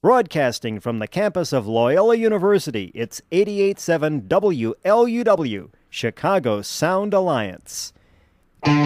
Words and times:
Broadcasting 0.00 0.78
from 0.78 1.00
the 1.00 1.08
campus 1.08 1.52
of 1.52 1.66
Loyola 1.66 2.14
University, 2.14 2.92
it's 2.94 3.20
887 3.32 4.28
WLUW, 4.28 5.70
Chicago 5.90 6.62
Sound 6.62 7.12
Alliance. 7.12 7.92
Director 8.62 8.84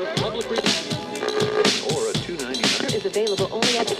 of 0.00 0.16
Public 0.16 0.48
Relations 0.48 0.94
or 1.92 2.14
299 2.14 2.94
is 2.94 3.04
available 3.04 3.50
only 3.52 3.76
at 3.76 3.86
the 3.86 3.94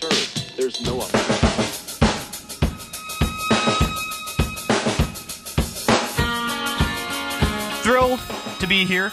term. 0.00 0.10
There's 0.56 0.80
no 0.80 0.98
other. 0.98 1.18
Thrilled 7.82 8.20
to 8.60 8.66
be 8.66 8.86
here. 8.86 9.12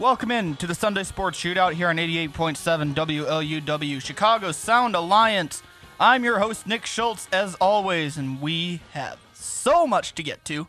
Welcome 0.00 0.30
in 0.30 0.54
to 0.58 0.68
the 0.68 0.76
Sunday 0.76 1.02
Sports 1.02 1.40
Shootout 1.40 1.72
here 1.72 1.88
on 1.88 1.96
88.7 1.96 2.94
WLUW, 2.94 4.00
Chicago 4.00 4.52
Sound 4.52 4.94
Alliance. 4.94 5.60
I'm 5.98 6.22
your 6.22 6.38
host, 6.38 6.68
Nick 6.68 6.86
Schultz, 6.86 7.26
as 7.32 7.56
always, 7.56 8.16
and 8.16 8.40
we 8.40 8.80
have 8.92 9.18
so 9.32 9.88
much 9.88 10.14
to 10.14 10.22
get 10.22 10.44
to. 10.44 10.68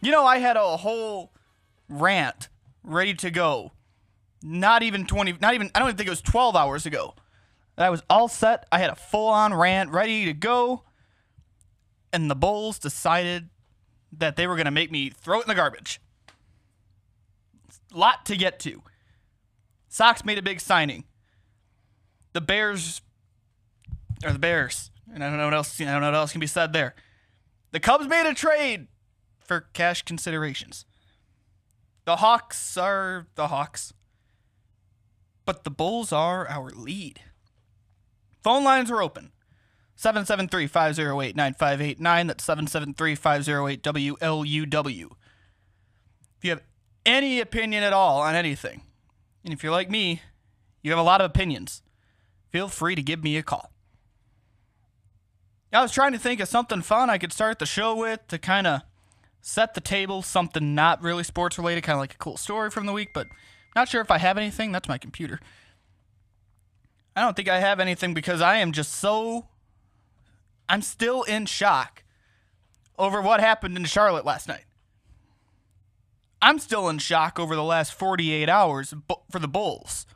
You 0.00 0.12
know, 0.12 0.24
I 0.24 0.38
had 0.38 0.56
a 0.56 0.76
whole 0.76 1.32
rant 1.88 2.48
ready 2.84 3.12
to 3.14 3.30
go. 3.32 3.72
Not 4.40 4.84
even 4.84 5.04
20, 5.04 5.38
not 5.40 5.54
even, 5.54 5.72
I 5.74 5.80
don't 5.80 5.88
even 5.88 5.96
think 5.96 6.06
it 6.06 6.10
was 6.10 6.22
12 6.22 6.54
hours 6.54 6.86
ago. 6.86 7.16
I 7.76 7.90
was 7.90 8.04
all 8.08 8.28
set. 8.28 8.66
I 8.70 8.78
had 8.78 8.90
a 8.90 8.94
full 8.94 9.30
on 9.30 9.52
rant 9.52 9.90
ready 9.90 10.26
to 10.26 10.32
go. 10.32 10.84
And 12.12 12.30
the 12.30 12.36
Bulls 12.36 12.78
decided 12.78 13.48
that 14.12 14.36
they 14.36 14.46
were 14.46 14.54
going 14.54 14.66
to 14.66 14.70
make 14.70 14.92
me 14.92 15.10
throw 15.10 15.40
it 15.40 15.42
in 15.42 15.48
the 15.48 15.56
garbage. 15.56 16.00
Lot 17.92 18.26
to 18.26 18.36
get 18.36 18.58
to. 18.60 18.82
Sox 19.88 20.24
made 20.24 20.38
a 20.38 20.42
big 20.42 20.60
signing. 20.60 21.04
The 22.32 22.40
Bears, 22.40 23.02
or 24.24 24.32
the 24.32 24.38
Bears, 24.38 24.90
and 25.12 25.22
I 25.22 25.28
don't 25.28 25.38
know 25.38 25.44
what 25.44 25.54
else. 25.54 25.80
I 25.80 25.84
don't 25.84 26.00
know 26.00 26.08
what 26.08 26.14
else 26.14 26.32
can 26.32 26.40
be 26.40 26.46
said 26.46 26.72
there. 26.72 26.94
The 27.72 27.80
Cubs 27.80 28.06
made 28.06 28.26
a 28.26 28.34
trade 28.34 28.88
for 29.38 29.60
cash 29.72 30.02
considerations. 30.02 30.86
The 32.04 32.16
Hawks 32.16 32.76
are 32.76 33.26
the 33.34 33.48
Hawks, 33.48 33.92
but 35.44 35.64
the 35.64 35.70
Bulls 35.70 36.12
are 36.12 36.48
our 36.48 36.70
lead. 36.70 37.20
Phone 38.42 38.64
lines 38.64 38.90
are 38.90 39.02
open. 39.02 39.32
773 39.94 40.66
508 40.66 41.36
9589. 41.36 42.26
That's 42.26 42.44
773 42.44 43.14
508 43.14 43.82
WLUW. 43.82 45.10
If 46.38 46.44
you 46.44 46.50
have 46.50 46.62
any 47.04 47.40
opinion 47.40 47.82
at 47.82 47.92
all 47.92 48.20
on 48.20 48.34
anything, 48.34 48.82
and 49.44 49.52
if 49.52 49.62
you're 49.62 49.72
like 49.72 49.90
me, 49.90 50.22
you 50.82 50.90
have 50.90 50.98
a 50.98 51.04
lot 51.04 51.20
of 51.20 51.30
opinions, 51.30 51.82
feel 52.50 52.68
free 52.68 52.94
to 52.94 53.02
give 53.02 53.22
me 53.22 53.36
a 53.36 53.42
call. 53.42 53.72
I 55.72 55.80
was 55.80 55.92
trying 55.92 56.12
to 56.12 56.18
think 56.18 56.40
of 56.40 56.48
something 56.48 56.82
fun 56.82 57.08
I 57.08 57.18
could 57.18 57.32
start 57.32 57.58
the 57.58 57.66
show 57.66 57.96
with 57.96 58.26
to 58.28 58.38
kind 58.38 58.66
of 58.66 58.82
set 59.40 59.74
the 59.74 59.80
table, 59.80 60.20
something 60.20 60.74
not 60.74 61.02
really 61.02 61.24
sports 61.24 61.56
related, 61.56 61.82
kind 61.82 61.96
of 61.96 62.00
like 62.00 62.14
a 62.14 62.18
cool 62.18 62.36
story 62.36 62.70
from 62.70 62.86
the 62.86 62.92
week, 62.92 63.10
but 63.14 63.26
not 63.74 63.88
sure 63.88 64.02
if 64.02 64.10
I 64.10 64.18
have 64.18 64.36
anything. 64.36 64.70
That's 64.70 64.88
my 64.88 64.98
computer. 64.98 65.40
I 67.16 67.22
don't 67.22 67.34
think 67.34 67.48
I 67.48 67.58
have 67.58 67.80
anything 67.80 68.12
because 68.14 68.40
I 68.40 68.56
am 68.56 68.72
just 68.72 68.92
so 68.92 69.48
I'm 70.68 70.82
still 70.82 71.22
in 71.22 71.46
shock 71.46 72.04
over 72.98 73.20
what 73.20 73.40
happened 73.40 73.76
in 73.76 73.84
Charlotte 73.84 74.24
last 74.24 74.48
night. 74.48 74.64
I'm 76.42 76.58
still 76.58 76.88
in 76.88 76.98
shock 76.98 77.38
over 77.38 77.54
the 77.54 77.62
last 77.62 77.94
48 77.94 78.48
hours 78.48 78.92
for 79.30 79.38
the 79.38 79.48
Bulls. 79.48 80.06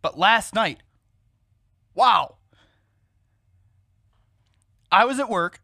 But 0.00 0.16
last 0.16 0.54
night, 0.54 0.82
wow. 1.94 2.36
I 4.92 5.04
was 5.04 5.18
at 5.18 5.28
work 5.28 5.60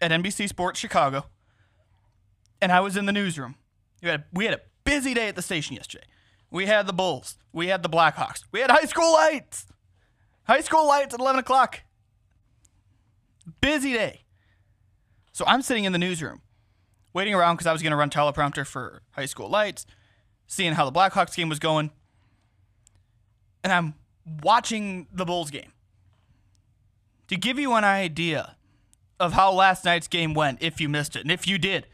at 0.00 0.10
NBC 0.10 0.48
Sports 0.48 0.80
Chicago, 0.80 1.26
and 2.60 2.72
I 2.72 2.80
was 2.80 2.96
in 2.96 3.06
the 3.06 3.12
newsroom. 3.12 3.54
We 4.02 4.08
had, 4.08 4.24
we 4.32 4.44
had 4.46 4.54
a 4.54 4.60
busy 4.82 5.14
day 5.14 5.28
at 5.28 5.36
the 5.36 5.42
station 5.42 5.76
yesterday. 5.76 6.06
We 6.50 6.66
had 6.66 6.86
the 6.88 6.92
Bulls, 6.92 7.38
we 7.52 7.68
had 7.68 7.82
the 7.82 7.88
Blackhawks, 7.88 8.42
we 8.50 8.60
had 8.60 8.70
high 8.70 8.86
school 8.86 9.12
lights. 9.12 9.66
High 10.44 10.60
school 10.60 10.86
lights 10.86 11.12
at 11.14 11.20
11 11.20 11.40
o'clock. 11.40 11.82
Busy 13.60 13.92
day. 13.92 14.22
So 15.32 15.44
I'm 15.46 15.60
sitting 15.60 15.84
in 15.84 15.92
the 15.92 15.98
newsroom, 15.98 16.40
waiting 17.16 17.32
around 17.32 17.54
because 17.56 17.66
I 17.66 17.72
was 17.72 17.80
going 17.80 17.92
to 17.92 17.96
run 17.96 18.10
teleprompter 18.10 18.66
for 18.66 19.00
high 19.12 19.24
school 19.24 19.48
lights, 19.48 19.86
seeing 20.46 20.74
how 20.74 20.84
the 20.84 20.92
Blackhawks 20.92 21.34
game 21.34 21.48
was 21.48 21.58
going. 21.58 21.90
And 23.64 23.72
I'm 23.72 23.94
watching 24.42 25.06
the 25.10 25.24
Bulls 25.24 25.50
game. 25.50 25.72
To 27.28 27.36
give 27.36 27.58
you 27.58 27.72
an 27.72 27.84
idea 27.84 28.56
of 29.18 29.32
how 29.32 29.50
last 29.50 29.82
night's 29.82 30.08
game 30.08 30.34
went, 30.34 30.58
if 30.60 30.78
you 30.78 30.90
missed 30.90 31.16
it, 31.16 31.22
and 31.22 31.30
if 31.30 31.48
you 31.48 31.56
did, 31.56 31.86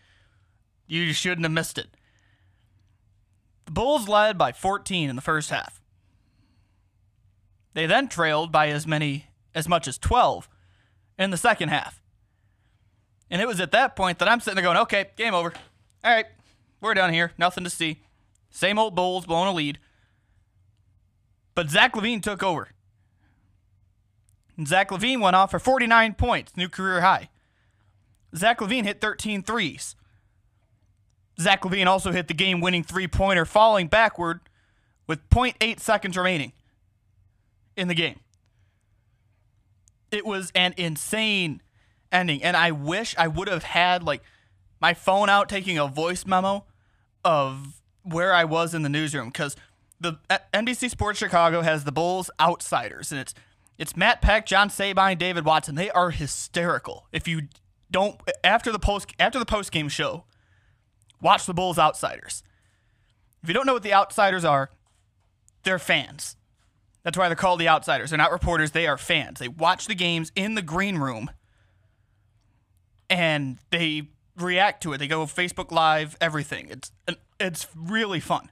you 0.88 1.12
shouldn't 1.12 1.44
have 1.44 1.52
missed 1.52 1.78
it. 1.78 1.96
The 3.66 3.72
Bulls 3.72 4.08
led 4.08 4.36
by 4.36 4.50
14 4.50 5.08
in 5.08 5.14
the 5.14 5.22
first 5.22 5.50
half. 5.50 5.80
They 7.74 7.86
then 7.86 8.08
trailed 8.08 8.50
by 8.50 8.70
as 8.70 8.88
many 8.88 9.26
as 9.54 9.68
much 9.68 9.86
as 9.86 9.98
12 9.98 10.48
in 11.16 11.30
the 11.30 11.36
second 11.36 11.68
half. 11.68 12.01
And 13.32 13.40
it 13.40 13.48
was 13.48 13.60
at 13.60 13.72
that 13.72 13.96
point 13.96 14.18
that 14.18 14.28
I'm 14.28 14.40
sitting 14.40 14.56
there 14.56 14.62
going, 14.62 14.76
okay, 14.76 15.06
game 15.16 15.32
over. 15.32 15.54
All 16.04 16.14
right, 16.14 16.26
we're 16.82 16.92
done 16.92 17.14
here. 17.14 17.32
Nothing 17.38 17.64
to 17.64 17.70
see. 17.70 18.02
Same 18.50 18.78
old 18.78 18.94
Bulls 18.94 19.24
blowing 19.24 19.48
a 19.48 19.52
lead. 19.52 19.78
But 21.54 21.70
Zach 21.70 21.94
LaVine 21.94 22.22
took 22.22 22.42
over. 22.42 22.68
And 24.58 24.68
Zach 24.68 24.90
LaVine 24.90 25.22
went 25.22 25.34
off 25.34 25.50
for 25.50 25.58
49 25.58 26.12
points, 26.12 26.58
new 26.58 26.68
career 26.68 27.00
high. 27.00 27.30
Zach 28.36 28.60
LaVine 28.60 28.84
hit 28.84 29.00
13 29.00 29.42
threes. 29.42 29.96
Zach 31.40 31.62
LaVine 31.62 31.86
also 31.86 32.12
hit 32.12 32.28
the 32.28 32.34
game 32.34 32.60
winning 32.60 32.84
three 32.84 33.08
pointer, 33.08 33.46
falling 33.46 33.86
backward 33.86 34.40
with 35.06 35.26
0.8 35.30 35.80
seconds 35.80 36.18
remaining 36.18 36.52
in 37.78 37.88
the 37.88 37.94
game. 37.94 38.20
It 40.10 40.26
was 40.26 40.52
an 40.54 40.74
insane 40.76 41.62
ending. 42.12 42.42
And 42.42 42.56
I 42.56 42.70
wish 42.70 43.14
I 43.18 43.28
would 43.28 43.48
have 43.48 43.64
had 43.64 44.02
like 44.02 44.22
my 44.80 44.94
phone 44.94 45.28
out 45.28 45.48
taking 45.48 45.78
a 45.78 45.86
voice 45.86 46.26
memo 46.26 46.64
of 47.24 47.80
where 48.02 48.34
I 48.34 48.44
was 48.44 48.74
in 48.74 48.82
the 48.82 48.88
newsroom 48.88 49.28
because 49.28 49.56
the 50.00 50.18
uh, 50.28 50.38
NBC 50.52 50.90
Sports 50.90 51.18
Chicago 51.18 51.62
has 51.62 51.84
the 51.84 51.92
Bulls 51.92 52.30
outsiders, 52.40 53.12
and 53.12 53.20
it's 53.20 53.34
it's 53.78 53.96
Matt 53.96 54.20
Peck, 54.20 54.46
John 54.46 54.68
Sabine, 54.68 55.16
David 55.16 55.44
Watson. 55.44 55.76
They 55.76 55.90
are 55.90 56.10
hysterical. 56.10 57.06
If 57.12 57.26
you 57.26 57.42
don't 57.90 58.20
after 58.44 58.72
the 58.72 58.78
post 58.78 59.12
after 59.18 59.38
the 59.38 59.46
post 59.46 59.72
game 59.72 59.88
show, 59.88 60.24
watch 61.20 61.46
the 61.46 61.54
Bulls 61.54 61.78
outsiders. 61.78 62.42
If 63.42 63.48
you 63.48 63.54
don't 63.54 63.66
know 63.66 63.74
what 63.74 63.82
the 63.82 63.94
outsiders 63.94 64.44
are, 64.44 64.70
they're 65.62 65.78
fans. 65.78 66.36
That's 67.02 67.18
why 67.18 67.28
they're 67.28 67.36
called 67.36 67.60
the 67.60 67.68
outsiders. 67.68 68.10
They're 68.10 68.18
not 68.18 68.30
reporters, 68.30 68.70
they 68.70 68.86
are 68.86 68.98
fans. 68.98 69.40
They 69.40 69.48
watch 69.48 69.86
the 69.86 69.94
games 69.94 70.30
in 70.36 70.54
the 70.54 70.62
green 70.62 70.98
room 70.98 71.30
and 73.12 73.58
they 73.70 74.08
react 74.38 74.82
to 74.84 74.94
it. 74.94 74.98
They 74.98 75.06
go 75.06 75.26
Facebook 75.26 75.70
Live, 75.70 76.16
everything. 76.18 76.68
It's 76.70 76.90
it's 77.38 77.68
really 77.76 78.20
fun. 78.20 78.48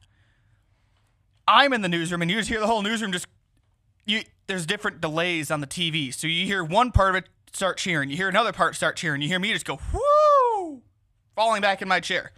I'm 1.49 1.73
in 1.73 1.81
the 1.81 1.89
newsroom, 1.89 2.21
and 2.21 2.31
you 2.31 2.37
just 2.37 2.51
hear 2.51 2.61
the 2.61 2.67
whole 2.67 2.83
newsroom 2.83 3.11
just 3.11 3.27
you. 4.05 4.21
There's 4.47 4.67
different 4.67 5.01
delays 5.01 5.51
on 5.51 5.61
the 5.63 5.67
TV, 5.67 6.13
so 6.13 6.27
you 6.27 6.45
hear 6.45 6.63
one 6.63 6.93
part 6.93 7.17
of 7.17 7.25
it 7.25 7.29
start 7.55 7.79
cheering. 7.79 8.11
You 8.11 8.17
hear 8.17 8.29
another 8.29 8.53
part 8.53 8.77
start 8.77 8.97
cheering. 8.97 9.23
You 9.23 9.29
hear 9.29 9.39
me 9.39 9.53
just 9.53 9.65
go, 9.65 9.81
whoo, 9.93 10.83
falling 11.35 11.63
back 11.63 11.81
in 11.81 11.89
my 11.89 12.01
chair. 12.01 12.33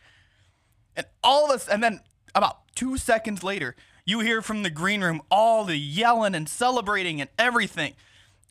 And 0.94 1.06
all 1.24 1.46
of 1.46 1.52
us, 1.52 1.68
and 1.68 1.82
then 1.82 2.00
about 2.34 2.74
two 2.76 2.98
seconds 2.98 3.42
later, 3.42 3.74
you 4.04 4.20
hear 4.20 4.42
from 4.42 4.62
the 4.62 4.70
green 4.70 5.02
room 5.02 5.22
all 5.30 5.64
the 5.64 5.76
yelling 5.76 6.34
and 6.34 6.48
celebrating 6.48 7.20
and 7.20 7.30
everything. 7.38 7.94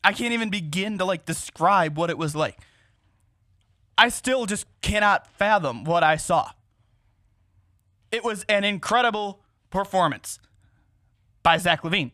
I 0.04 0.12
can't 0.12 0.32
even 0.34 0.50
begin 0.50 0.98
to 0.98 1.04
like 1.04 1.24
describe 1.24 1.96
what 1.96 2.10
it 2.10 2.18
was 2.18 2.36
like. 2.36 2.58
I 3.96 4.08
still 4.08 4.46
just 4.46 4.66
cannot 4.80 5.26
fathom 5.26 5.84
what 5.84 6.02
I 6.02 6.16
saw. 6.16 6.50
It 8.10 8.24
was 8.24 8.44
an 8.48 8.64
incredible 8.64 9.40
performance 9.70 10.38
by 11.42 11.56
Zach 11.58 11.82
LaVine. 11.82 12.12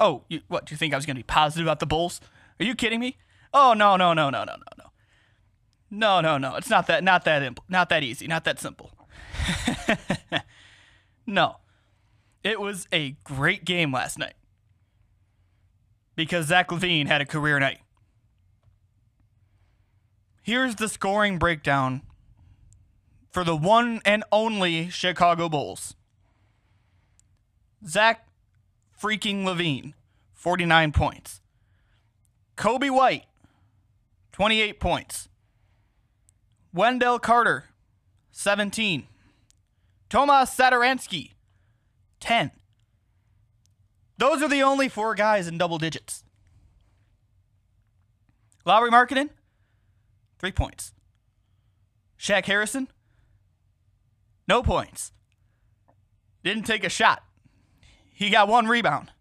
Oh, 0.00 0.24
you, 0.28 0.40
what? 0.48 0.66
Do 0.66 0.72
you 0.72 0.76
think 0.76 0.92
I 0.92 0.96
was 0.96 1.06
going 1.06 1.16
to 1.16 1.20
be 1.20 1.24
positive 1.24 1.66
about 1.66 1.80
the 1.80 1.86
Bulls? 1.86 2.20
Are 2.58 2.64
you 2.64 2.74
kidding 2.74 3.00
me? 3.00 3.18
Oh 3.54 3.74
no, 3.74 3.96
no, 3.96 4.14
no, 4.14 4.30
no, 4.30 4.44
no, 4.44 4.54
no, 4.54 4.64
no. 4.78 4.84
No, 5.90 6.20
no, 6.20 6.38
no. 6.38 6.56
It's 6.56 6.70
not 6.70 6.86
that 6.86 7.04
not 7.04 7.24
that 7.24 7.42
imp- 7.42 7.60
not 7.68 7.88
that 7.90 8.02
easy, 8.02 8.26
not 8.26 8.44
that 8.44 8.58
simple. 8.58 8.90
no. 11.26 11.56
It 12.42 12.60
was 12.60 12.88
a 12.92 13.10
great 13.24 13.64
game 13.64 13.92
last 13.92 14.18
night. 14.18 14.34
Because 16.16 16.46
Zach 16.46 16.68
LaVine 16.68 17.06
had 17.06 17.20
a 17.20 17.26
career 17.26 17.58
night. 17.60 17.78
Here's 20.42 20.74
the 20.74 20.88
scoring 20.88 21.38
breakdown 21.38 22.02
for 23.30 23.44
the 23.44 23.56
one 23.56 24.00
and 24.04 24.24
only 24.32 24.90
Chicago 24.90 25.48
Bulls. 25.48 25.94
Zach 27.86 28.26
freaking 29.00 29.44
LaVine, 29.44 29.94
49 30.34 30.90
points. 30.90 31.40
Coby 32.56 32.90
White, 32.90 33.24
28 34.32 34.80
points. 34.80 35.28
Wendell 36.74 37.20
Carter, 37.20 37.66
17. 38.32 39.06
Tomas 40.10 40.50
Satoransky, 40.50 41.30
10. 42.18 42.50
Those 44.18 44.42
are 44.42 44.48
the 44.48 44.62
only 44.62 44.88
four 44.88 45.14
guys 45.14 45.46
in 45.46 45.56
double 45.56 45.78
digits. 45.78 46.24
Lauri 48.64 48.90
Markkanen, 48.90 49.30
three 50.42 50.52
points. 50.52 50.92
Shaq 52.18 52.46
Harrison, 52.46 52.88
no 54.48 54.62
points. 54.62 55.12
Didn't 56.42 56.64
take 56.64 56.82
a 56.82 56.88
shot. 56.88 57.22
He 58.12 58.28
got 58.28 58.48
one 58.48 58.66
rebound. 58.66 59.12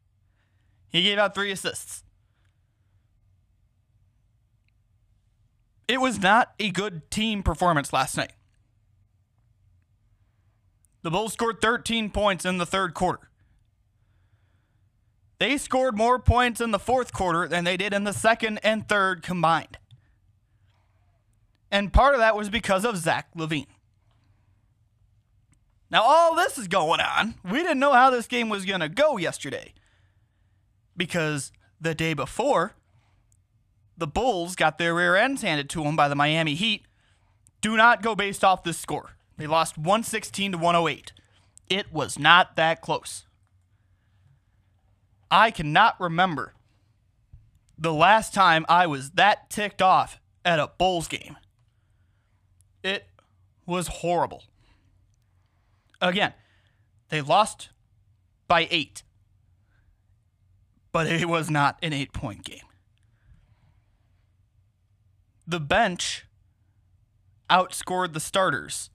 He 0.90 1.04
gave 1.04 1.20
out 1.20 1.36
three 1.36 1.52
assists. 1.52 2.04
It 5.88 6.02
was 6.02 6.20
not 6.20 6.54
a 6.60 6.72
good 6.72 7.12
team 7.12 7.44
performance 7.44 7.94
last 7.94 8.18
night. 8.18 8.34
The 11.04 11.12
Bulls 11.12 11.34
scored 11.34 11.62
13 11.62 12.10
points 12.10 12.46
in 12.46 12.58
the 12.58 12.66
third 12.66 12.94
quarter. 12.94 13.30
They 15.40 15.58
scored 15.58 15.98
more 15.98 16.20
points 16.20 16.62
in 16.62 16.72
the 16.72 16.80
fourth 16.80 17.14
quarter 17.14 17.48
than 17.48 17.64
they 17.64 17.78
did 17.78 17.94
in 17.94 18.06
the 18.06 18.14
second 18.14 18.60
and 18.64 18.88
third 18.88 19.22
combined. 19.22 19.78
And 21.72 21.94
part 21.94 22.14
of 22.14 22.20
that 22.20 22.36
was 22.36 22.50
because 22.50 22.84
of 22.84 22.98
Zach 22.98 23.30
LaVine. 23.36 23.68
Now, 25.90 26.04
all 26.04 26.36
this 26.36 26.58
is 26.58 26.68
going 26.68 27.02
on. 27.02 27.36
We 27.44 27.60
didn't 27.60 27.80
know 27.80 27.94
how 27.94 28.10
this 28.10 28.28
game 28.28 28.50
was 28.50 28.66
going 28.66 28.80
to 28.80 28.90
go 28.90 29.18
yesterday. 29.18 29.74
Because 30.96 31.52
the 31.80 31.96
day 31.96 32.14
before, 32.14 32.76
the 33.98 34.08
Bulls 34.08 34.56
got 34.56 34.78
their 34.78 34.96
rear 34.96 35.16
ends 35.16 35.42
handed 35.42 35.70
to 35.72 35.84
them 35.84 35.96
by 35.96 36.08
the 36.08 36.16
Miami 36.16 36.56
Heat. 36.56 36.86
Do 37.62 37.78
not 37.78 38.02
go 38.02 38.16
based 38.16 38.44
off 38.44 38.64
this 38.64 38.78
score. 38.78 39.12
They 39.38 39.48
lost 39.48 39.78
116 39.78 40.54
to 40.54 40.58
108. 40.58 41.14
It 41.70 41.92
was 41.94 42.20
not 42.20 42.56
that 42.56 42.82
close. 42.82 43.26
I 45.30 45.52
cannot 45.52 46.00
remember 46.00 46.54
the 47.78 47.94
last 47.94 48.34
time 48.34 48.66
I 48.68 48.88
was 48.88 49.12
that 49.12 49.50
ticked 49.50 49.82
off 49.82 50.20
at 50.44 50.60
a 50.60 50.72
Bulls 50.78 51.08
game. 51.08 51.38
It 52.84 53.08
was 53.66 53.88
horrible. 53.88 54.44
Again, 56.02 56.34
they 57.10 57.22
lost 57.22 57.70
by 58.48 58.68
eight, 58.72 59.04
but 60.92 61.08
it 61.08 61.28
was 61.28 61.50
not 61.50 61.78
an 61.82 61.94
eight 61.94 62.12
point 62.12 62.44
game. 62.44 62.66
The 65.48 65.60
bench 65.60 66.26
outscored 67.50 68.14
the 68.14 68.20
starters. 68.20 68.90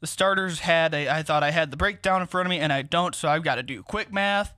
The 0.00 0.06
starters 0.06 0.60
had 0.60 0.94
a, 0.94 1.08
I 1.08 1.22
thought 1.22 1.42
I 1.42 1.50
had 1.50 1.70
the 1.70 1.76
breakdown 1.76 2.20
in 2.20 2.26
front 2.26 2.46
of 2.46 2.50
me, 2.50 2.58
and 2.58 2.72
I 2.72 2.82
don't, 2.82 3.14
so 3.14 3.28
I've 3.28 3.44
got 3.44 3.56
to 3.56 3.62
do 3.62 3.82
quick 3.82 4.12
math. 4.12 4.54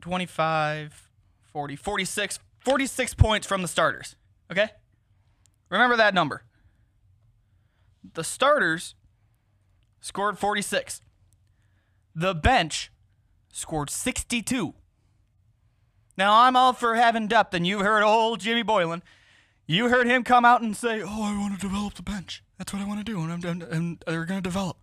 25, 0.00 1.10
40, 1.52 1.76
46, 1.76 2.38
46 2.60 3.14
points 3.14 3.46
from 3.46 3.62
the 3.62 3.68
starters. 3.68 4.16
Okay? 4.50 4.68
Remember 5.68 5.96
that 5.96 6.14
number. 6.14 6.42
The 8.12 8.24
starters 8.24 8.94
scored 10.00 10.38
46. 10.38 11.00
The 12.14 12.34
bench 12.34 12.92
scored 13.52 13.90
62. 13.90 14.74
Now, 16.16 16.42
I'm 16.42 16.54
all 16.54 16.72
for 16.72 16.94
having 16.94 17.26
depth, 17.26 17.54
and 17.54 17.66
you've 17.66 17.80
heard 17.80 18.02
old 18.02 18.40
Jimmy 18.40 18.62
Boylen. 18.62 19.02
You 19.66 19.88
heard 19.88 20.06
him 20.06 20.22
come 20.22 20.44
out 20.44 20.62
and 20.62 20.76
say, 20.76 21.02
Oh, 21.02 21.22
I 21.22 21.38
want 21.38 21.54
to 21.54 21.60
develop 21.60 21.94
the 21.94 22.02
bench. 22.02 22.44
That's 22.58 22.72
what 22.72 22.82
I 22.82 22.86
want 22.86 23.04
to 23.04 23.04
do, 23.04 23.20
and, 23.20 23.32
I'm, 23.32 23.44
and, 23.44 23.62
and 23.62 24.04
they're 24.06 24.26
going 24.26 24.38
to 24.38 24.48
develop. 24.48 24.76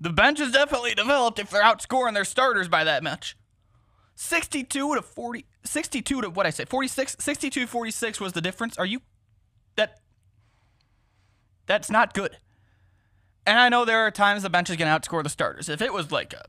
The 0.00 0.10
bench 0.10 0.40
is 0.40 0.52
definitely 0.52 0.94
developed 0.94 1.38
if 1.38 1.50
they're 1.50 1.62
outscoring 1.62 2.14
their 2.14 2.24
starters 2.24 2.68
by 2.68 2.84
that 2.84 3.02
much. 3.02 3.36
62 4.14 4.94
to 4.94 5.02
40, 5.02 5.46
62 5.64 6.20
to 6.20 6.30
what 6.30 6.46
I 6.46 6.50
say, 6.50 6.64
46, 6.66 7.16
62 7.18 7.66
46 7.66 8.20
was 8.20 8.32
the 8.32 8.40
difference. 8.40 8.76
Are 8.78 8.86
you, 8.86 9.00
that, 9.76 10.00
that's 11.70 11.88
not 11.88 12.14
good. 12.14 12.36
And 13.46 13.60
I 13.60 13.68
know 13.68 13.84
there 13.84 14.00
are 14.00 14.10
times 14.10 14.42
the 14.42 14.50
bench 14.50 14.70
is 14.70 14.76
going 14.76 14.92
to 14.92 15.08
outscore 15.08 15.22
the 15.22 15.28
starters. 15.28 15.68
If 15.68 15.80
it 15.80 15.92
was 15.92 16.10
like 16.10 16.32
a 16.32 16.44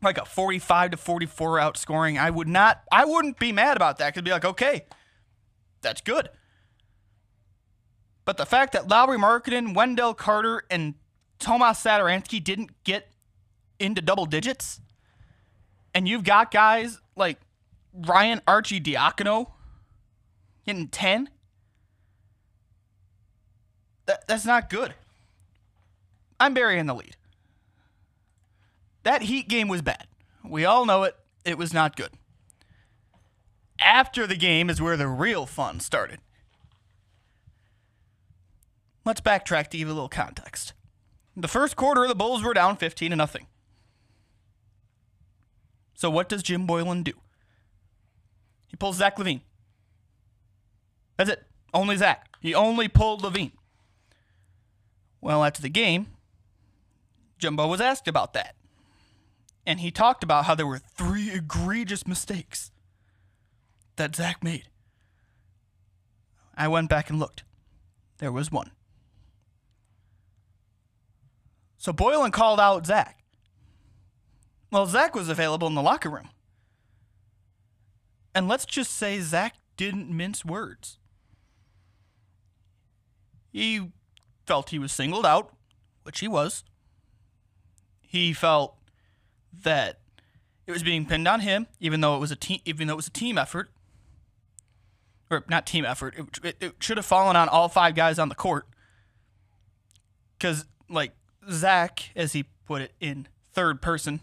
like 0.00 0.16
a 0.16 0.24
45 0.24 0.92
to 0.92 0.96
44 0.96 1.58
outscoring, 1.58 2.20
I 2.20 2.30
would 2.30 2.46
not 2.46 2.82
I 2.92 3.04
wouldn't 3.04 3.40
be 3.40 3.50
mad 3.50 3.76
about 3.76 3.98
that. 3.98 4.14
Could 4.14 4.24
be 4.24 4.30
like, 4.30 4.44
"Okay, 4.44 4.86
that's 5.82 6.00
good." 6.00 6.28
But 8.24 8.36
the 8.36 8.46
fact 8.46 8.74
that 8.74 8.86
Lauri 8.86 9.18
Markkanen, 9.18 9.74
Wendell 9.74 10.14
Carter 10.14 10.62
and 10.70 10.94
Tomas 11.40 11.82
Satoransky 11.82 12.42
didn't 12.42 12.84
get 12.84 13.10
into 13.80 14.00
double 14.00 14.26
digits 14.26 14.80
and 15.94 16.06
you've 16.06 16.22
got 16.22 16.52
guys 16.52 17.00
like 17.16 17.40
Ryan 17.92 18.40
Arcidiacono 18.46 19.50
getting 20.64 20.86
10 20.86 21.28
that, 24.08 24.26
that's 24.26 24.44
not 24.44 24.70
good. 24.70 24.94
I'm 26.40 26.54
burying 26.54 26.86
the 26.86 26.94
lead. 26.94 27.16
That 29.04 29.22
Heat 29.22 29.48
game 29.48 29.68
was 29.68 29.82
bad. 29.82 30.06
We 30.44 30.64
all 30.64 30.84
know 30.86 31.04
it. 31.04 31.14
It 31.44 31.58
was 31.58 31.72
not 31.72 31.96
good. 31.96 32.10
After 33.80 34.26
the 34.26 34.36
game 34.36 34.70
is 34.70 34.82
where 34.82 34.96
the 34.96 35.06
real 35.06 35.46
fun 35.46 35.78
started. 35.80 36.18
Let's 39.04 39.20
backtrack 39.20 39.68
to 39.68 39.78
give 39.78 39.88
a 39.88 39.92
little 39.92 40.08
context. 40.08 40.72
The 41.36 41.48
first 41.48 41.76
quarter, 41.76 42.08
the 42.08 42.14
Bulls 42.14 42.42
were 42.42 42.54
down 42.54 42.76
15 42.76 43.10
to 43.10 43.16
nothing. 43.16 43.46
So 45.94 46.10
what 46.10 46.28
does 46.28 46.42
Jim 46.42 46.66
Boylen 46.66 47.04
do? 47.04 47.12
He 48.68 48.76
pulls 48.76 48.96
Zach 48.96 49.16
LaVine. 49.16 49.42
That's 51.16 51.30
it. 51.30 51.44
Only 51.74 51.96
Zach. 51.96 52.28
He 52.40 52.54
only 52.54 52.88
pulled 52.88 53.22
LaVine. 53.22 53.52
Well, 55.20 55.44
after 55.44 55.62
the 55.62 55.68
game, 55.68 56.08
Jumbo 57.38 57.66
was 57.66 57.80
asked 57.80 58.08
about 58.08 58.32
that. 58.34 58.54
And 59.66 59.80
he 59.80 59.90
talked 59.90 60.22
about 60.22 60.46
how 60.46 60.54
there 60.54 60.66
were 60.66 60.78
three 60.78 61.30
egregious 61.30 62.06
mistakes 62.06 62.70
that 63.96 64.16
Zach 64.16 64.42
made. 64.42 64.68
I 66.56 66.68
went 66.68 66.88
back 66.88 67.10
and 67.10 67.18
looked. 67.18 67.44
There 68.18 68.32
was 68.32 68.50
one. 68.50 68.70
So 71.76 71.92
Boylen 71.92 72.32
called 72.32 72.58
out 72.58 72.86
Zach. 72.86 73.18
Well, 74.70 74.86
Zach 74.86 75.14
was 75.14 75.28
available 75.28 75.68
in 75.68 75.74
the 75.74 75.82
locker 75.82 76.10
room. 76.10 76.30
And 78.34 78.48
let's 78.48 78.66
just 78.66 78.92
say 78.92 79.20
Zach 79.20 79.54
didn't 79.76 80.10
mince 80.10 80.44
words. 80.44 80.98
He 83.50 83.90
felt 84.48 84.70
he 84.70 84.78
was 84.78 84.90
singled 84.90 85.26
out, 85.26 85.54
which 86.04 86.20
he 86.20 86.26
was. 86.26 86.64
He 88.00 88.32
felt 88.32 88.74
that 89.62 90.00
it 90.66 90.72
was 90.72 90.82
being 90.82 91.04
pinned 91.04 91.28
on 91.28 91.40
him, 91.40 91.66
even 91.80 92.00
though 92.00 92.16
it 92.16 92.18
was 92.18 92.30
a 92.30 92.36
team, 92.36 92.60
even 92.64 92.86
though 92.86 92.94
it 92.94 92.96
was 92.96 93.06
a 93.06 93.10
team 93.10 93.36
effort, 93.36 93.68
or 95.30 95.44
not 95.50 95.66
team 95.66 95.84
effort. 95.84 96.14
It, 96.16 96.26
it, 96.42 96.56
it 96.60 96.74
should 96.80 96.96
have 96.96 97.04
fallen 97.04 97.36
on 97.36 97.50
all 97.50 97.68
five 97.68 97.94
guys 97.94 98.18
on 98.18 98.30
the 98.30 98.34
court. 98.34 98.66
Because 100.38 100.64
like 100.88 101.12
Zach, 101.50 102.10
as 102.16 102.32
he 102.32 102.46
put 102.64 102.80
it 102.80 102.92
in 103.00 103.28
third 103.52 103.82
person, 103.82 104.20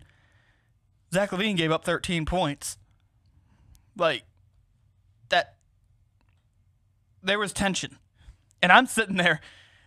Zach 1.13 1.29
LaVine 1.29 1.55
gave 1.55 1.71
up 1.71 1.85
13 1.85 2.25
points. 2.25 2.79
Like 3.95 4.23
that, 5.29 5.57
there 7.21 7.37
was 7.37 7.53
tension, 7.53 7.99
and 8.59 8.71
I'm 8.71 8.87
sitting 8.87 9.17
there 9.17 9.39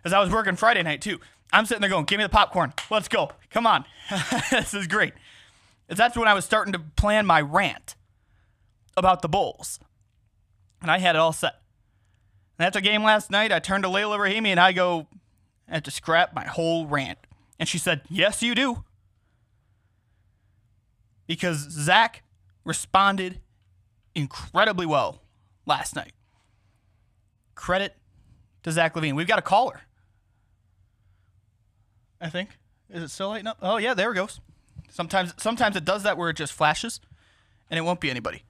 as 0.04 0.12
I 0.12 0.20
was 0.20 0.30
working 0.30 0.56
Friday 0.56 0.82
night 0.82 1.00
too. 1.00 1.20
I'm 1.52 1.66
sitting 1.66 1.80
there 1.80 1.90
going, 1.90 2.04
"Give 2.04 2.18
me 2.18 2.24
the 2.24 2.28
popcorn. 2.28 2.72
Let's 2.90 3.08
go. 3.08 3.30
Come 3.50 3.66
on. 3.66 3.84
this 4.50 4.74
is 4.74 4.86
great." 4.86 5.14
That's 5.88 6.16
when 6.16 6.28
I 6.28 6.34
was 6.34 6.44
starting 6.44 6.72
to 6.74 6.78
plan 6.78 7.24
my 7.24 7.40
rant 7.40 7.96
about 8.96 9.22
the 9.22 9.28
Bulls, 9.28 9.80
and 10.82 10.90
I 10.90 10.98
had 10.98 11.16
it 11.16 11.18
all 11.18 11.32
set. 11.32 11.54
And 12.58 12.66
after 12.66 12.80
game 12.80 13.02
last 13.02 13.30
night, 13.30 13.52
I 13.52 13.58
turned 13.58 13.84
to 13.84 13.88
Laila 13.88 14.18
Rahimi 14.18 14.48
and 14.48 14.60
I 14.60 14.72
go, 14.72 15.06
"I 15.68 15.74
have 15.74 15.84
to 15.84 15.90
scrap 15.90 16.34
my 16.34 16.44
whole 16.44 16.86
rant." 16.86 17.18
And 17.58 17.68
she 17.68 17.78
said, 17.78 18.02
"Yes, 18.10 18.42
you 18.42 18.54
do." 18.54 18.84
Because 21.26 21.70
Zach 21.70 22.22
responded 22.64 23.40
incredibly 24.14 24.86
well 24.86 25.22
last 25.66 25.94
night. 25.94 26.12
Credit 27.54 27.96
to 28.62 28.72
Zach 28.72 28.94
LaVine. 28.94 29.14
We've 29.14 29.26
got 29.26 29.38
a 29.38 29.42
caller. 29.42 29.82
I 32.20 32.28
think. 32.30 32.50
Is 32.90 33.02
it 33.02 33.08
still 33.08 33.28
lighting 33.28 33.46
up? 33.46 33.58
Oh 33.62 33.76
yeah, 33.76 33.94
there 33.94 34.12
it 34.12 34.16
goes. 34.16 34.40
Sometimes 34.90 35.34
sometimes 35.36 35.76
it 35.76 35.84
does 35.84 36.02
that 36.02 36.16
where 36.16 36.30
it 36.30 36.36
just 36.36 36.52
flashes 36.52 37.00
and 37.70 37.78
it 37.78 37.82
won't 37.82 38.00
be 38.00 38.10
anybody. 38.10 38.44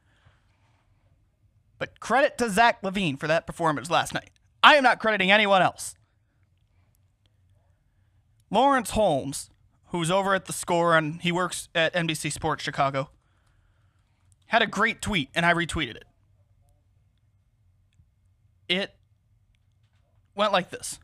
But 1.79 2.01
credit 2.01 2.39
to 2.39 2.51
Zach 2.51 2.83
LaVine 2.83 3.19
for 3.19 3.27
that 3.27 3.47
performance 3.47 3.91
last 3.91 4.15
night. 4.15 4.31
I 4.63 4.75
am 4.75 4.83
not 4.83 4.99
crediting 4.99 5.31
anyone 5.31 5.63
else. 5.63 5.95
Lawrence 8.51 8.91
Holmes, 8.91 9.51
who's 9.89 10.11
over 10.11 10.35
at 10.35 10.47
the 10.47 10.53
score 10.53 10.97
and 10.97 11.21
he 11.21 11.31
works 11.31 11.69
at 11.75 11.95
NBC 11.95 12.33
Sports 12.33 12.65
Chicago, 12.65 13.11
had 14.47 14.63
a 14.63 14.67
great 14.67 15.03
tweet 15.03 15.29
and 15.35 15.45
I 15.45 15.53
retweeted 15.53 15.97
it. 15.97 16.05
It 18.69 18.95
went 20.35 20.53
like 20.53 20.71
this. 20.71 20.99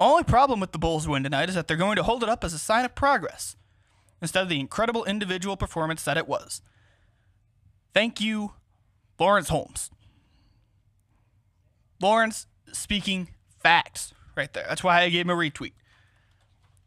Only 0.00 0.24
problem 0.24 0.60
with 0.60 0.72
the 0.72 0.78
Bulls' 0.78 1.06
win 1.06 1.22
tonight 1.22 1.48
is 1.48 1.54
that 1.54 1.68
they're 1.68 1.76
going 1.76 1.96
to 1.96 2.02
hold 2.02 2.22
it 2.22 2.28
up 2.28 2.44
as 2.44 2.52
a 2.52 2.58
sign 2.58 2.84
of 2.84 2.94
progress 2.94 3.56
instead 4.20 4.42
of 4.42 4.48
the 4.48 4.60
incredible 4.60 5.04
individual 5.04 5.56
performance 5.56 6.02
that 6.04 6.16
it 6.16 6.26
was. 6.26 6.62
Thank 7.92 8.20
you, 8.20 8.52
Lawrence 9.18 9.48
Holmes. 9.48 9.90
Lawrence 12.00 12.46
speaking 12.72 13.28
facts 13.62 14.12
right 14.36 14.52
there. 14.52 14.66
That's 14.68 14.82
why 14.82 15.02
I 15.02 15.08
gave 15.10 15.26
him 15.26 15.30
a 15.30 15.34
retweet. 15.34 15.72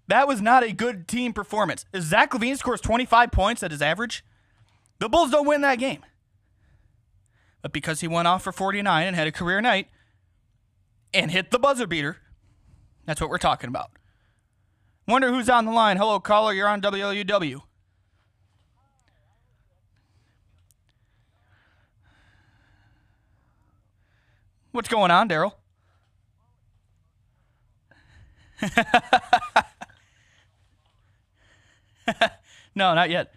That 0.07 0.27
was 0.27 0.41
not 0.41 0.63
a 0.63 0.71
good 0.73 1.07
team 1.07 1.33
performance. 1.33 1.85
If 1.93 2.03
Zach 2.03 2.31
LaVine 2.31 2.57
scores 2.57 2.81
25 2.81 3.31
points 3.31 3.63
at 3.63 3.71
his 3.71 3.81
average, 3.81 4.23
the 4.99 5.09
Bulls 5.09 5.31
don't 5.31 5.47
win 5.47 5.61
that 5.61 5.79
game. 5.79 6.03
But 7.61 7.73
because 7.73 8.01
he 8.01 8.07
went 8.07 8.27
off 8.27 8.43
for 8.43 8.51
49 8.51 9.07
and 9.07 9.15
had 9.15 9.27
a 9.27 9.31
career 9.31 9.61
night 9.61 9.87
and 11.13 11.31
hit 11.31 11.51
the 11.51 11.59
buzzer 11.59 11.87
beater, 11.87 12.17
that's 13.07 13.19
what 13.19 13.31
we're 13.31 13.39
talking 13.39 13.69
about. 13.69 13.89
Wonder 15.07 15.29
who's 15.29 15.49
on 15.49 15.65
the 15.65 15.71
line. 15.71 15.95
Hello, 15.97 16.19
caller. 16.19 16.53
You're 16.53 16.67
on 16.67 16.81
WLUW. 16.81 17.61
What's 24.71 24.89
going 24.89 25.09
on, 25.09 25.29
Daryl? 25.29 25.53
no, 32.75 32.93
not 32.93 33.09
yet. 33.09 33.33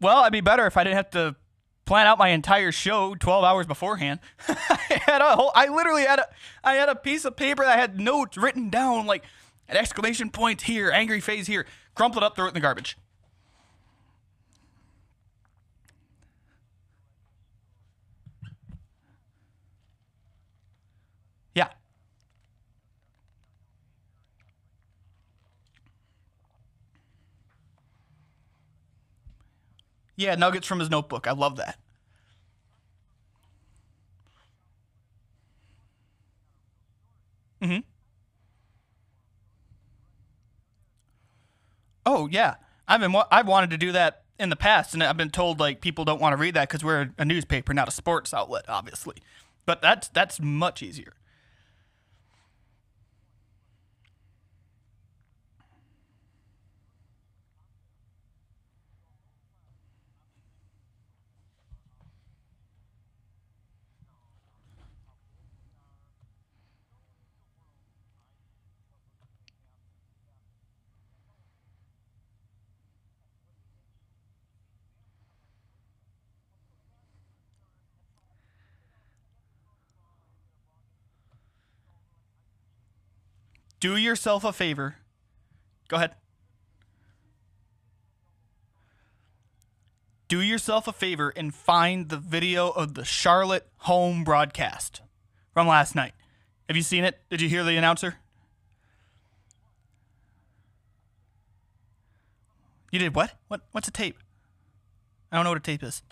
Well, 0.00 0.18
I'd 0.18 0.32
be 0.32 0.40
better 0.40 0.66
if 0.66 0.76
I 0.78 0.84
didn't 0.84 0.96
have 0.96 1.10
to 1.10 1.36
plan 1.84 2.06
out 2.06 2.18
my 2.18 2.28
entire 2.28 2.72
show 2.72 3.14
12 3.14 3.44
hours 3.44 3.66
beforehand. 3.66 4.20
I 4.48 5.00
had 5.06 5.20
a 5.20 5.36
whole 5.36 5.52
I 5.54 5.68
literally 5.68 6.02
had 6.04 6.18
a 6.20 6.26
I 6.64 6.74
had 6.74 6.88
a 6.88 6.94
piece 6.94 7.24
of 7.24 7.36
paper 7.36 7.64
that 7.64 7.78
had 7.78 7.98
notes 8.00 8.36
written 8.36 8.70
down 8.70 9.06
like 9.06 9.24
an 9.68 9.76
exclamation 9.76 10.30
point 10.30 10.62
here, 10.62 10.90
angry 10.90 11.20
face 11.20 11.46
here, 11.46 11.66
crumple 11.94 12.22
it 12.22 12.24
up, 12.26 12.36
throw 12.36 12.46
it 12.46 12.48
in 12.48 12.54
the 12.54 12.60
garbage. 12.60 12.96
Yeah. 21.54 21.68
Yeah, 30.22 30.36
nuggets 30.36 30.68
from 30.68 30.78
his 30.78 30.88
notebook. 30.88 31.26
I 31.26 31.32
love 31.32 31.56
that. 31.56 31.78
Mm-hmm. 37.60 37.78
Oh 42.06 42.28
yeah, 42.30 42.56
I've 42.88 43.00
been 43.00 43.14
I've 43.30 43.46
wanted 43.46 43.70
to 43.70 43.76
do 43.76 43.92
that 43.92 44.22
in 44.38 44.48
the 44.48 44.56
past, 44.56 44.94
and 44.94 45.02
I've 45.02 45.16
been 45.16 45.30
told 45.30 45.60
like 45.60 45.80
people 45.80 46.04
don't 46.04 46.20
want 46.20 46.32
to 46.32 46.36
read 46.36 46.54
that 46.54 46.68
because 46.68 46.84
we're 46.84 47.10
a 47.18 47.24
newspaper, 47.24 47.74
not 47.74 47.88
a 47.88 47.92
sports 47.92 48.32
outlet, 48.34 48.64
obviously. 48.68 49.16
But 49.66 49.82
that's 49.82 50.08
that's 50.08 50.40
much 50.40 50.82
easier. 50.82 51.14
Do 83.82 83.96
yourself 83.96 84.44
a 84.44 84.52
favor. 84.52 84.94
Go 85.88 85.96
ahead. 85.96 86.14
Do 90.28 90.40
yourself 90.40 90.86
a 90.86 90.92
favor 90.92 91.32
and 91.34 91.52
find 91.52 92.08
the 92.08 92.16
video 92.16 92.70
of 92.70 92.94
the 92.94 93.04
Charlotte 93.04 93.66
home 93.78 94.22
broadcast 94.22 95.02
from 95.52 95.66
last 95.66 95.96
night. 95.96 96.12
Have 96.68 96.76
you 96.76 96.84
seen 96.84 97.02
it? 97.02 97.18
Did 97.28 97.40
you 97.40 97.48
hear 97.48 97.64
the 97.64 97.76
announcer? 97.76 98.18
You 102.92 103.00
did 103.00 103.16
what? 103.16 103.32
What 103.48 103.62
what's 103.72 103.88
a 103.88 103.90
tape? 103.90 104.16
I 105.32 105.36
don't 105.36 105.42
know 105.42 105.50
what 105.50 105.58
a 105.58 105.60
tape 105.60 105.82
is. 105.82 106.04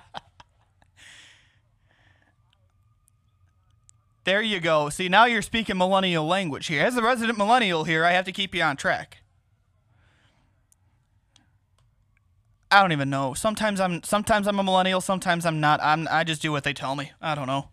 There 4.24 4.40
you 4.40 4.58
go. 4.58 4.88
See, 4.88 5.08
now 5.10 5.26
you're 5.26 5.42
speaking 5.42 5.76
millennial 5.76 6.26
language 6.26 6.66
here. 6.66 6.82
As 6.82 6.96
a 6.96 7.02
resident 7.02 7.36
millennial 7.36 7.84
here, 7.84 8.04
I 8.04 8.12
have 8.12 8.24
to 8.24 8.32
keep 8.32 8.54
you 8.54 8.62
on 8.62 8.76
track. 8.76 9.18
I 12.70 12.80
don't 12.80 12.92
even 12.92 13.10
know. 13.10 13.34
Sometimes 13.34 13.80
I'm 13.80 14.02
sometimes 14.02 14.48
I'm 14.48 14.58
a 14.58 14.64
millennial, 14.64 15.00
sometimes 15.00 15.46
I'm 15.46 15.60
not. 15.60 15.80
I'm 15.82 16.08
I 16.10 16.24
just 16.24 16.42
do 16.42 16.50
what 16.50 16.64
they 16.64 16.72
tell 16.72 16.96
me. 16.96 17.12
I 17.20 17.34
don't 17.34 17.46
know. 17.46 17.68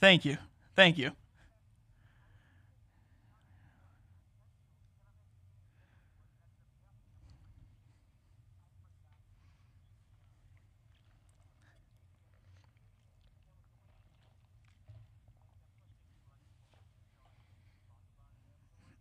Thank 0.00 0.24
you. 0.24 0.36
Thank 0.74 0.98
you. 0.98 1.12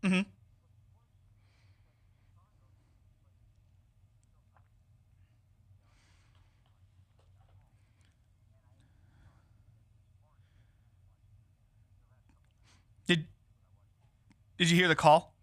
Mm-hmm. 0.03 0.21
Did 13.07 13.27
Did 14.57 14.69
you 14.71 14.75
hear 14.77 14.87
the 14.87 14.95
call? 14.95 15.35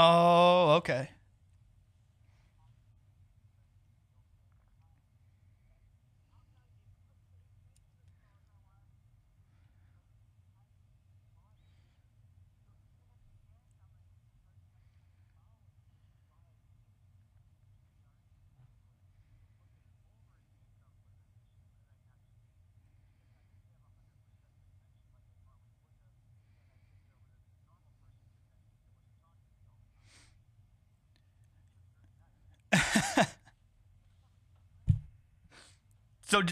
Oh, 0.00 0.76
okay. 0.78 1.10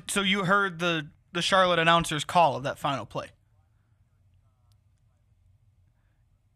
So, 0.09 0.23
you 0.23 0.45
heard 0.45 0.79
the 0.79 1.09
the 1.33 1.43
Charlotte 1.43 1.79
announcer's 1.79 2.25
call 2.25 2.57
of 2.57 2.63
that 2.63 2.79
final 2.79 3.05
play. 3.05 3.29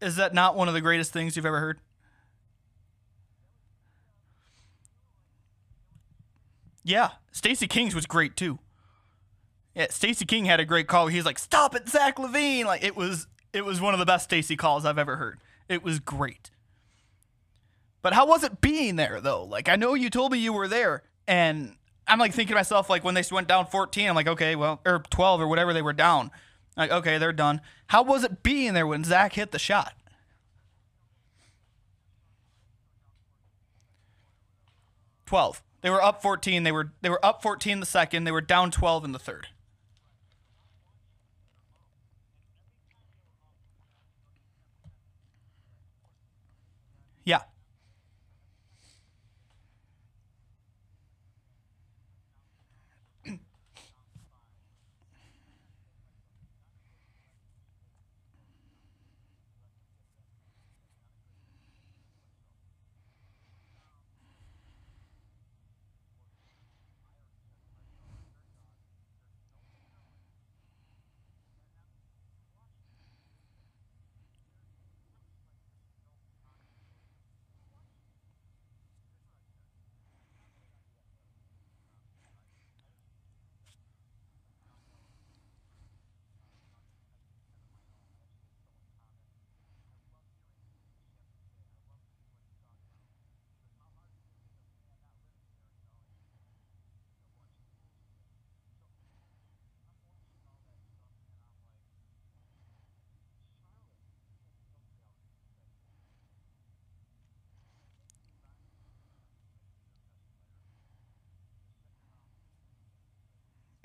Is 0.01 0.15
that 0.15 0.33
not 0.33 0.55
one 0.55 0.67
of 0.67 0.73
the 0.73 0.81
greatest 0.81 1.13
things 1.13 1.35
you've 1.35 1.45
ever 1.45 1.59
heard? 1.59 1.79
Yeah, 6.83 7.09
Stacey 7.31 7.67
King's 7.67 7.93
was 7.93 8.07
great 8.07 8.35
too. 8.35 8.57
Yeah, 9.75 9.87
Stacey 9.89 10.25
King 10.25 10.45
had 10.45 10.59
a 10.59 10.65
great 10.65 10.87
call. 10.87 11.07
He's 11.07 11.25
like, 11.25 11.39
"Stop 11.39 11.75
it, 11.75 11.87
Zach 11.87 12.17
LaVine!" 12.17 12.65
Like 12.65 12.83
it 12.83 12.95
was, 12.95 13.27
it 13.53 13.63
was 13.63 13.79
one 13.79 13.93
of 13.93 13.99
the 13.99 14.05
best 14.05 14.25
Stacey 14.25 14.55
calls 14.55 14.85
I've 14.85 14.97
ever 14.97 15.17
heard. 15.17 15.39
It 15.69 15.83
was 15.83 15.99
great. 15.99 16.49
But 18.01 18.13
how 18.13 18.25
was 18.25 18.43
it 18.43 18.61
being 18.61 18.95
there 18.95 19.21
though? 19.21 19.43
Like 19.43 19.69
I 19.69 19.75
know 19.75 19.93
you 19.93 20.09
told 20.09 20.31
me 20.31 20.39
you 20.39 20.53
were 20.53 20.67
there, 20.67 21.03
and 21.27 21.75
I'm 22.07 22.19
like 22.19 22.33
thinking 22.33 22.53
to 22.53 22.59
myself, 22.59 22.89
like 22.89 23.03
when 23.03 23.15
they 23.15 23.23
went 23.31 23.47
down 23.47 23.67
14, 23.67 24.09
I'm 24.09 24.15
like, 24.15 24.27
okay, 24.27 24.55
well, 24.55 24.81
or 24.85 25.03
12 25.09 25.41
or 25.41 25.47
whatever 25.47 25.73
they 25.73 25.81
were 25.81 25.93
down. 25.93 26.31
Like, 26.75 26.91
okay, 26.91 27.17
they're 27.17 27.33
done. 27.33 27.61
How 27.87 28.01
was 28.03 28.23
it 28.23 28.43
being 28.43 28.73
there 28.73 28.87
when 28.87 29.03
Zach 29.03 29.33
hit 29.33 29.51
the 29.51 29.59
shot? 29.59 29.93
Twelve. 35.25 35.63
They 35.81 35.89
were 35.89 36.03
up 36.03 36.21
14. 36.21 36.63
They 36.63 36.71
were 36.71 36.91
they 37.01 37.09
were 37.09 37.23
up 37.25 37.41
14 37.41 37.79
the 37.79 37.85
second. 37.85 38.25
They 38.25 38.31
were 38.31 38.41
down 38.41 38.71
12 38.71 39.05
in 39.05 39.11
the 39.13 39.19
third. 39.19 39.47
Yeah. 47.25 47.41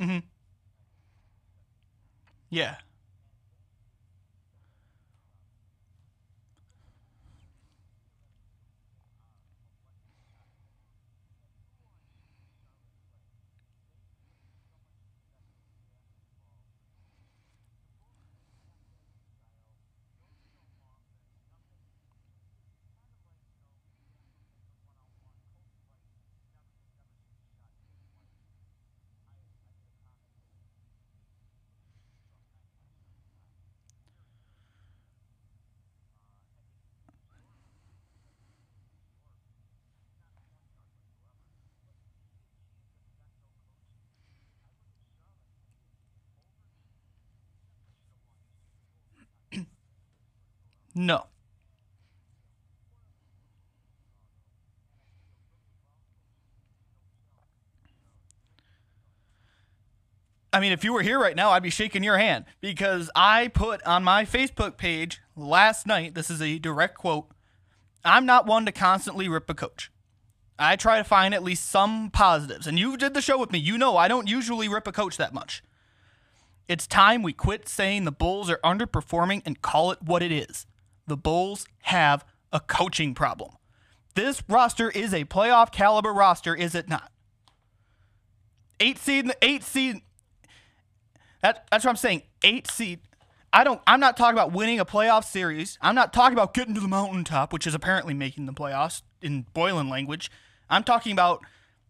Mm-hmm. 0.00 0.18
Yeah. 2.50 2.76
No. 50.96 51.26
I 60.54 60.58
mean, 60.60 60.72
if 60.72 60.84
you 60.84 60.94
were 60.94 61.02
here 61.02 61.20
right 61.20 61.36
now, 61.36 61.50
I'd 61.50 61.62
be 61.62 61.68
shaking 61.68 62.02
your 62.02 62.16
hand 62.16 62.46
because 62.62 63.10
I 63.14 63.48
put 63.48 63.82
on 63.82 64.04
my 64.04 64.24
Facebook 64.24 64.78
page 64.78 65.20
last 65.36 65.86
night, 65.86 66.14
this 66.14 66.30
is 66.30 66.40
a 66.40 66.58
direct 66.58 66.96
quote 66.96 67.26
I'm 68.02 68.24
not 68.24 68.46
one 68.46 68.64
to 68.64 68.72
constantly 68.72 69.28
rip 69.28 69.50
a 69.50 69.54
coach. 69.54 69.90
I 70.58 70.76
try 70.76 70.96
to 70.96 71.04
find 71.04 71.34
at 71.34 71.42
least 71.42 71.68
some 71.68 72.08
positives. 72.08 72.66
And 72.66 72.78
you 72.78 72.96
did 72.96 73.12
the 73.12 73.20
show 73.20 73.36
with 73.36 73.52
me. 73.52 73.58
You 73.58 73.76
know 73.76 73.98
I 73.98 74.08
don't 74.08 74.30
usually 74.30 74.66
rip 74.66 74.86
a 74.86 74.92
coach 74.92 75.18
that 75.18 75.34
much. 75.34 75.62
It's 76.68 76.86
time 76.86 77.22
we 77.22 77.34
quit 77.34 77.68
saying 77.68 78.04
the 78.04 78.12
Bulls 78.12 78.48
are 78.48 78.60
underperforming 78.64 79.42
and 79.44 79.60
call 79.60 79.90
it 79.90 80.00
what 80.00 80.22
it 80.22 80.32
is. 80.32 80.64
The 81.06 81.16
Bulls 81.16 81.66
have 81.82 82.24
a 82.52 82.60
coaching 82.60 83.14
problem. 83.14 83.52
This 84.14 84.42
roster 84.48 84.90
is 84.90 85.12
a 85.12 85.24
playoff 85.24 85.70
caliber 85.70 86.12
roster, 86.12 86.54
is 86.54 86.74
it 86.74 86.88
not? 86.88 87.12
Eight 88.80 88.98
seed, 88.98 89.30
eight 89.42 89.62
seed. 89.62 90.00
That, 91.42 91.66
that's 91.70 91.84
what 91.84 91.90
I'm 91.90 91.96
saying. 91.96 92.22
Eight 92.42 92.66
seed. 92.70 93.00
I 93.52 93.64
don't. 93.64 93.80
I'm 93.86 94.00
not 94.00 94.16
talking 94.16 94.34
about 94.34 94.52
winning 94.52 94.80
a 94.80 94.84
playoff 94.84 95.24
series. 95.24 95.78
I'm 95.80 95.94
not 95.94 96.12
talking 96.12 96.34
about 96.34 96.52
getting 96.52 96.74
to 96.74 96.80
the 96.80 96.88
mountaintop, 96.88 97.52
which 97.52 97.66
is 97.66 97.74
apparently 97.74 98.12
making 98.12 98.46
the 98.46 98.52
playoffs 98.52 99.02
in 99.22 99.46
Boylen 99.54 99.90
language. 99.90 100.30
I'm 100.68 100.84
talking 100.84 101.12
about 101.12 101.40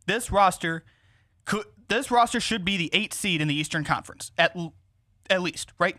this 0.07 0.31
roster. 0.31 0.85
Could 1.45 1.65
this 1.89 2.11
roster 2.11 2.41
should 2.41 2.65
be 2.65 2.77
the 2.77 2.91
eight 2.93 3.15
seed 3.15 3.41
in 3.41 3.49
the 3.49 3.55
Eastern 3.55 3.85
Conference 3.85 4.31
at 4.39 4.57
at 5.29 5.43
least, 5.43 5.73
right? 5.79 5.97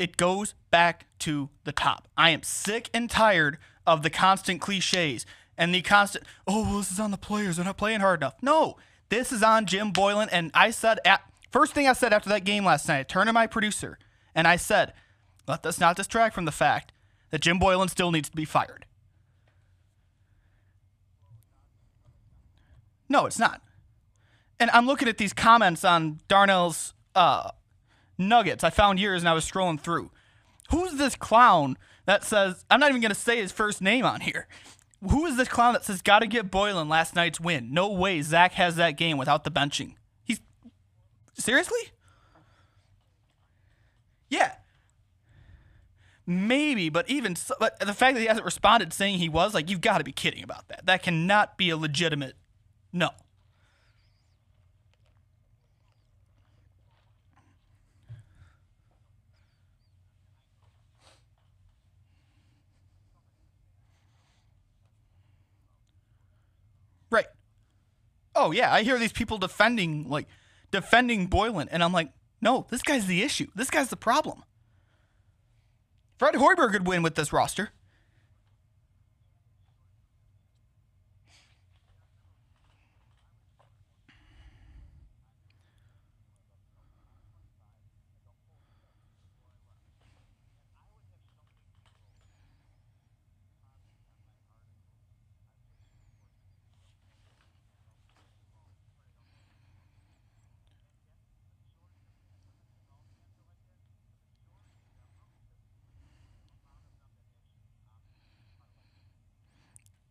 It 0.00 0.16
goes 0.16 0.54
back 0.70 1.04
to 1.20 1.50
the 1.64 1.72
top. 1.72 2.08
I 2.16 2.30
am 2.30 2.42
sick 2.42 2.88
and 2.94 3.10
tired 3.10 3.58
of 3.86 4.02
the 4.02 4.08
constant 4.08 4.58
cliches 4.62 5.26
and 5.58 5.74
the 5.74 5.82
constant, 5.82 6.24
oh, 6.46 6.62
well, 6.62 6.78
this 6.78 6.90
is 6.90 6.98
on 6.98 7.10
the 7.10 7.18
players. 7.18 7.56
They're 7.56 7.66
not 7.66 7.76
playing 7.76 8.00
hard 8.00 8.20
enough. 8.20 8.36
No, 8.40 8.78
this 9.10 9.30
is 9.30 9.42
on 9.42 9.66
Jim 9.66 9.92
Boylen. 9.92 10.30
And 10.32 10.52
I 10.54 10.70
said, 10.70 11.00
at, 11.04 11.20
first 11.50 11.74
thing 11.74 11.86
I 11.86 11.92
said 11.92 12.14
after 12.14 12.30
that 12.30 12.44
game 12.44 12.64
last 12.64 12.88
night, 12.88 13.00
I 13.00 13.02
turned 13.02 13.26
to 13.26 13.34
my 13.34 13.46
producer 13.46 13.98
and 14.34 14.48
I 14.48 14.56
said, 14.56 14.94
let 15.46 15.66
us 15.66 15.78
not 15.78 15.96
distract 15.96 16.34
from 16.34 16.46
the 16.46 16.50
fact 16.50 16.92
that 17.28 17.42
Jim 17.42 17.60
Boylen 17.60 17.90
still 17.90 18.10
needs 18.10 18.30
to 18.30 18.36
be 18.36 18.46
fired. 18.46 18.86
No, 23.06 23.26
it's 23.26 23.38
not. 23.38 23.60
And 24.58 24.70
I'm 24.70 24.86
looking 24.86 25.08
at 25.08 25.18
these 25.18 25.34
comments 25.34 25.84
on 25.84 26.20
Darnell's 26.26 26.94
uh, 27.14 27.50
Nuggets. 28.20 28.62
I 28.62 28.70
found 28.70 29.00
yours 29.00 29.22
and 29.22 29.28
I 29.28 29.32
was 29.32 29.50
scrolling 29.50 29.80
through. 29.80 30.10
Who's 30.70 30.94
this 30.94 31.16
clown 31.16 31.76
that 32.04 32.22
says, 32.22 32.64
I'm 32.70 32.78
not 32.78 32.90
even 32.90 33.00
going 33.00 33.10
to 33.10 33.18
say 33.18 33.40
his 33.40 33.50
first 33.50 33.80
name 33.80 34.04
on 34.04 34.20
here. 34.20 34.46
Who 35.08 35.24
is 35.24 35.36
this 35.36 35.48
clown 35.48 35.72
that 35.72 35.84
says, 35.84 36.02
gotta 36.02 36.26
get 36.26 36.50
Boylen 36.50 36.88
last 36.88 37.16
night's 37.16 37.40
win? 37.40 37.72
No 37.72 37.90
way 37.90 38.20
Zach 38.20 38.52
has 38.52 38.76
that 38.76 38.98
game 38.98 39.16
without 39.16 39.44
the 39.44 39.50
benching. 39.50 39.94
He's. 40.22 40.40
Seriously? 41.32 41.80
Yeah. 44.28 44.52
Maybe, 46.26 46.90
but 46.90 47.08
even 47.08 47.34
so, 47.34 47.54
but 47.58 47.80
the 47.80 47.94
fact 47.94 48.14
that 48.14 48.20
he 48.20 48.26
hasn't 48.26 48.44
responded 48.44 48.92
saying 48.92 49.18
he 49.18 49.30
was, 49.30 49.54
like, 49.54 49.70
you've 49.70 49.80
got 49.80 49.98
to 49.98 50.04
be 50.04 50.12
kidding 50.12 50.44
about 50.44 50.68
that. 50.68 50.84
That 50.84 51.02
cannot 51.02 51.56
be 51.56 51.70
a 51.70 51.76
legitimate. 51.76 52.34
No. 52.92 53.10
Right. 67.10 67.26
Oh 68.42 68.52
yeah, 68.52 68.72
I 68.72 68.84
hear 68.84 68.98
these 68.98 69.12
people 69.12 69.36
defending 69.36 70.08
like 70.08 70.26
defending 70.70 71.28
Boylen, 71.28 71.68
and 71.70 71.84
I'm 71.84 71.92
like, 71.92 72.10
no, 72.40 72.66
this 72.70 72.80
guy's 72.80 73.06
the 73.06 73.22
issue. 73.22 73.48
This 73.54 73.68
guy's 73.68 73.90
the 73.90 73.98
problem. 73.98 74.44
Fred 76.18 76.34
Hoiberg 76.34 76.72
could 76.72 76.86
win 76.86 77.02
with 77.02 77.16
this 77.16 77.34
roster. 77.34 77.68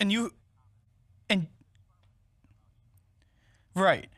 And 0.09 0.13
you 0.13 0.33
and 1.29 1.45
right. 3.75 4.09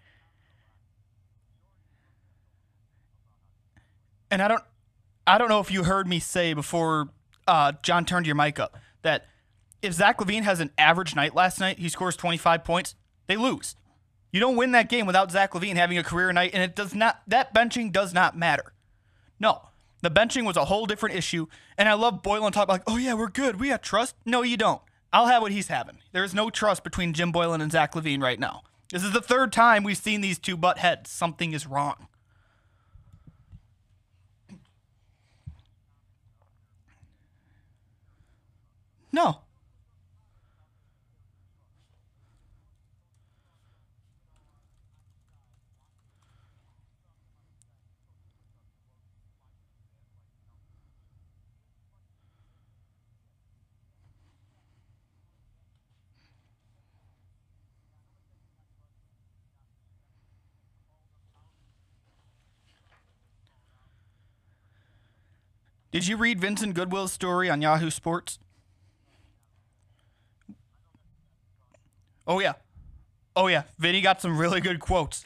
And 4.30 4.42
i 4.42 4.48
don't 4.48 4.64
i 5.28 5.38
don't 5.38 5.50
know 5.50 5.60
if 5.60 5.70
you 5.70 5.84
heard 5.84 6.08
me 6.08 6.20
say 6.20 6.54
before 6.54 7.10
uh, 7.46 7.74
john 7.84 8.06
turned 8.06 8.26
your 8.26 8.36
mic 8.36 8.58
up 8.58 8.78
that 9.02 9.26
if 9.82 9.92
zach 9.92 10.20
lavine 10.20 10.44
has 10.44 10.62
an 10.62 10.72
average 10.78 11.14
night 11.14 11.36
last 11.36 11.60
night 11.60 11.78
he 11.80 11.90
scores 11.90 12.16
25 12.16 12.64
points 12.64 12.96
they 13.28 13.36
lose. 13.36 13.76
You 14.32 14.40
don't 14.40 14.56
win 14.56 14.72
that 14.72 14.88
game 14.88 15.06
without 15.06 15.30
zach 15.30 15.52
lavine 15.52 15.76
having 15.76 15.98
a 15.98 16.04
career 16.04 16.32
night 16.32 16.52
and 16.54 16.64
it 16.64 16.74
does 16.74 16.96
not 16.96 17.22
that 17.28 17.54
benching 17.54 17.92
does 17.92 18.14
not 18.14 18.38
matter. 18.38 18.72
No 19.42 19.64
the 20.02 20.10
benching 20.10 20.46
was 20.46 20.56
a 20.56 20.64
whole 20.64 20.86
different 20.86 21.18
issue 21.18 21.48
and 21.78 21.90
i 21.90 21.94
love 21.94 22.22
boylen 22.22 22.54
talk 22.54 22.70
like 22.70 22.84
oh 22.88 22.96
yeah 22.96 23.14
we're 23.14 23.28
good. 23.28 23.60
We 23.60 23.68
have 23.68 23.82
trust. 23.82 24.16
No 24.26 24.42
you 24.42 24.56
don't 24.56 24.82
I'll 25.14 25.28
have 25.28 25.42
what 25.42 25.52
he's 25.52 25.68
having. 25.68 25.98
There 26.14 26.24
is 26.24 26.34
no 26.34 26.50
trust 26.50 26.84
between 26.84 27.14
Jim 27.14 27.34
Boylen 27.34 27.62
and 27.62 27.72
Zach 27.72 27.94
LaVine 27.94 28.22
right 28.22 28.40
now. 28.40 28.64
This 28.92 29.04
is 29.04 29.12
the 29.12 29.22
third 29.22 29.52
time 29.52 29.84
we've 29.84 29.98
seen 29.98 30.22
these 30.22 30.40
two 30.40 30.58
butt 30.58 30.78
heads. 30.78 31.10
Something 31.10 31.54
is 31.54 31.68
wrong. 31.68 32.08
No. 39.12 39.40
Did 65.92 66.08
you 66.08 66.16
read 66.16 66.40
Vincent 66.40 66.74
Goodwill's 66.74 67.12
story 67.12 67.50
on 67.50 67.62
Yahoo 67.62 67.90
Sports? 67.90 68.40
Oh 72.26 72.40
yeah. 72.40 72.54
Oh 73.36 73.48
yeah. 73.48 73.64
Vinny 73.78 74.00
got 74.02 74.22
some 74.22 74.38
really 74.38 74.62
good 74.62 74.80
quotes. 74.80 75.24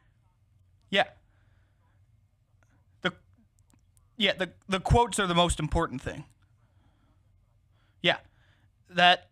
yeah. 0.90 1.04
The 3.00 3.12
Yeah, 4.18 4.34
the 4.34 4.50
the 4.68 4.80
quotes 4.80 5.18
are 5.18 5.26
the 5.26 5.34
most 5.34 5.58
important 5.58 6.02
thing. 6.02 6.24
Yeah. 8.02 8.18
That 8.90 9.30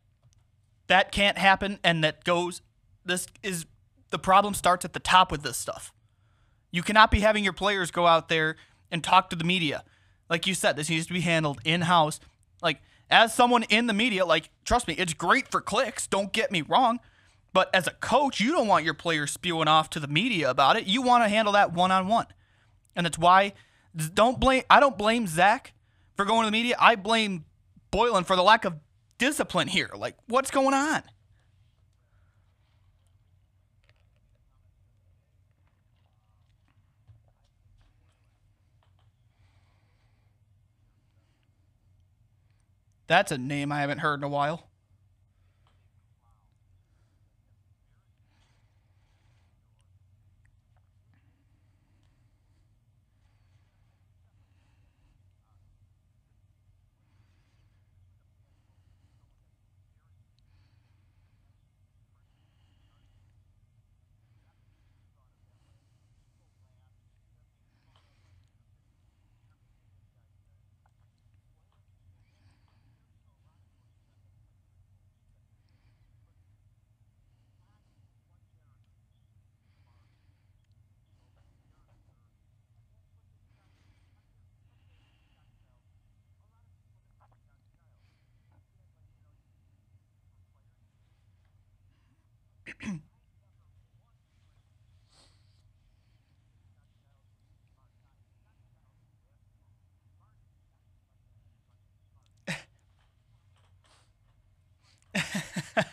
that 0.87 1.12
can't 1.12 1.37
happen 1.37 1.79
and 1.85 2.03
that 2.03 2.25
goes 2.25 2.62
this 3.05 3.27
is 3.42 3.66
the 4.11 4.19
problem 4.19 4.55
starts 4.55 4.85
at 4.85 4.95
the 4.95 5.01
top 5.01 5.31
with 5.31 5.42
this 5.42 5.57
stuff. 5.59 5.92
You 6.71 6.83
cannot 6.83 7.11
be 7.11 7.21
having 7.21 7.45
your 7.45 7.53
players 7.53 7.90
go 7.90 8.07
out 8.07 8.29
there 8.29 8.57
and 8.90 9.03
talk 9.05 9.31
to 9.31 9.37
the 9.37 9.45
media. 9.45 9.85
Like 10.29 10.47
you 10.47 10.55
said, 10.55 10.77
this 10.77 10.91
needs 10.91 11.07
to 11.07 11.12
be 11.12 11.21
handled 11.21 11.61
in 11.65 11.83
house. 11.83 12.21
Like, 12.62 12.81
as 13.11 13.35
someone 13.35 13.62
in 13.65 13.87
the 13.87 13.93
media, 13.93 14.25
like, 14.25 14.51
trust 14.65 14.89
me, 14.89 14.95
it's 14.95 15.15
great 15.15 15.49
for 15.51 15.61
clicks. 15.61 16.07
Don't 16.07 16.33
get 16.33 16.51
me 16.51 16.62
wrong. 16.62 17.01
But 17.53 17.75
as 17.75 17.87
a 17.87 17.93
coach, 17.93 18.41
you 18.41 18.53
don't 18.53 18.67
want 18.67 18.85
your 18.85 18.95
players 18.95 19.31
spewing 19.31 19.69
off 19.69 19.89
to 19.91 20.01
the 20.01 20.09
media 20.09 20.51
about 20.51 20.77
it. 20.77 20.87
You 20.87 21.03
want 21.03 21.25
to 21.25 21.29
handle 21.29 21.55
that 21.55 21.73
one 21.73 21.91
on 21.91 22.09
one. 22.09 22.27
And 22.95 23.07
that's 23.07 23.19
why 23.19 23.55
don't 24.15 24.39
blame 24.39 24.62
I 24.69 24.81
don't 24.81 24.99
blame 24.99 25.27
Zach 25.27 25.73
for 26.17 26.25
going 26.25 26.43
to 26.43 26.47
the 26.47 26.53
media. 26.53 26.77
I 26.79 26.97
blame 26.97 27.45
Boylen 27.93 28.27
for 28.27 28.37
the 28.37 28.43
lack 28.43 28.65
of 28.65 28.75
discipline 29.19 29.69
here. 29.69 29.91
Like, 29.97 30.17
what's 30.29 30.51
going 30.51 30.75
on? 30.75 31.03
That's 43.07 43.33
a 43.33 43.38
name 43.38 43.71
I 43.73 43.81
haven't 43.81 43.99
heard 43.99 44.21
in 44.21 44.25
a 44.25 44.29
while. 44.29 44.65
Ha 92.66 92.72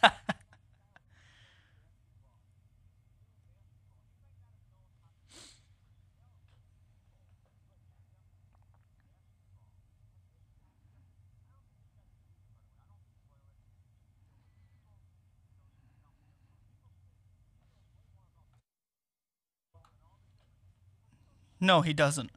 No, 21.61 21.81
he 21.81 21.93
doesn't. 21.93 22.31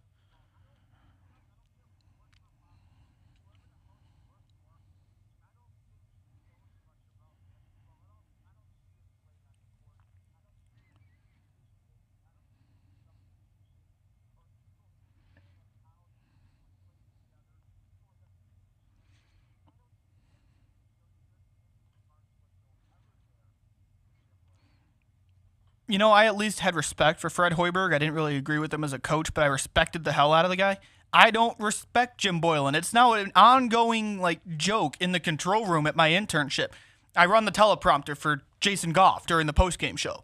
You 25.95 25.99
know, 25.99 26.11
I 26.11 26.27
at 26.27 26.35
least 26.35 26.59
had 26.59 26.75
respect 26.75 27.21
for 27.21 27.31
Fred 27.31 27.53
Hoiberg. 27.53 27.95
I 27.95 27.99
didn't 27.99 28.17
really 28.17 28.37
agree 28.37 28.59
with 28.59 28.75
him 28.75 28.83
as 28.83 28.93
a 28.93 28.99
coach, 28.99 29.33
but 29.33 29.45
I 29.45 29.47
respected 29.47 30.03
the 30.03 30.11
hell 30.11 30.33
out 30.33 30.45
of 30.45 30.51
the 30.51 30.57
guy. 30.57 30.79
I 31.13 31.31
don't 31.31 31.57
respect 31.61 32.19
Jim 32.19 32.41
Boylen. 32.41 32.75
It's 32.75 32.93
now 32.93 33.13
an 33.13 33.31
ongoing 33.37 34.21
like 34.21 34.41
joke 34.57 34.97
in 34.99 35.13
the 35.13 35.21
control 35.21 35.67
room 35.67 35.87
at 35.87 35.95
my 35.95 36.11
internship. 36.11 36.71
I 37.15 37.27
run 37.27 37.45
the 37.45 37.53
teleprompter 37.53 38.17
for 38.17 38.43
Jason 38.59 38.91
Goff 38.91 39.25
during 39.25 39.47
the 39.47 39.53
postgame 39.53 39.97
show. 39.97 40.21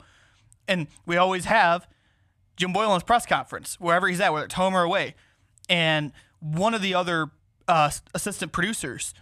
And 0.67 0.89
we 1.07 1.17
always 1.17 1.45
have 1.45 1.87
Jim 2.57 2.75
Boylen's 2.75 3.05
press 3.05 3.25
conference, 3.25 3.79
wherever 3.79 4.09
he's 4.09 4.21
at, 4.21 4.33
whether 4.33 4.47
it's 4.47 4.55
home 4.55 4.75
or 4.75 4.83
away. 4.83 5.15
And 5.69 6.11
one 6.41 6.75
of 6.75 6.83
the 6.83 6.97
other 6.97 7.31
uh, 7.69 7.93
assistant 8.13 8.51
producers 8.51 9.15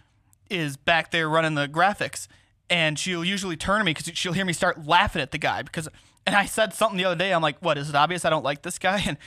is 0.49 0.77
back 0.77 1.11
there 1.11 1.29
running 1.29 1.53
the 1.53 1.67
graphics. 1.67 2.27
And 2.71 2.97
she'll 2.97 3.23
usually 3.23 3.55
turn 3.55 3.81
to 3.81 3.85
me 3.85 3.93
because 3.93 4.17
she'll 4.17 4.33
hear 4.33 4.45
me 4.45 4.53
start 4.53 4.87
laughing 4.87 5.21
at 5.21 5.29
the 5.29 5.37
guy 5.37 5.61
because 5.61 5.87
and 6.25 6.35
I 6.35 6.45
said 6.45 6.73
something 6.73 6.97
the 6.97 7.05
other 7.05 7.15
day. 7.15 7.33
I'm 7.33 7.41
like, 7.41 7.59
what? 7.59 7.77
Is 7.77 7.89
it 7.89 7.95
obvious 7.95 8.25
I 8.25 8.29
don't 8.29 8.43
like 8.43 8.61
this 8.61 8.79
guy? 8.79 9.01
And 9.07 9.17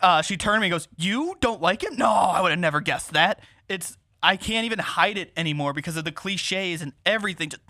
uh, 0.00 0.22
she 0.22 0.36
turned 0.36 0.56
to 0.56 0.60
me 0.60 0.66
and 0.66 0.72
goes, 0.72 0.88
You 0.98 1.36
don't 1.40 1.62
like 1.62 1.82
him? 1.82 1.96
No, 1.96 2.10
I 2.10 2.40
would 2.42 2.50
have 2.50 2.60
never 2.60 2.80
guessed 2.80 3.12
that. 3.12 3.40
It's, 3.68 3.96
I 4.22 4.36
can't 4.36 4.66
even 4.66 4.78
hide 4.78 5.16
it 5.16 5.32
anymore 5.36 5.72
because 5.72 5.96
of 5.96 6.04
the 6.04 6.12
cliches 6.12 6.82
and 6.82 6.92
everything. 7.06 7.48
Just, 7.50 7.62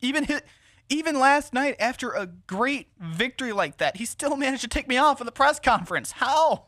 even 0.00 0.24
his, 0.24 0.42
even 0.88 1.18
last 1.18 1.52
night, 1.52 1.76
after 1.78 2.10
a 2.12 2.26
great 2.26 2.88
victory 2.98 3.52
like 3.52 3.78
that, 3.78 3.96
he 3.96 4.04
still 4.04 4.36
managed 4.36 4.62
to 4.62 4.68
take 4.68 4.88
me 4.88 4.96
off 4.96 5.20
of 5.20 5.26
the 5.26 5.32
press 5.32 5.58
conference. 5.58 6.12
How? 6.12 6.66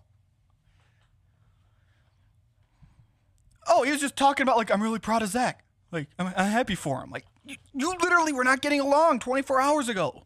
Oh, 3.66 3.82
he 3.82 3.90
was 3.90 4.00
just 4.00 4.16
talking 4.16 4.42
about, 4.42 4.56
like, 4.56 4.70
I'm 4.70 4.82
really 4.82 4.98
proud 4.98 5.22
of 5.22 5.28
Zach. 5.28 5.64
Like, 5.90 6.08
I'm, 6.18 6.26
I'm 6.36 6.50
happy 6.50 6.74
for 6.74 7.02
him. 7.02 7.10
Like, 7.10 7.24
you, 7.46 7.56
you 7.72 7.94
literally 8.02 8.32
were 8.32 8.44
not 8.44 8.60
getting 8.60 8.80
along 8.80 9.20
24 9.20 9.60
hours 9.60 9.88
ago. 9.88 10.24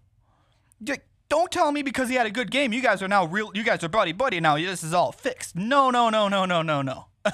Like, 0.85 1.05
don't 1.29 1.51
tell 1.53 1.73
me 1.73 1.83
because 1.83 2.09
he 2.09 2.14
had 2.14 2.27
a 2.27 2.31
good 2.31 2.51
game. 2.51 2.73
You 2.73 2.81
guys 2.83 3.03
are 3.03 3.09
now 3.09 3.27
real. 3.27 3.51
You 3.55 3.62
guys 3.62 3.85
are 3.85 3.88
buddy 3.88 4.12
buddy 4.12 4.41
now. 4.41 4.57
This 4.57 4.83
is 4.83 4.95
all 4.95 5.12
fixed. 5.12 5.55
No, 5.57 5.91
no, 5.91 6.11
no, 6.11 6.29
no, 6.29 6.45
no, 6.45 6.62
no, 6.62 6.83
no. 6.83 7.07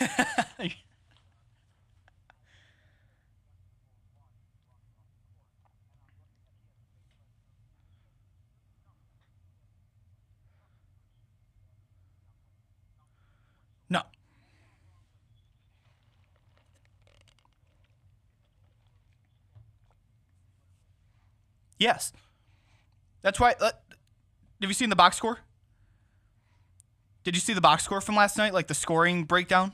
Yes. 21.78 22.12
That's 23.22 23.40
why. 23.40 23.54
Uh, 23.60 23.72
have 24.60 24.70
you 24.70 24.74
seen 24.74 24.90
the 24.90 24.96
box 24.96 25.16
score? 25.16 25.38
Did 27.24 27.34
you 27.34 27.40
see 27.40 27.54
the 27.54 27.60
box 27.60 27.84
score 27.84 28.00
from 28.00 28.16
last 28.16 28.36
night? 28.36 28.52
Like 28.52 28.66
the 28.66 28.74
scoring 28.74 29.24
breakdown? 29.24 29.72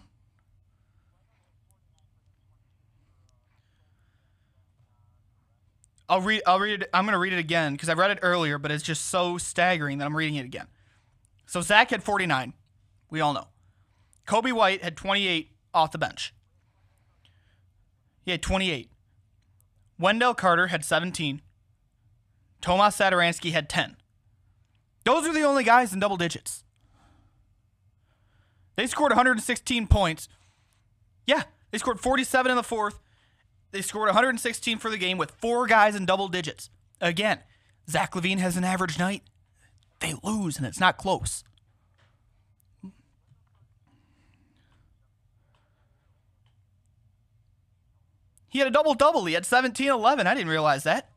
I'll 6.09 6.21
read. 6.21 6.43
I'll 6.47 6.59
read 6.59 6.83
it. 6.83 6.91
I'm 6.93 7.05
gonna 7.05 7.19
read 7.19 7.33
it 7.33 7.39
again 7.39 7.73
because 7.73 7.89
I 7.89 7.95
read 7.95 8.11
it 8.11 8.19
earlier, 8.23 8.59
but 8.59 8.73
it's 8.73 8.83
just 8.83 9.07
so 9.07 9.39
staggering 9.39 9.99
that 9.99 10.07
I'm 10.07 10.17
reading 10.17 10.35
it 10.35 10.45
again. 10.45 10.67
So 11.47 11.61
Zach 11.61 11.91
had 11.91 12.03
49. 12.03 12.53
We 13.11 13.21
all 13.21 13.33
know. 13.33 13.49
Coby 14.27 14.53
White 14.53 14.83
had 14.83 14.97
28 14.97 15.51
off 15.75 15.93
the 15.93 15.99
bench. 15.99 16.33
He 18.25 18.31
had 18.31 18.43
28. 18.43 18.91
Wendell 19.99 20.35
Carter 20.35 20.69
had 20.69 20.85
17. 20.85 21.43
Tomas 22.61 22.97
Satoransky 22.97 23.53
had 23.53 23.69
10. 23.69 23.97
Those 25.05 25.27
are 25.27 25.33
the 25.33 25.43
only 25.43 25.65
guys 25.65 25.93
in 25.93 26.01
double 26.01 26.17
digits. 26.17 26.65
They 28.77 28.87
scored 28.87 29.13
116 29.13 29.87
points. 29.87 30.29
Yeah, 31.27 31.43
they 31.71 31.79
scored 31.79 32.01
47 32.01 32.51
in 32.51 32.57
the 32.57 32.63
fourth. 32.63 33.01
They 33.73 33.83
scored 33.83 34.07
116 34.07 34.79
for 34.79 34.91
the 34.91 34.99
game 34.99 35.19
with 35.19 35.33
four 35.33 35.67
guys 35.67 35.95
in 35.95 36.05
double 36.05 36.29
digits. 36.29 36.71
Again, 37.01 37.41
Zach 37.89 38.13
LaVine 38.13 38.39
has 38.39 38.57
an 38.57 38.65
average 38.65 38.99
night. 38.99 39.23
They 40.01 40.15
lose, 40.23 40.57
and 40.57 40.67
it's 40.67 40.81
not 40.81 40.97
close. 40.97 41.45
He 48.49 48.59
had 48.59 48.67
a 48.67 48.73
double 48.73 48.95
double. 48.95 49.27
He 49.27 49.35
had 49.35 49.47
17 49.47 49.89
11. 49.89 50.27
I 50.27 50.35
didn't 50.35 50.51
realize 50.51 50.83
that. 50.83 51.10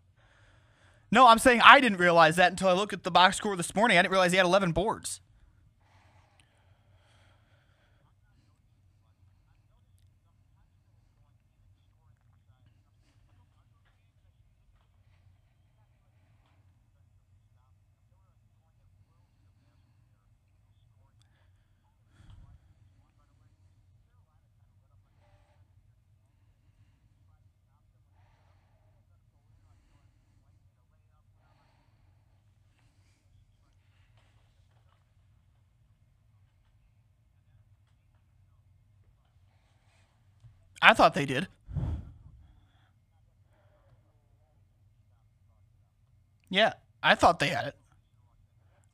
No, 1.13 1.27
I'm 1.27 1.37
saying 1.37 1.61
I 1.63 1.79
didn't 1.79 1.99
realize 1.99 2.37
that 2.37 2.49
until 2.49 2.69
I 2.69 2.71
looked 2.71 2.91
at 2.91 3.03
the 3.03 3.11
box 3.11 3.37
score 3.37 3.55
this 3.55 3.75
morning. 3.75 3.99
I 3.99 4.01
didn't 4.01 4.13
realize 4.13 4.31
he 4.31 4.37
had 4.37 4.47
11 4.47 4.71
boards. 4.71 5.21
I 40.83 40.93
thought 40.93 41.13
they 41.13 41.25
did. 41.25 41.47
Yeah, 46.49 46.73
I 47.01 47.15
thought 47.15 47.39
they 47.39 47.47
had 47.47 47.67
it. 47.67 47.75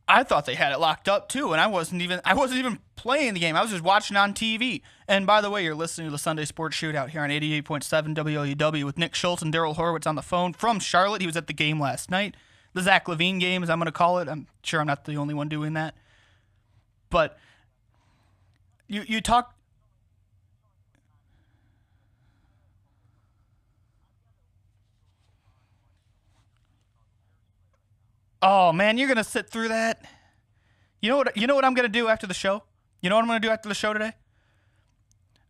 I 0.07 0.23
thought 0.23 0.45
they 0.45 0.55
had 0.55 0.71
it 0.71 0.79
locked 0.79 1.09
up 1.09 1.29
too, 1.29 1.51
and 1.51 1.59
I 1.59 1.65
wasn't 1.65 2.03
even 2.03 2.21
I 2.23 2.35
wasn't 2.35 2.59
even 2.59 2.79
playing 2.95 3.33
the 3.33 3.39
game. 3.39 3.55
I 3.55 3.61
was 3.61 3.71
just 3.71 3.83
watching 3.83 4.15
on 4.15 4.33
TV. 4.35 4.81
And 5.07 5.25
by 5.25 5.41
the 5.41 5.49
way, 5.49 5.63
you're 5.63 5.75
listening 5.75 6.07
to 6.07 6.11
the 6.11 6.19
Sunday 6.19 6.45
Sports 6.45 6.77
Shootout 6.77 7.09
here 7.09 7.21
on 7.21 7.31
88.7 7.31 8.15
WLUW 8.15 8.83
with 8.83 8.99
Nick 8.99 9.15
Schultz 9.15 9.41
and 9.41 9.51
Daryl 9.51 9.75
Horowitz 9.75 10.05
on 10.05 10.15
the 10.15 10.21
phone 10.21 10.53
from 10.53 10.79
Charlotte. 10.79 11.21
He 11.21 11.27
was 11.27 11.37
at 11.37 11.47
the 11.47 11.53
game 11.53 11.79
last 11.79 12.11
night, 12.11 12.35
the 12.73 12.83
Zach 12.83 13.07
LaVine 13.07 13.39
game, 13.39 13.63
as 13.63 13.69
I'm 13.69 13.79
going 13.79 13.87
to 13.87 13.91
call 13.91 14.19
it. 14.19 14.27
I'm 14.27 14.47
sure 14.61 14.79
I'm 14.79 14.87
not 14.87 15.05
the 15.05 15.17
only 15.17 15.33
one 15.33 15.49
doing 15.49 15.73
that. 15.73 15.95
But 17.09 17.37
you 18.87 19.03
you 19.07 19.21
talk 19.21 19.55
Oh 28.41 28.71
man, 28.71 28.97
you're 28.97 29.07
gonna 29.07 29.23
sit 29.23 29.49
through 29.49 29.69
that. 29.69 30.05
You 31.01 31.09
know 31.09 31.17
what? 31.17 31.35
You 31.35 31.47
know 31.47 31.55
what 31.55 31.65
I'm 31.65 31.73
gonna 31.73 31.89
do 31.89 32.07
after 32.07 32.27
the 32.27 32.33
show. 32.33 32.63
You 33.01 33.09
know 33.09 33.15
what 33.15 33.21
I'm 33.21 33.27
gonna 33.27 33.39
do 33.39 33.49
after 33.49 33.69
the 33.69 33.75
show 33.75 33.93
today. 33.93 34.13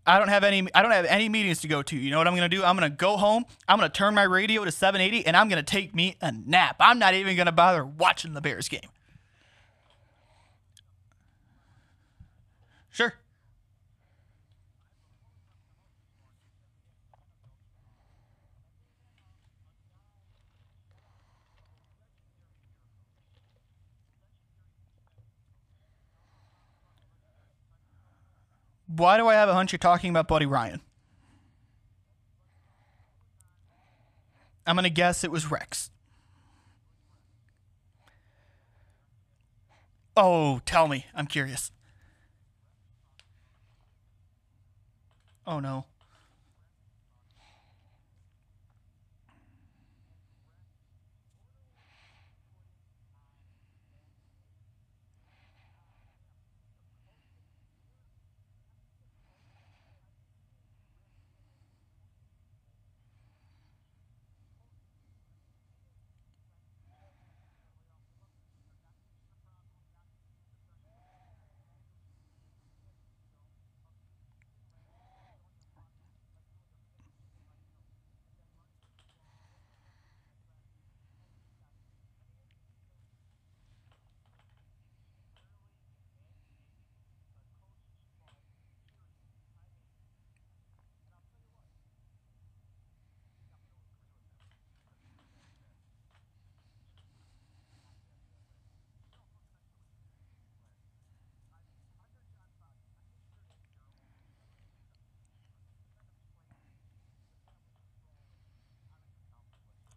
I 0.06 0.18
don't 0.18 0.30
have 0.30 0.44
any. 0.44 0.68
I 0.74 0.82
don't 0.82 0.92
have 0.92 1.06
any 1.06 1.30
meetings 1.30 1.62
to 1.62 1.68
go 1.68 1.84
to. 1.84 1.96
You 1.96 2.10
know 2.10 2.18
what 2.18 2.28
I'm 2.28 2.34
gonna 2.34 2.50
do? 2.50 2.64
I'm 2.64 2.76
gonna 2.76 2.90
go 2.90 3.18
home. 3.18 3.46
I'm 3.68 3.78
gonna 3.78 3.90
turn 3.90 4.16
my 4.16 4.24
radio 4.24 4.66
to 4.66 4.72
780, 4.72 5.28
and 5.28 5.38
I'm 5.38 5.50
gonna 5.50 5.62
take 5.62 5.94
me 5.94 6.16
a 6.22 6.32
nap. 6.32 6.78
I'm 6.80 6.98
not 6.98 7.14
even 7.14 7.38
gonna 7.38 7.52
bother 7.52 7.86
watching 7.86 8.34
the 8.34 8.42
Bears 8.42 8.68
game. 8.70 8.90
Sure. 12.90 13.14
Why 28.96 29.18
do 29.18 29.28
I 29.28 29.36
have 29.36 29.50
a 29.50 29.54
hunch 29.54 29.72
you're 29.72 29.78
talking 29.78 30.10
about 30.10 30.28
Buddy 30.28 30.48
Ryan? 30.48 30.82
I'm 34.66 34.76
gonna 34.76 34.90
guess 34.90 35.24
it 35.24 35.32
was 35.32 35.50
Rex. 35.52 35.92
Oh, 40.18 40.60
tell 40.66 40.88
me. 40.88 41.06
I'm 41.14 41.28
curious. 41.28 41.72
Oh 45.46 45.60
no. 45.60 45.86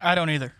I 0.02 0.14
don't 0.14 0.30
either. 0.30 0.52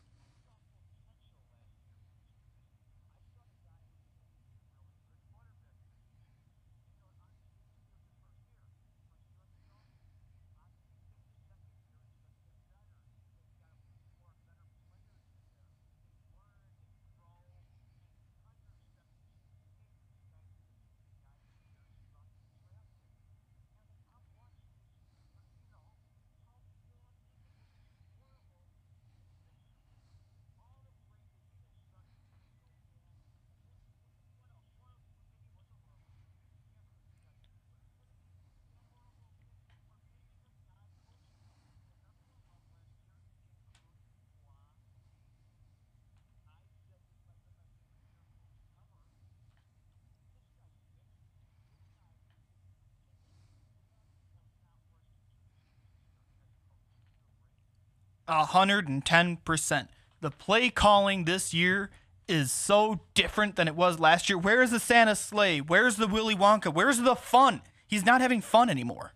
A 58.29 58.45
hundred 58.45 58.89
and 58.89 59.05
ten 59.05 59.37
percent. 59.39 59.89
The 60.21 60.31
play 60.31 60.71
calling 60.71 61.25
this 61.25 61.53
year 61.53 61.91
is 62.29 62.53
so 62.53 63.01
different 63.15 63.57
than 63.57 63.67
it 63.69 63.75
was 63.75 63.99
last 63.99 64.29
year. 64.29 64.39
Where 64.39 64.63
is 64.63 64.71
the 64.71 64.79
Santa 64.79 65.17
sleigh? 65.17 65.61
Where's 65.61 65.97
the 65.97 66.07
Willy 66.07 66.37
Wonka? 66.37 66.73
Where's 66.73 66.99
the 66.99 67.17
fun? 67.17 67.63
He's 67.87 68.07
not 68.07 68.21
having 68.21 68.41
fun 68.41 68.71
anymore. 68.71 69.13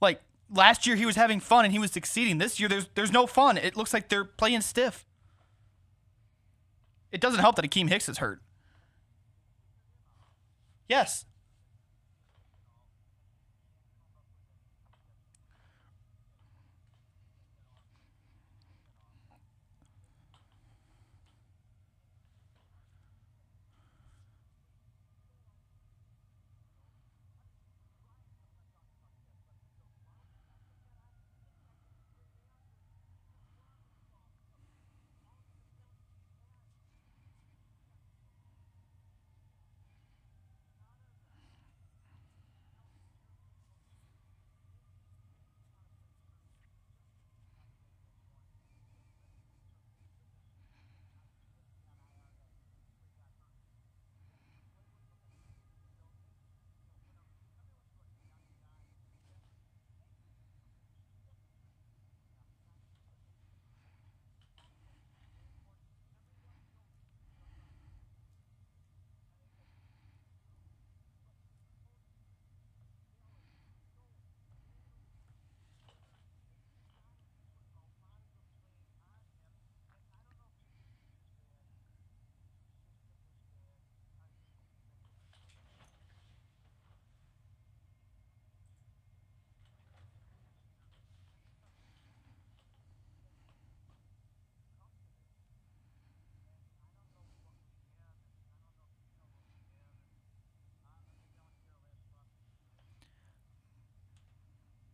Like 0.00 0.20
last 0.52 0.86
year, 0.86 0.96
he 0.96 1.06
was 1.06 1.16
having 1.16 1.40
fun 1.40 1.64
and 1.64 1.72
he 1.72 1.78
was 1.78 1.92
succeeding. 1.92 2.38
This 2.38 2.58
year, 2.58 2.68
there's 2.68 2.88
there's 2.94 3.12
no 3.12 3.26
fun. 3.26 3.56
It 3.56 3.76
looks 3.76 3.94
like 3.94 4.08
they're 4.08 4.24
playing 4.24 4.62
stiff. 4.62 5.06
It 7.12 7.20
doesn't 7.20 7.40
help 7.40 7.56
that 7.56 7.64
Akiem 7.64 7.88
Hicks 7.88 8.08
is 8.08 8.18
hurt. 8.18 8.42
Yes. 10.88 11.24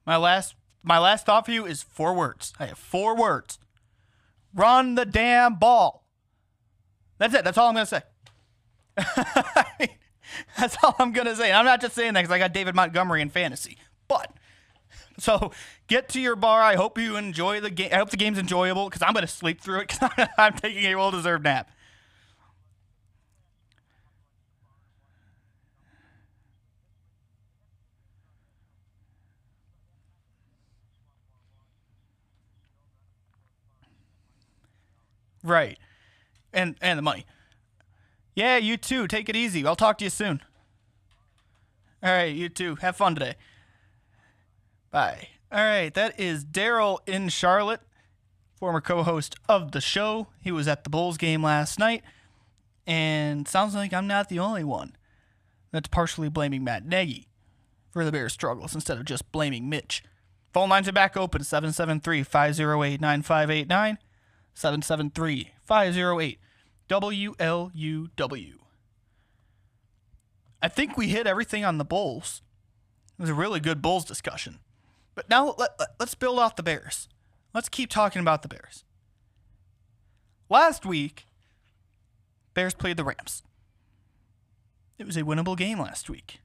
My 0.07 0.17
last 0.17 0.55
my 0.83 0.99
last 0.99 1.27
thought 1.27 1.47
for 1.47 1.53
you 1.53 1.65
is 1.65 1.83
four 1.83 2.13
words. 2.15 2.53
I 2.59 2.67
have 2.67 2.79
four 2.79 3.17
words. 3.17 3.59
Run 4.55 4.97
the 4.97 5.05
damn 5.05 5.55
ball. 5.55 6.07
That's 7.19 7.35
it. 7.35 7.45
That's 7.45 7.57
all 7.57 7.69
I'm 7.69 7.75
gonna 7.75 7.87
say. 7.87 8.03
That's 10.59 10.77
all 10.83 10.95
I'm 10.99 11.13
gonna 11.13 11.37
say. 11.37 11.53
I'm 11.53 11.65
not 11.65 11.81
just 11.81 11.95
saying 11.95 12.15
that 12.15 12.23
because 12.23 12.35
I 12.35 12.39
got 12.39 12.53
David 12.53 12.75
Montgomery 12.75 13.23
in 13.23 13.31
fantasy. 13.31 13.79
But 14.09 14.33
so 15.19 15.53
get 15.87 16.09
to 16.11 16.21
your 16.21 16.37
bar. 16.37 16.61
I 16.63 16.75
hope 16.75 16.99
you 16.99 17.17
enjoy 17.17 17.61
the 17.61 17.71
game. 17.71 17.91
I 17.93 17.97
hope 17.97 18.11
the 18.11 18.17
game's 18.17 18.39
enjoyable 18.39 18.89
because 18.89 19.03
I'm 19.03 19.15
gonna 19.15 19.27
sleep 19.27 19.61
through 19.61 19.81
it 19.81 19.89
because 19.89 20.29
I'm 20.39 20.55
taking 20.55 20.85
a 20.85 20.95
well-deserved 20.97 21.45
nap. 21.45 21.71
Right. 35.43 35.79
And 36.53 36.77
and 36.81 36.99
the 36.99 37.03
money. 37.03 37.27
Yeah, 38.35 38.57
you 38.57 38.77
too. 38.77 39.07
Take 39.07 39.29
it 39.29 39.37
easy. 39.37 39.67
I'll 39.67 39.77
talk 39.77 39.99
to 39.99 40.05
you 40.05 40.11
soon. 40.11 40.43
All 42.03 42.11
right, 42.11 42.35
you 42.35 42.49
too. 42.49 42.77
Have 42.77 42.97
fun 42.97 43.15
today. 43.15 43.35
Bye. 44.91 45.29
All 45.51 45.61
right, 45.65 45.93
that 45.95 46.19
is 46.19 46.45
Daryl 46.45 46.99
in 47.07 47.29
Charlotte. 47.29 47.81
former 48.57 48.81
co-host 48.81 49.37
of 49.49 49.73
the 49.73 49.81
show. 49.81 50.29
He 50.41 50.51
was 50.53 50.67
at 50.69 50.85
the 50.85 50.91
Bulls 50.91 51.17
game 51.19 51.43
last 51.43 51.79
night, 51.79 52.03
and 52.87 53.47
sounds 53.47 53.75
like 53.75 53.93
I'm 53.93 54.07
not 54.07 54.29
the 54.29 54.39
only 54.39 54.65
one 54.65 54.97
that's 55.73 55.89
partially 55.89 56.29
blaming 56.29 56.65
Matt 56.65 56.87
Nagy 56.87 57.29
for 57.91 58.05
the 58.05 58.13
Bears' 58.13 58.33
struggles 58.33 58.75
instead 58.75 58.99
of 58.99 59.05
just 59.05 59.31
blaming 59.33 59.69
Mitch. 59.69 60.03
Phone 60.53 60.69
lines 60.69 60.89
are 60.89 60.93
back 60.93 61.17
open 61.17 61.45
773 61.45 62.23
508 62.23 63.01
9589. 63.01 63.99
773 64.55 65.53
508 65.63 66.39
WLUW. 66.89 68.55
I 70.61 70.69
think 70.69 70.97
we 70.97 71.09
hit 71.09 71.27
everything 71.27 71.65
on 71.65 71.79
the 71.79 71.85
Bulls. 71.85 72.43
It 73.19 73.23
was 73.23 73.31
a 73.31 73.35
really 73.35 73.61
good 73.61 73.83
Bulls 73.83 74.05
discussion. 74.05 74.61
But 75.15 75.29
now 75.29 75.55
let, 75.59 75.71
let, 75.79 75.91
us 76.01 76.15
build 76.15 76.39
off 76.39 76.57
the 76.57 76.63
Bears. 76.63 77.09
Let's 77.53 77.69
keep 77.69 77.91
talking 77.91 78.21
about 78.21 78.43
the 78.43 78.49
Bears. 78.49 78.85
Last 80.49 80.87
week, 80.87 81.27
Bears 82.55 82.75
played 82.75 82.97
the 82.97 83.05
Rams. 83.05 83.43
It 84.99 85.07
was 85.07 85.17
a 85.17 85.23
winnable 85.23 85.57
game 85.57 85.81
last 85.81 86.09
week. 86.09 86.41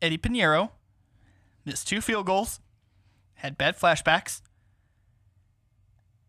Eddy 0.00 0.16
Piñeiro 0.16 0.70
missed 1.64 1.88
two 1.88 2.00
field 2.00 2.26
goals, 2.26 2.60
had 3.34 3.58
bad 3.58 3.78
flashbacks, 3.78 4.40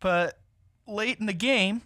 but 0.02 0.40
late 0.86 1.20
in 1.20 1.28
the 1.28 1.34
game, 1.34 1.84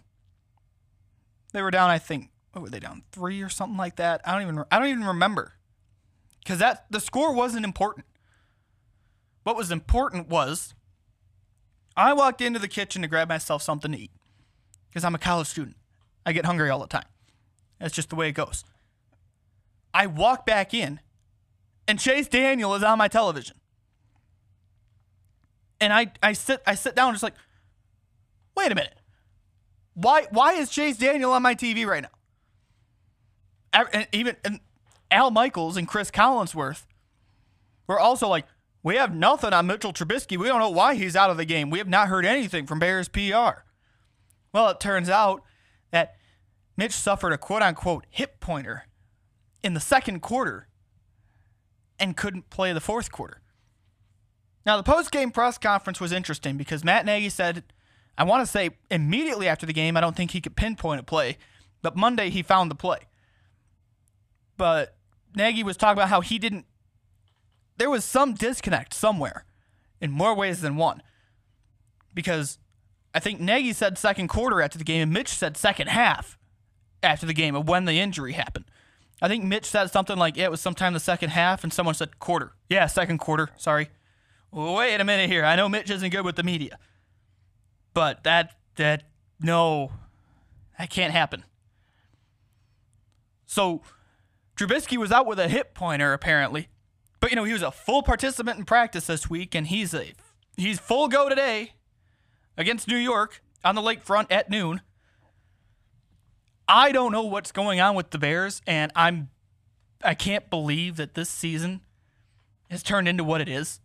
they 1.52 1.62
were 1.62 1.70
down. 1.70 1.90
I 1.90 1.98
think 1.98 2.30
what 2.52 2.62
were 2.62 2.70
they 2.70 2.80
down 2.80 3.02
three 3.12 3.40
or 3.42 3.48
something 3.48 3.76
like 3.76 3.96
that? 3.96 4.20
I 4.24 4.32
don't 4.32 4.42
even 4.42 4.64
I 4.72 4.78
don't 4.80 4.88
even 4.88 5.04
remember 5.04 5.52
because 6.40 6.58
that 6.58 6.86
the 6.90 7.00
score 7.00 7.32
wasn't 7.32 7.64
important. 7.64 8.06
What 9.44 9.56
was 9.56 9.70
important 9.70 10.28
was 10.28 10.74
I 11.96 12.12
walked 12.12 12.40
into 12.40 12.58
the 12.58 12.66
kitchen 12.66 13.02
to 13.02 13.08
grab 13.08 13.28
myself 13.28 13.62
something 13.62 13.92
to 13.92 13.98
eat 13.98 14.10
because 14.88 15.04
I'm 15.04 15.14
a 15.14 15.18
college 15.18 15.46
student. 15.46 15.76
I 16.24 16.32
get 16.32 16.44
hungry 16.44 16.68
all 16.70 16.80
the 16.80 16.86
time. 16.86 17.06
That's 17.78 17.94
just 17.94 18.10
the 18.10 18.16
way 18.16 18.28
it 18.28 18.32
goes. 18.32 18.64
I 19.94 20.06
walk 20.06 20.44
back 20.44 20.74
in, 20.74 21.00
and 21.86 21.98
Chase 21.98 22.28
Daniel 22.28 22.74
is 22.74 22.82
on 22.82 22.98
my 22.98 23.08
television. 23.08 23.56
And 25.80 25.92
I, 25.92 26.12
I 26.22 26.32
sit 26.32 26.62
I 26.66 26.74
sit 26.74 26.94
down 26.94 27.12
just 27.12 27.22
like, 27.22 27.34
wait 28.56 28.72
a 28.72 28.74
minute. 28.74 28.94
Why 29.94 30.26
why 30.30 30.52
is 30.54 30.70
Chase 30.70 30.96
Daniel 30.96 31.32
on 31.32 31.42
my 31.42 31.54
TV 31.54 31.86
right 31.86 32.02
now? 32.02 32.08
And 33.92 34.06
even 34.12 34.36
and 34.44 34.60
Al 35.10 35.30
Michaels 35.30 35.76
and 35.76 35.86
Chris 35.86 36.10
Collinsworth 36.10 36.84
were 37.86 37.98
also 37.98 38.28
like, 38.28 38.46
we 38.82 38.96
have 38.96 39.14
nothing 39.14 39.52
on 39.52 39.66
Mitchell 39.66 39.92
Trubisky. 39.92 40.36
We 40.36 40.46
don't 40.46 40.60
know 40.60 40.70
why 40.70 40.94
he's 40.94 41.16
out 41.16 41.30
of 41.30 41.36
the 41.36 41.44
game. 41.44 41.70
We 41.70 41.78
have 41.78 41.88
not 41.88 42.08
heard 42.08 42.24
anything 42.24 42.66
from 42.66 42.78
Bears 42.78 43.08
PR. 43.08 43.62
Well, 44.52 44.68
it 44.70 44.80
turns 44.80 45.10
out 45.10 45.42
that 45.90 46.16
Mitch 46.76 46.92
suffered 46.92 47.32
a 47.32 47.38
quote 47.38 47.62
unquote 47.62 48.06
hip 48.10 48.40
pointer 48.40 48.84
in 49.62 49.74
the 49.74 49.80
second 49.80 50.20
quarter 50.20 50.68
and 51.98 52.16
couldn't 52.16 52.50
play 52.50 52.72
the 52.72 52.80
fourth 52.80 53.10
quarter. 53.10 53.42
Now, 54.64 54.76
the 54.76 54.82
post 54.82 55.10
game 55.10 55.30
press 55.30 55.58
conference 55.58 56.00
was 56.00 56.12
interesting 56.12 56.56
because 56.56 56.84
Matt 56.84 57.06
Nagy 57.06 57.28
said, 57.28 57.64
I 58.18 58.24
want 58.24 58.44
to 58.44 58.50
say 58.50 58.70
immediately 58.90 59.48
after 59.48 59.66
the 59.66 59.72
game, 59.72 59.96
I 59.96 60.00
don't 60.00 60.16
think 60.16 60.30
he 60.30 60.40
could 60.40 60.56
pinpoint 60.56 61.00
a 61.00 61.02
play, 61.02 61.36
but 61.82 61.96
Monday 61.96 62.30
he 62.30 62.42
found 62.42 62.70
the 62.70 62.74
play. 62.74 63.00
But 64.56 64.96
Nagy 65.34 65.62
was 65.62 65.76
talking 65.76 65.98
about 65.98 66.08
how 66.08 66.22
he 66.22 66.38
didn't, 66.38 66.66
there 67.76 67.90
was 67.90 68.04
some 68.04 68.32
disconnect 68.34 68.94
somewhere 68.94 69.44
in 70.00 70.10
more 70.10 70.34
ways 70.34 70.62
than 70.62 70.76
one. 70.76 71.02
Because 72.14 72.58
I 73.14 73.20
think 73.20 73.40
Nagy 73.40 73.74
said 73.74 73.98
second 73.98 74.28
quarter 74.28 74.62
after 74.62 74.78
the 74.78 74.84
game, 74.84 75.02
and 75.02 75.12
Mitch 75.12 75.28
said 75.28 75.56
second 75.56 75.88
half 75.88 76.38
after 77.02 77.26
the 77.26 77.34
game 77.34 77.54
of 77.54 77.68
when 77.68 77.84
the 77.84 78.00
injury 78.00 78.32
happened. 78.32 78.64
I 79.20 79.28
think 79.28 79.44
Mitch 79.44 79.66
said 79.66 79.90
something 79.90 80.16
like, 80.16 80.36
yeah, 80.36 80.44
it 80.44 80.50
was 80.50 80.60
sometime 80.60 80.92
the 80.94 81.00
second 81.00 81.30
half, 81.30 81.62
and 81.62 81.72
someone 81.72 81.94
said 81.94 82.18
quarter. 82.18 82.52
Yeah, 82.68 82.86
second 82.86 83.18
quarter. 83.18 83.50
Sorry. 83.56 83.90
Wait 84.50 85.00
a 85.00 85.04
minute 85.04 85.28
here. 85.28 85.44
I 85.44 85.56
know 85.56 85.68
Mitch 85.68 85.90
isn't 85.90 86.10
good 86.10 86.24
with 86.24 86.36
the 86.36 86.42
media. 86.42 86.78
But 87.96 88.24
that, 88.24 88.52
that, 88.74 89.04
no, 89.40 89.90
that 90.78 90.90
can't 90.90 91.14
happen. 91.14 91.44
So, 93.46 93.80
Trubisky 94.54 94.98
was 94.98 95.10
out 95.10 95.24
with 95.24 95.38
a 95.38 95.48
hip 95.48 95.72
pointer, 95.72 96.12
apparently. 96.12 96.68
But, 97.20 97.30
you 97.30 97.36
know, 97.36 97.44
he 97.44 97.54
was 97.54 97.62
a 97.62 97.70
full 97.70 98.02
participant 98.02 98.58
in 98.58 98.66
practice 98.66 99.06
this 99.06 99.30
week, 99.30 99.54
and 99.54 99.68
he's 99.68 99.94
a 99.94 100.12
he's 100.58 100.78
full 100.78 101.08
go 101.08 101.30
today 101.30 101.72
against 102.58 102.86
New 102.86 102.98
York 102.98 103.42
on 103.64 103.74
the 103.74 103.80
lakefront 103.80 104.26
at 104.28 104.50
noon. 104.50 104.82
I 106.68 106.92
don't 106.92 107.12
know 107.12 107.24
what's 107.24 107.50
going 107.50 107.80
on 107.80 107.94
with 107.94 108.10
the 108.10 108.18
Bears, 108.18 108.60
and 108.66 108.92
I'm 108.94 109.30
I 110.04 110.12
can't 110.12 110.50
believe 110.50 110.96
that 110.96 111.14
this 111.14 111.30
season 111.30 111.80
has 112.68 112.82
turned 112.82 113.08
into 113.08 113.24
what 113.24 113.40
it 113.40 113.48
is. 113.48 113.80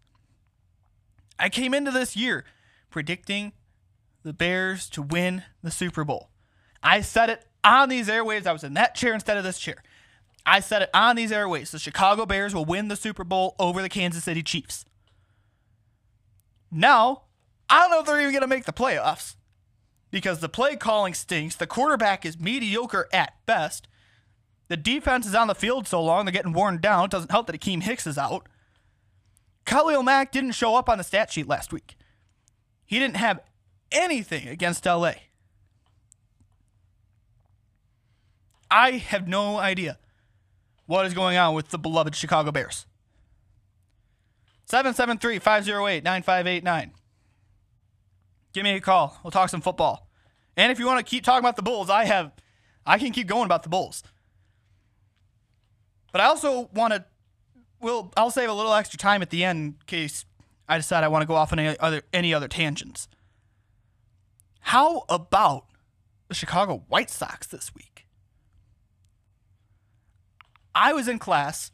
I 1.40 1.48
came 1.48 1.74
into 1.74 1.92
this 1.92 2.18
year 2.18 2.44
predicting 2.90 3.54
the 4.24 4.34
Bears 4.34 4.90
to 4.92 5.02
win 5.02 5.44
the 5.64 5.72
Super 5.72 6.04
Bowl. 6.04 6.30
I 6.84 7.02
said 7.02 7.30
it 7.30 7.46
on 7.64 7.90
these 7.90 8.08
airwaves. 8.08 8.48
I 8.48 8.54
was 8.54 8.64
in 8.64 8.74
that 8.76 8.96
chair 8.96 9.14
instead 9.14 9.38
of 9.38 9.44
this 9.44 9.60
chair. 9.60 9.84
I 10.46 10.60
said 10.60 10.82
it 10.82 10.90
on 10.94 11.16
these 11.16 11.32
airwaves. 11.32 11.72
The 11.72 11.80
Chicago 11.80 12.26
Bears 12.26 12.56
will 12.56 12.66
win 12.66 12.88
the 12.88 12.96
Super 12.96 13.24
Bowl 13.24 13.56
over 13.60 13.82
the 13.82 13.90
Kansas 13.90 14.24
City 14.24 14.42
Chiefs. 14.42 14.86
Now, 16.72 17.24
I 17.70 17.82
don't 17.82 17.92
know 17.92 18.00
if 18.00 18.06
they're 18.06 18.20
even 18.22 18.34
going 18.34 18.42
to 18.42 18.48
make 18.48 18.66
the 18.66 18.74
playoffs 18.74 19.36
because 20.10 20.40
the 20.40 20.50
play 20.50 20.76
calling 20.76 21.14
stinks. 21.14 21.56
The 21.56 21.68
quarterback 21.68 22.26
is 22.26 22.40
mediocre 22.40 23.08
at 23.14 23.34
best. 23.46 23.88
The 24.68 24.78
defense 24.78 25.26
is 25.26 25.36
on 25.36 25.48
the 25.48 25.56
field 25.56 25.88
so 25.88 26.02
long 26.02 26.26
they're 26.26 26.32
getting 26.32 26.54
worn 26.54 26.80
down. 26.80 27.06
It 27.06 27.12
doesn't 27.12 27.32
help 27.32 27.48
that 27.48 27.60
Akiem 27.60 27.84
Hicks 27.84 28.08
is 28.08 28.18
out. 28.18 28.48
Khalil 29.66 30.04
Mack 30.04 30.32
didn't 30.32 30.54
show 30.54 30.76
up 30.76 30.90
on 30.90 30.98
the 30.98 31.04
stat 31.04 31.32
sheet 31.32 31.48
last 31.48 31.72
week. 31.72 31.96
He 32.86 33.00
didn't 33.00 33.18
have 33.18 33.42
anything 33.92 34.48
against 34.48 34.86
LA. 34.86 35.14
I 38.70 38.92
have 38.92 39.28
no 39.28 39.58
idea 39.58 39.98
what 40.86 41.06
is 41.06 41.14
going 41.14 41.38
on 41.38 41.54
with 41.54 41.70
the 41.70 41.78
beloved 41.78 42.16
Chicago 42.16 42.52
Bears. 42.52 42.86
773 44.66 45.40
508 45.40 46.04
9589. 46.04 46.92
Give 48.54 48.64
me 48.64 48.72
a 48.72 48.80
call. 48.80 49.18
We'll 49.24 49.32
talk 49.32 49.50
some 49.50 49.62
football. 49.62 50.08
And 50.56 50.72
if 50.72 50.80
you 50.80 50.86
want 50.86 51.06
to 51.06 51.10
keep 51.10 51.24
talking 51.24 51.40
about 51.40 51.56
the 51.56 51.62
Bulls, 51.62 51.90
I 51.90 52.06
have 52.06 52.32
I 52.86 52.98
can 52.98 53.12
keep 53.12 53.28
going 53.28 53.46
about 53.46 53.64
the 53.64 53.70
Bulls. 53.70 54.04
But 56.12 56.22
I 56.22 56.26
also 56.26 56.70
want 56.74 56.94
to 56.94 57.06
well, 57.82 58.14
I'll 58.16 58.32
save 58.32 58.50
a 58.50 58.54
little 58.54 58.74
extra 58.74 58.98
time 58.98 59.22
at 59.22 59.30
the 59.30 59.44
end 59.44 59.58
in 59.60 59.76
case 59.88 60.26
I 60.70 60.78
decide 60.78 61.04
I 61.04 61.08
want 61.08 61.24
to 61.24 61.26
go 61.26 61.36
off 61.36 61.52
on 61.52 61.60
any 61.60 61.78
other 61.80 62.04
any 62.14 62.34
other 62.34 62.48
tangents. 62.48 63.08
How 64.62 65.04
about 65.10 65.66
the 66.28 66.36
Chicago 66.36 66.84
White 66.88 67.10
Sox 67.10 67.48
this 67.48 67.74
week? 67.76 68.06
I 70.74 70.94
was 70.94 71.08
in 71.08 71.20
class 71.20 71.72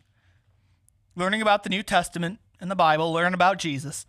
learning 1.16 1.42
about 1.42 1.64
the 1.64 1.70
New 1.70 1.84
Testament 1.84 2.40
and 2.60 2.72
the 2.72 2.76
Bible, 2.76 3.12
learning 3.12 3.34
about 3.34 3.58
Jesus. 3.60 4.06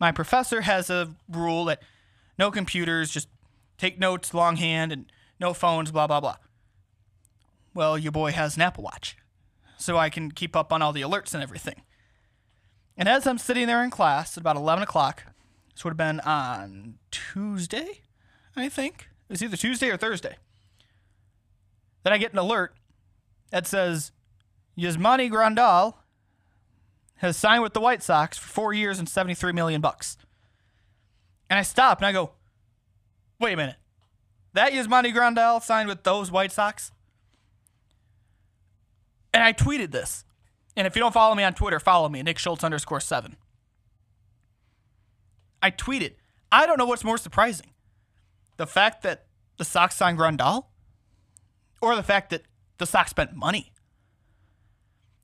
My 0.00 0.10
professor 0.12 0.62
has 0.62 0.90
a 0.90 1.14
rule 1.28 1.66
that 1.66 1.82
no 2.38 2.50
computers, 2.50 3.10
just 3.10 3.28
take 3.78 3.98
notes 3.98 4.34
longhand 4.34 4.92
and 4.92 5.12
no 5.38 5.52
phones, 5.52 5.92
blah, 5.92 6.06
blah, 6.06 6.20
blah. 6.20 6.36
Well, 7.74 7.96
your 7.96 8.12
boy 8.12 8.32
has 8.32 8.56
an 8.56 8.62
Apple 8.62 8.84
Watch, 8.84 9.16
so 9.76 9.96
I 9.96 10.10
can 10.10 10.30
keep 10.30 10.56
up 10.56 10.72
on 10.72 10.82
all 10.82 10.92
the 10.92 11.02
alerts 11.02 11.34
and 11.34 11.42
everything. 11.42 11.82
And 12.96 13.08
as 13.08 13.26
I'm 13.26 13.38
sitting 13.38 13.66
there 13.66 13.82
in 13.82 13.90
class 13.90 14.36
at 14.36 14.40
about 14.40 14.56
11 14.56 14.82
o'clock, 14.82 15.24
this 15.74 15.84
would 15.84 15.90
have 15.90 15.96
been 15.96 16.20
on 16.20 16.98
Tuesday, 17.10 18.00
I 18.56 18.68
think. 18.68 19.08
It 19.28 19.32
was 19.32 19.42
either 19.42 19.56
Tuesday 19.56 19.88
or 19.88 19.96
Thursday. 19.96 20.36
Then 22.02 22.12
I 22.12 22.18
get 22.18 22.32
an 22.32 22.38
alert 22.38 22.74
that 23.50 23.66
says 23.66 24.12
Yasmani 24.76 25.30
Grandal 25.30 25.94
has 27.16 27.36
signed 27.36 27.62
with 27.62 27.72
the 27.72 27.80
White 27.80 28.02
Sox 28.02 28.36
for 28.36 28.48
four 28.48 28.72
years 28.72 28.98
and 28.98 29.08
73 29.08 29.52
million 29.52 29.80
bucks. 29.80 30.16
And 31.48 31.58
I 31.58 31.62
stop 31.62 31.98
and 31.98 32.06
I 32.06 32.12
go, 32.12 32.32
wait 33.38 33.52
a 33.52 33.56
minute. 33.56 33.76
That 34.54 34.72
Yasmani 34.72 35.14
Grandal 35.14 35.62
signed 35.62 35.88
with 35.88 36.02
those 36.02 36.30
White 36.30 36.52
Sox? 36.52 36.92
And 39.32 39.42
I 39.42 39.52
tweeted 39.52 39.92
this. 39.92 40.24
And 40.76 40.86
if 40.86 40.96
you 40.96 41.00
don't 41.00 41.12
follow 41.12 41.34
me 41.34 41.44
on 41.44 41.54
Twitter, 41.54 41.78
follow 41.78 42.08
me, 42.08 42.22
Nick 42.22 42.38
Schultz 42.38 42.64
underscore 42.64 43.00
seven. 43.00 43.36
I 45.62 45.70
tweeted, 45.70 46.14
I 46.50 46.66
don't 46.66 46.78
know 46.78 46.86
what's 46.86 47.04
more 47.04 47.18
surprising. 47.18 47.70
The 48.56 48.66
fact 48.66 49.02
that 49.02 49.26
the 49.56 49.64
Sox 49.64 49.94
signed 49.94 50.18
Grandal 50.18 50.66
or 51.80 51.96
the 51.96 52.02
fact 52.02 52.30
that 52.30 52.42
the 52.78 52.86
Sox 52.86 53.10
spent 53.10 53.34
money. 53.34 53.72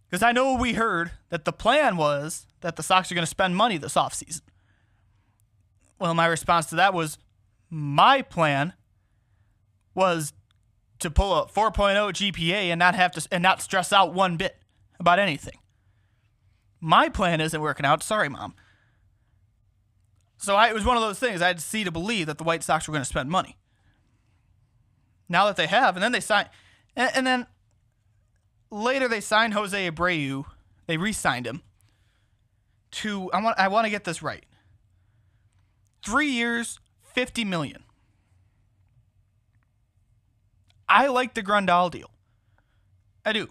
Because 0.08 0.22
I 0.22 0.32
know 0.32 0.54
we 0.54 0.72
heard 0.72 1.10
that 1.28 1.44
the 1.44 1.52
plan 1.52 1.96
was 1.96 2.46
that 2.60 2.76
the 2.76 2.82
Sox 2.82 3.10
are 3.10 3.14
going 3.14 3.24
to 3.24 3.26
spend 3.26 3.56
money 3.56 3.76
this 3.76 3.94
offseason. 3.94 4.42
Well, 5.98 6.14
my 6.14 6.26
response 6.26 6.66
to 6.66 6.76
that 6.76 6.94
was 6.94 7.18
my 7.68 8.22
plan 8.22 8.72
was 9.94 10.32
to 11.00 11.10
pull 11.10 11.34
a 11.34 11.46
4.0 11.46 11.72
GPA 12.12 12.52
and 12.52 12.78
not 12.78 12.94
have 12.94 13.12
to 13.12 13.28
and 13.30 13.42
not 13.42 13.60
stress 13.60 13.92
out 13.92 14.14
one 14.14 14.36
bit 14.36 14.56
about 14.98 15.18
anything. 15.18 15.58
My 16.80 17.08
plan 17.08 17.40
isn't 17.40 17.60
working 17.60 17.84
out. 17.84 18.02
Sorry, 18.02 18.28
mom. 18.28 18.54
So 20.38 20.54
I, 20.54 20.68
it 20.68 20.74
was 20.74 20.84
one 20.84 20.96
of 20.96 21.02
those 21.02 21.18
things 21.18 21.42
I 21.42 21.48
had 21.48 21.58
to 21.58 21.64
see 21.64 21.84
to 21.84 21.90
believe 21.90 22.26
that 22.26 22.38
the 22.38 22.44
White 22.44 22.62
Sox 22.62 22.86
were 22.86 22.92
going 22.92 23.02
to 23.02 23.08
spend 23.08 23.28
money. 23.28 23.56
Now 25.28 25.46
that 25.46 25.56
they 25.56 25.66
have, 25.66 25.96
and 25.96 26.02
then 26.02 26.12
they 26.12 26.20
signed, 26.20 26.48
and, 26.96 27.10
and 27.14 27.26
then 27.26 27.46
later 28.70 29.08
they 29.08 29.20
signed 29.20 29.52
Jose 29.54 29.90
Abreu. 29.90 30.44
They 30.86 30.96
re-signed 30.96 31.46
him 31.46 31.60
to 32.90 33.30
I 33.32 33.42
want 33.42 33.58
I 33.58 33.68
want 33.68 33.84
to 33.84 33.90
get 33.90 34.04
this 34.04 34.22
right. 34.22 34.46
Three 36.02 36.30
years, 36.30 36.80
fifty 37.02 37.44
million. 37.44 37.84
I 40.88 41.08
like 41.08 41.34
the 41.34 41.42
Grandal 41.42 41.90
deal. 41.90 42.10
I 43.26 43.34
do. 43.34 43.48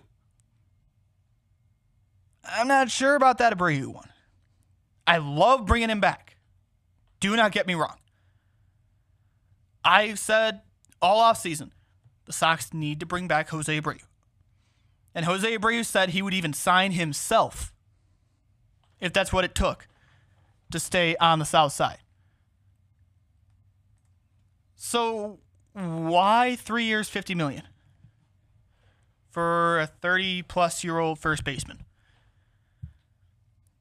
I'm 2.43 2.67
not 2.67 2.89
sure 2.89 3.15
about 3.15 3.38
that 3.38 3.55
Abreu 3.55 3.88
one. 3.88 4.09
I 5.05 5.17
love 5.17 5.67
bringing 5.67 5.89
him 5.89 5.99
back. 5.99 6.26
Do 7.20 7.36
not 7.36 7.51
get 7.51 7.68
me 7.68 7.76
wrong. 7.76 7.97
I've 9.84 10.20
said 10.20 10.61
all 11.01 11.22
offseason 11.22 11.72
the 12.26 12.34
Sox 12.34 12.74
need 12.74 12.99
to 12.99 13.05
bring 13.05 13.28
back 13.28 13.49
Jose 13.49 13.82
Abreu. 13.82 13.99
And 15.15 15.26
Jose 15.26 15.57
Abreu 15.57 15.86
said 15.86 16.09
he 16.09 16.22
would 16.22 16.34
even 16.34 16.53
sign 16.53 16.91
himself 16.91 17.74
if 18.99 19.13
that's 19.13 19.32
what 19.32 19.45
it 19.45 19.55
took 19.55 19.88
to 20.72 20.80
stay 20.80 21.15
on 21.18 21.39
the 21.39 21.45
south 21.45 21.72
side. 21.74 21.99
So 24.76 25.39
why 25.74 26.57
three 26.59 26.84
years, 26.84 27.09
fifty 27.09 27.34
million 27.34 27.63
for 29.30 29.80
a 29.80 29.88
thirty-plus 29.88 30.84
year 30.84 30.99
old 30.99 31.20
first 31.20 31.43
baseman 31.43 31.86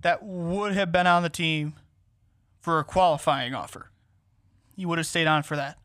that 0.01 0.23
would 0.23 0.73
have 0.73 0.93
been 0.93 1.07
on 1.07 1.23
the 1.23 1.29
team 1.29 1.75
for 2.67 2.81
a 2.81 2.85
qualifying 2.85 3.55
offer? 3.55 3.93
You 4.75 4.89
would 4.89 4.99
have 4.99 5.07
stayed 5.07 5.29
on 5.29 5.45
for 5.45 5.55
that. 5.55 5.79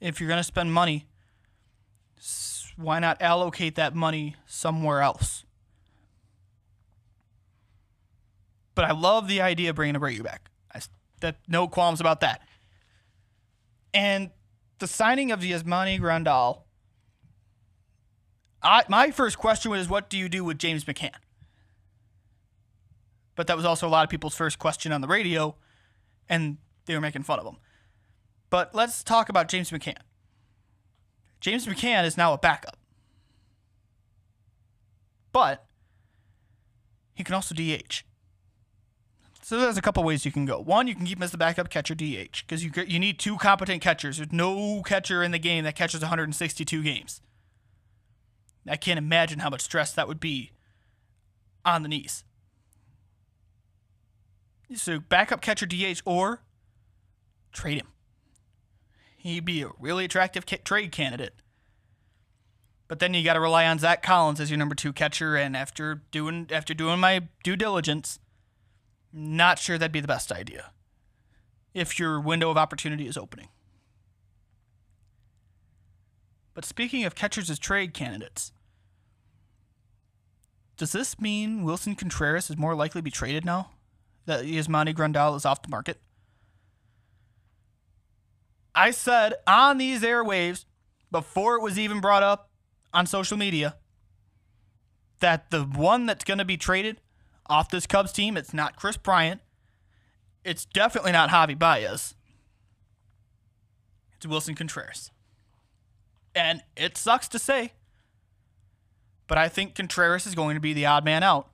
If 0.00 0.18
you're 0.18 0.26
going 0.26 0.38
to 0.38 0.42
spend 0.42 0.72
money, 0.72 1.04
why 2.78 2.98
not 2.98 3.20
allocate 3.20 3.74
that 3.74 3.94
money 3.94 4.36
somewhere 4.46 5.02
else? 5.02 5.44
But 8.74 8.86
I 8.86 8.92
love 8.92 9.28
the 9.28 9.42
idea 9.42 9.68
of 9.68 9.76
bringing 9.76 10.00
Abreu 10.00 10.24
back. 10.24 10.48
I, 10.74 10.80
that 11.20 11.40
no 11.46 11.68
qualms 11.68 12.00
about 12.00 12.20
that. 12.20 12.40
And 13.92 14.30
the 14.78 14.86
signing 14.86 15.30
of 15.30 15.40
Yasmani 15.40 16.00
Grandal, 16.00 16.62
I, 18.62 18.84
my 18.88 19.10
first 19.10 19.36
question 19.36 19.72
was, 19.72 19.90
what 19.90 20.08
do 20.08 20.16
you 20.16 20.30
do 20.30 20.42
with 20.42 20.56
James 20.56 20.86
McCann? 20.86 21.10
But 23.34 23.46
that 23.48 23.58
was 23.58 23.66
also 23.66 23.86
a 23.86 23.90
lot 23.90 24.04
of 24.04 24.08
people's 24.08 24.34
first 24.34 24.58
question 24.58 24.90
on 24.90 25.02
the 25.02 25.06
radio, 25.06 25.54
and 26.28 26.58
they 26.86 26.94
were 26.94 27.00
making 27.00 27.22
fun 27.22 27.38
of 27.38 27.46
him. 27.46 27.56
But 28.50 28.74
let's 28.74 29.02
talk 29.02 29.28
about 29.28 29.48
James 29.48 29.70
McCann. 29.70 29.98
James 31.40 31.66
McCann 31.66 32.04
is 32.04 32.16
now 32.16 32.32
a 32.32 32.38
backup. 32.38 32.76
But 35.32 35.66
he 37.14 37.24
can 37.24 37.34
also 37.34 37.54
DH. 37.54 38.04
So 39.42 39.60
there's 39.60 39.76
a 39.76 39.82
couple 39.82 40.02
ways 40.02 40.24
you 40.24 40.32
can 40.32 40.44
go. 40.44 40.58
One, 40.58 40.88
you 40.88 40.94
can 40.94 41.06
keep 41.06 41.18
him 41.18 41.22
as 41.22 41.30
the 41.30 41.38
backup 41.38 41.70
catcher 41.70 41.94
DH 41.94 42.42
because 42.46 42.64
you 42.64 42.72
you 42.86 42.98
need 42.98 43.18
two 43.18 43.36
competent 43.36 43.80
catchers. 43.80 44.16
There's 44.16 44.32
no 44.32 44.82
catcher 44.82 45.22
in 45.22 45.30
the 45.30 45.38
game 45.38 45.62
that 45.64 45.76
catches 45.76 46.00
162 46.00 46.82
games. 46.82 47.20
I 48.68 48.76
can't 48.76 48.98
imagine 48.98 49.38
how 49.38 49.50
much 49.50 49.60
stress 49.60 49.92
that 49.92 50.08
would 50.08 50.18
be 50.18 50.50
on 51.64 51.82
the 51.82 51.88
knees. 51.88 52.24
So 54.74 54.98
backup 54.98 55.40
catcher 55.40 55.66
DH 55.66 56.02
or 56.04 56.42
trade 57.52 57.78
him. 57.78 57.88
He'd 59.16 59.44
be 59.44 59.62
a 59.62 59.70
really 59.78 60.04
attractive 60.04 60.46
ca- 60.46 60.58
trade 60.64 60.92
candidate. 60.92 61.34
But 62.88 63.00
then 63.00 63.14
you 63.14 63.24
got 63.24 63.34
to 63.34 63.40
rely 63.40 63.66
on 63.66 63.78
Zack 63.78 64.02
Collins 64.02 64.40
as 64.40 64.50
your 64.50 64.58
number 64.58 64.74
two 64.74 64.92
catcher, 64.92 65.34
and 65.34 65.56
after 65.56 66.02
doing 66.12 66.48
after 66.52 66.72
doing 66.72 67.00
my 67.00 67.22
due 67.42 67.56
diligence, 67.56 68.20
not 69.12 69.58
sure 69.58 69.76
that'd 69.76 69.90
be 69.90 70.00
the 70.00 70.06
best 70.06 70.30
idea. 70.30 70.70
If 71.74 71.98
your 71.98 72.20
window 72.20 72.50
of 72.50 72.56
opportunity 72.56 73.08
is 73.08 73.16
opening. 73.16 73.48
But 76.54 76.64
speaking 76.64 77.04
of 77.04 77.14
catchers 77.14 77.50
as 77.50 77.58
trade 77.58 77.92
candidates, 77.92 78.52
does 80.76 80.92
this 80.92 81.20
mean 81.20 81.64
Willson 81.64 81.98
Contreras 81.98 82.48
is 82.48 82.56
more 82.56 82.74
likely 82.74 83.00
to 83.00 83.04
be 83.04 83.10
traded 83.10 83.44
now 83.44 83.70
that 84.26 84.44
Yasmani 84.44 84.94
Grandal 84.94 85.36
is 85.36 85.44
off 85.44 85.62
the 85.62 85.68
market? 85.68 86.00
I 88.74 88.90
said 88.90 89.34
on 89.46 89.78
these 89.78 90.02
airwaves 90.02 90.66
before 91.10 91.56
it 91.56 91.62
was 91.62 91.78
even 91.78 92.00
brought 92.00 92.22
up 92.22 92.50
on 92.92 93.06
social 93.06 93.36
media 93.36 93.76
that 95.20 95.50
the 95.50 95.62
one 95.62 96.06
that's 96.06 96.24
going 96.24 96.38
to 96.38 96.44
be 96.44 96.56
traded 96.56 97.00
off 97.46 97.70
this 97.70 97.86
Cubs 97.86 98.12
team, 98.12 98.36
it's 98.36 98.52
not 98.52 98.76
Kris 98.76 98.96
Bryant. 98.96 99.40
It's 100.44 100.64
definitely 100.64 101.12
not 101.12 101.30
Javy 101.30 101.58
Baez. 101.58 102.14
It's 104.16 104.26
Willson 104.26 104.56
Contreras. 104.56 105.10
And 106.34 106.62
it 106.76 106.96
sucks 106.98 107.28
to 107.28 107.38
say, 107.38 107.72
but 109.26 109.38
I 109.38 109.48
think 109.48 109.74
Contreras 109.74 110.26
is 110.26 110.34
going 110.34 110.54
to 110.54 110.60
be 110.60 110.72
the 110.72 110.86
odd 110.86 111.04
man 111.04 111.22
out 111.22 111.50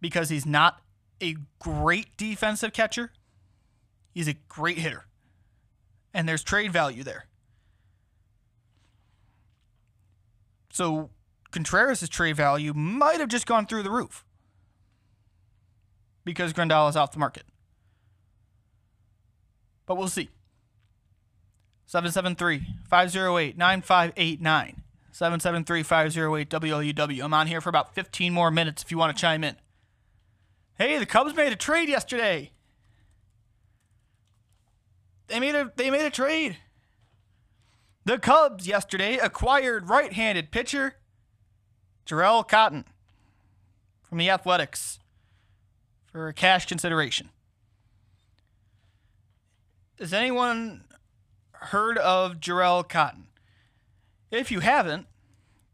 because 0.00 0.28
he's 0.28 0.46
not 0.46 0.80
a 1.22 1.36
great 1.58 2.16
defensive 2.16 2.72
catcher. 2.72 3.12
He's 4.12 4.28
a 4.28 4.34
great 4.48 4.78
hitter. 4.78 5.06
And 6.14 6.28
there's 6.28 6.42
trade 6.42 6.72
value 6.72 7.02
there. 7.02 7.26
So 10.72 11.10
Contreras' 11.50 12.08
trade 12.08 12.36
value 12.36 12.74
might 12.74 13.20
have 13.20 13.28
just 13.28 13.46
gone 13.46 13.66
through 13.66 13.82
the 13.82 13.90
roof 13.90 14.24
because 16.24 16.52
Grandal 16.52 16.88
is 16.88 16.96
off 16.96 17.12
the 17.12 17.18
market. 17.18 17.44
But 19.86 19.96
we'll 19.96 20.08
see. 20.08 20.28
773 21.86 22.66
508 22.88 23.56
9589. 23.56 24.82
773 25.12 25.82
508 25.82 26.50
WLUW. 26.50 27.24
I'm 27.24 27.32
on 27.32 27.46
here 27.46 27.60
for 27.60 27.70
about 27.70 27.94
15 27.94 28.32
more 28.34 28.50
minutes 28.50 28.82
if 28.82 28.90
you 28.90 28.98
want 28.98 29.16
to 29.16 29.20
chime 29.20 29.44
in. 29.44 29.56
Hey, 30.78 30.98
the 30.98 31.06
Cubs 31.06 31.34
made 31.34 31.52
a 31.52 31.56
trade 31.56 31.88
yesterday. 31.88 32.50
They 35.28 35.40
made 35.40 35.54
a 35.54 35.72
they 35.74 35.90
made 35.90 36.04
a 36.04 36.10
trade. 36.10 36.58
The 38.04 38.18
Cubs 38.18 38.68
yesterday 38.68 39.16
acquired 39.16 39.88
right-handed 39.88 40.52
pitcher 40.52 40.96
Jharel 42.06 42.46
Cotton 42.46 42.84
from 44.02 44.18
the 44.18 44.30
Athletics 44.30 45.00
for 46.12 46.28
a 46.28 46.32
cash 46.32 46.66
consideration. 46.66 47.30
Has 49.98 50.12
anyone 50.12 50.84
heard 51.52 51.98
of 51.98 52.34
Jharel 52.34 52.88
Cotton? 52.88 53.26
If 54.30 54.52
you 54.52 54.60
haven't, 54.60 55.06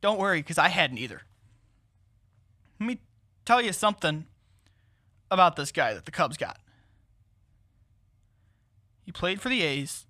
don't 0.01 0.19
worry 0.19 0.41
because 0.41 0.59
I 0.59 0.69
hadn't 0.69 0.99
either. 0.99 1.23
Let 2.81 2.87
me 2.87 2.99
tell 3.45 3.61
you 3.61 3.73
something 3.73 4.27
about 5.33 5.57
this 5.57 5.73
guy 5.73 5.95
that 5.95 6.05
the 6.05 6.11
Cubs 6.11 6.37
got. 6.37 6.59
He 9.03 9.11
played 9.11 9.41
for 9.41 9.49
the 9.49 9.63
A's, 9.63 10.07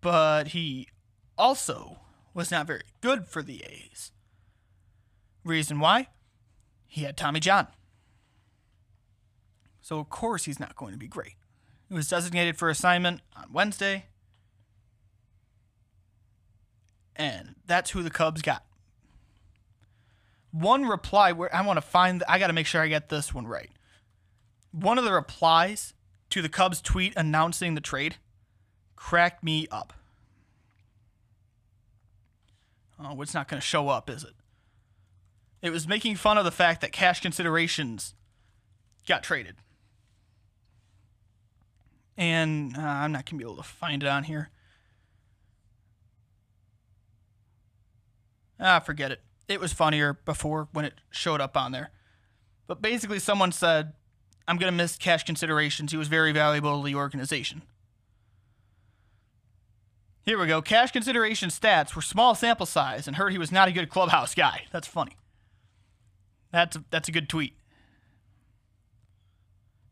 but 0.00 0.48
he 0.48 0.88
also 1.36 1.98
was 2.34 2.50
not 2.50 2.66
very 2.66 2.82
good 3.00 3.26
for 3.26 3.42
the 3.42 3.62
A's. 3.64 4.10
Reason 5.44 5.78
why? 5.78 6.08
He 6.86 7.02
had 7.02 7.16
Tommy 7.16 7.40
John. 7.40 7.68
So, 9.80 9.98
of 9.98 10.08
course, 10.08 10.44
he's 10.44 10.58
not 10.58 10.74
going 10.74 10.92
to 10.92 10.98
be 10.98 11.08
great. 11.08 11.34
He 11.88 11.94
was 11.94 12.08
designated 12.08 12.56
for 12.56 12.68
assignment 12.68 13.20
on 13.36 13.52
Wednesday, 13.52 14.06
and 17.16 17.54
that's 17.66 17.90
who 17.90 18.02
the 18.02 18.10
Cubs 18.10 18.42
got. 18.42 18.64
One 20.60 20.86
reply 20.86 21.32
where 21.32 21.54
I 21.54 21.60
want 21.62 21.76
to 21.76 21.82
find, 21.82 22.24
I 22.28 22.38
got 22.38 22.48
to 22.48 22.52
make 22.52 22.66
sure 22.66 22.82
I 22.82 22.88
get 22.88 23.08
this 23.08 23.32
one 23.32 23.46
right. 23.46 23.70
One 24.72 24.98
of 24.98 25.04
the 25.04 25.12
replies 25.12 25.94
to 26.30 26.42
the 26.42 26.48
Cubs 26.48 26.80
tweet 26.80 27.14
announcing 27.16 27.74
the 27.74 27.80
trade 27.80 28.16
cracked 28.96 29.44
me 29.44 29.66
up. 29.70 29.92
Oh, 32.98 33.20
it's 33.22 33.34
not 33.34 33.46
going 33.46 33.60
to 33.60 33.66
show 33.66 33.88
up, 33.88 34.10
is 34.10 34.24
it? 34.24 34.34
It 35.62 35.70
was 35.70 35.86
making 35.86 36.16
fun 36.16 36.38
of 36.38 36.44
the 36.44 36.50
fact 36.50 36.80
that 36.80 36.90
cash 36.92 37.20
considerations 37.20 38.14
got 39.06 39.22
traded. 39.22 39.56
and 42.16 42.76
uh, 42.76 42.80
I'm 42.80 43.12
not 43.12 43.24
gonna 43.24 43.38
be 43.38 43.44
able 43.44 43.56
to 43.56 43.62
find 43.62 44.02
it 44.02 44.08
on 44.08 44.24
here. 44.24 44.50
Ah, 48.60 48.80
forget 48.80 49.12
it. 49.12 49.20
It 49.48 49.60
was 49.60 49.72
funnier 49.72 50.18
before 50.24 50.68
when 50.72 50.84
it 50.84 50.94
showed 51.10 51.40
up 51.40 51.56
on 51.56 51.72
there. 51.72 51.90
But 52.66 52.82
basically, 52.82 53.18
someone 53.18 53.50
said, 53.50 53.94
I'm 54.46 54.58
going 54.58 54.70
to 54.70 54.76
miss 54.76 54.96
cash 54.96 55.24
considerations. 55.24 55.90
He 55.90 55.96
was 55.96 56.08
very 56.08 56.32
valuable 56.32 56.80
to 56.80 56.86
the 56.86 56.94
organization. 56.94 57.62
Here 60.24 60.38
we 60.38 60.46
go. 60.46 60.60
Cash 60.60 60.90
consideration 60.90 61.48
stats 61.48 61.96
were 61.96 62.02
small 62.02 62.34
sample 62.34 62.66
size 62.66 63.06
and 63.06 63.16
heard 63.16 63.32
he 63.32 63.38
was 63.38 63.50
not 63.50 63.68
a 63.68 63.72
good 63.72 63.88
clubhouse 63.88 64.34
guy. 64.34 64.64
That's 64.70 64.86
funny. 64.86 65.16
That's 66.52 66.76
a, 66.76 66.84
that's 66.90 67.08
a 67.08 67.12
good 67.12 67.30
tweet. 67.30 67.54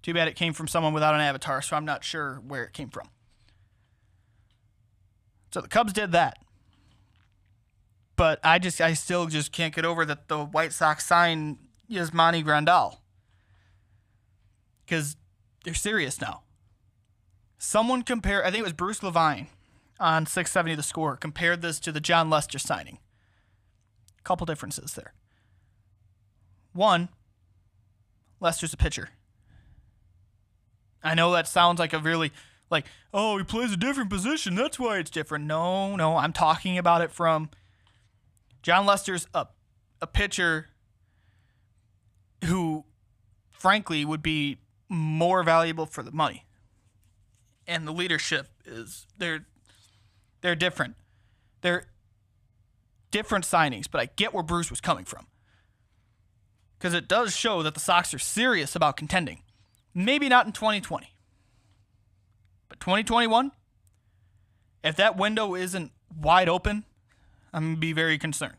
Too 0.03 0.13
bad 0.13 0.29
it 0.29 0.37
came 0.37 0.53
from 0.53 0.69
someone 0.69 0.93
without 0.93 1.15
an 1.15 1.21
avatar, 1.21 1.63
so 1.63 1.75
I'm 1.75 1.87
not 1.87 2.05
sure 2.05 2.43
where 2.47 2.65
it 2.65 2.75
came 2.75 2.91
from. 2.91 3.09
So 5.53 5.63
the 5.63 5.69
Cubs 5.69 5.95
did 5.95 6.13
that. 6.13 6.39
But 8.17 8.41
I 8.43 8.59
just 8.59 8.81
I 8.81 8.95
still 8.95 9.27
just 9.27 9.53
can't 9.53 9.75
get 9.75 9.85
over 9.85 10.05
that 10.05 10.29
the 10.29 10.45
White 10.45 10.73
Sox 10.73 11.05
signed 11.05 11.59
Yasmani 11.91 12.45
Grandal. 12.45 12.99
Cuz 14.89 15.17
they're 15.65 15.75
serious 15.75 16.21
now. 16.21 16.43
Someone 17.59 18.03
compare 18.03 18.45
I 18.45 18.51
think 18.51 18.61
it 18.61 18.65
was 18.65 18.73
Bruce 18.73 19.03
Levine 19.03 19.49
on 20.01 20.27
670 20.27 20.75
the 20.75 20.83
score 20.83 21.17
compared 21.17 21.63
this 21.63 21.79
to 21.81 21.93
the 21.93 22.01
Jon 22.01 22.31
Lester 22.31 22.59
signing. 22.59 22.99
Couple 24.25 24.47
differences 24.47 24.95
there. 24.95 25.13
One, 26.73 27.11
Lester's 28.41 28.73
a 28.73 28.77
pitcher. 28.77 29.11
I 31.03 31.15
know 31.15 31.33
that 31.33 31.47
sounds 31.47 31.79
like 31.79 31.93
a 31.93 31.99
really 31.99 32.33
like, 32.71 32.87
oh, 33.15 33.39
he 33.39 33.45
plays 33.45 33.73
a 33.73 33.77
different 33.77 34.11
position. 34.11 34.55
That's 34.57 34.79
why 34.79 34.99
it's 34.99 35.11
different. 35.11 35.45
No, 35.45 35.95
no, 35.97 36.17
I'm 36.17 36.33
talking 36.33 36.77
about 36.77 37.03
it 37.03 37.13
from 37.13 37.51
Jon 38.67 38.85
Lester's 38.85 39.29
a, 39.33 39.47
a 40.03 40.09
pitcher 40.09 40.71
who, 42.47 42.85
frankly, 43.49 44.05
would 44.05 44.25
be 44.25 44.59
more 44.89 45.45
valuable 45.45 45.87
for 45.87 46.03
the 46.03 46.11
money. 46.11 46.47
And 47.65 47.87
the 47.87 47.93
leadership 47.93 48.49
is 48.65 49.07
they're 49.17 49.47
they're 50.41 50.57
different. 50.57 50.97
They're 51.61 51.87
different 53.13 53.45
signings, 53.45 53.87
but 53.89 54.01
I 54.01 54.07
get 54.17 54.35
where 54.35 54.43
Bruce 54.43 54.69
was 54.69 54.81
coming 54.81 55.05
from. 55.05 55.29
Because 56.77 56.93
it 56.93 57.07
does 57.07 57.37
show 57.37 57.63
that 57.63 57.75
the 57.75 57.81
Sox 57.81 58.13
are 58.15 58.19
serious 58.19 58.75
about 58.75 58.97
contending. 58.97 59.45
Maybe 59.95 60.29
not 60.29 60.45
in 60.45 60.51
2020. 60.51 61.15
But 62.69 62.81
2021, 62.81 63.53
if 64.83 64.97
that 64.97 65.17
window 65.17 65.55
isn't 65.55 65.93
wide 66.21 66.49
open, 66.49 66.85
I'm 67.57 67.63
going 67.63 67.77
to 67.77 67.81
be 67.81 67.95
very 67.95 68.19
concerned. 68.19 68.59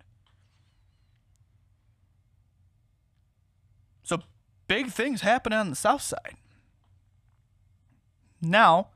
So, 4.01 4.23
big 4.67 4.87
things 4.87 5.21
happen 5.21 5.53
on 5.53 5.69
the 5.69 5.75
south 5.75 6.01
side. 6.01 6.37
Now, 8.41 8.87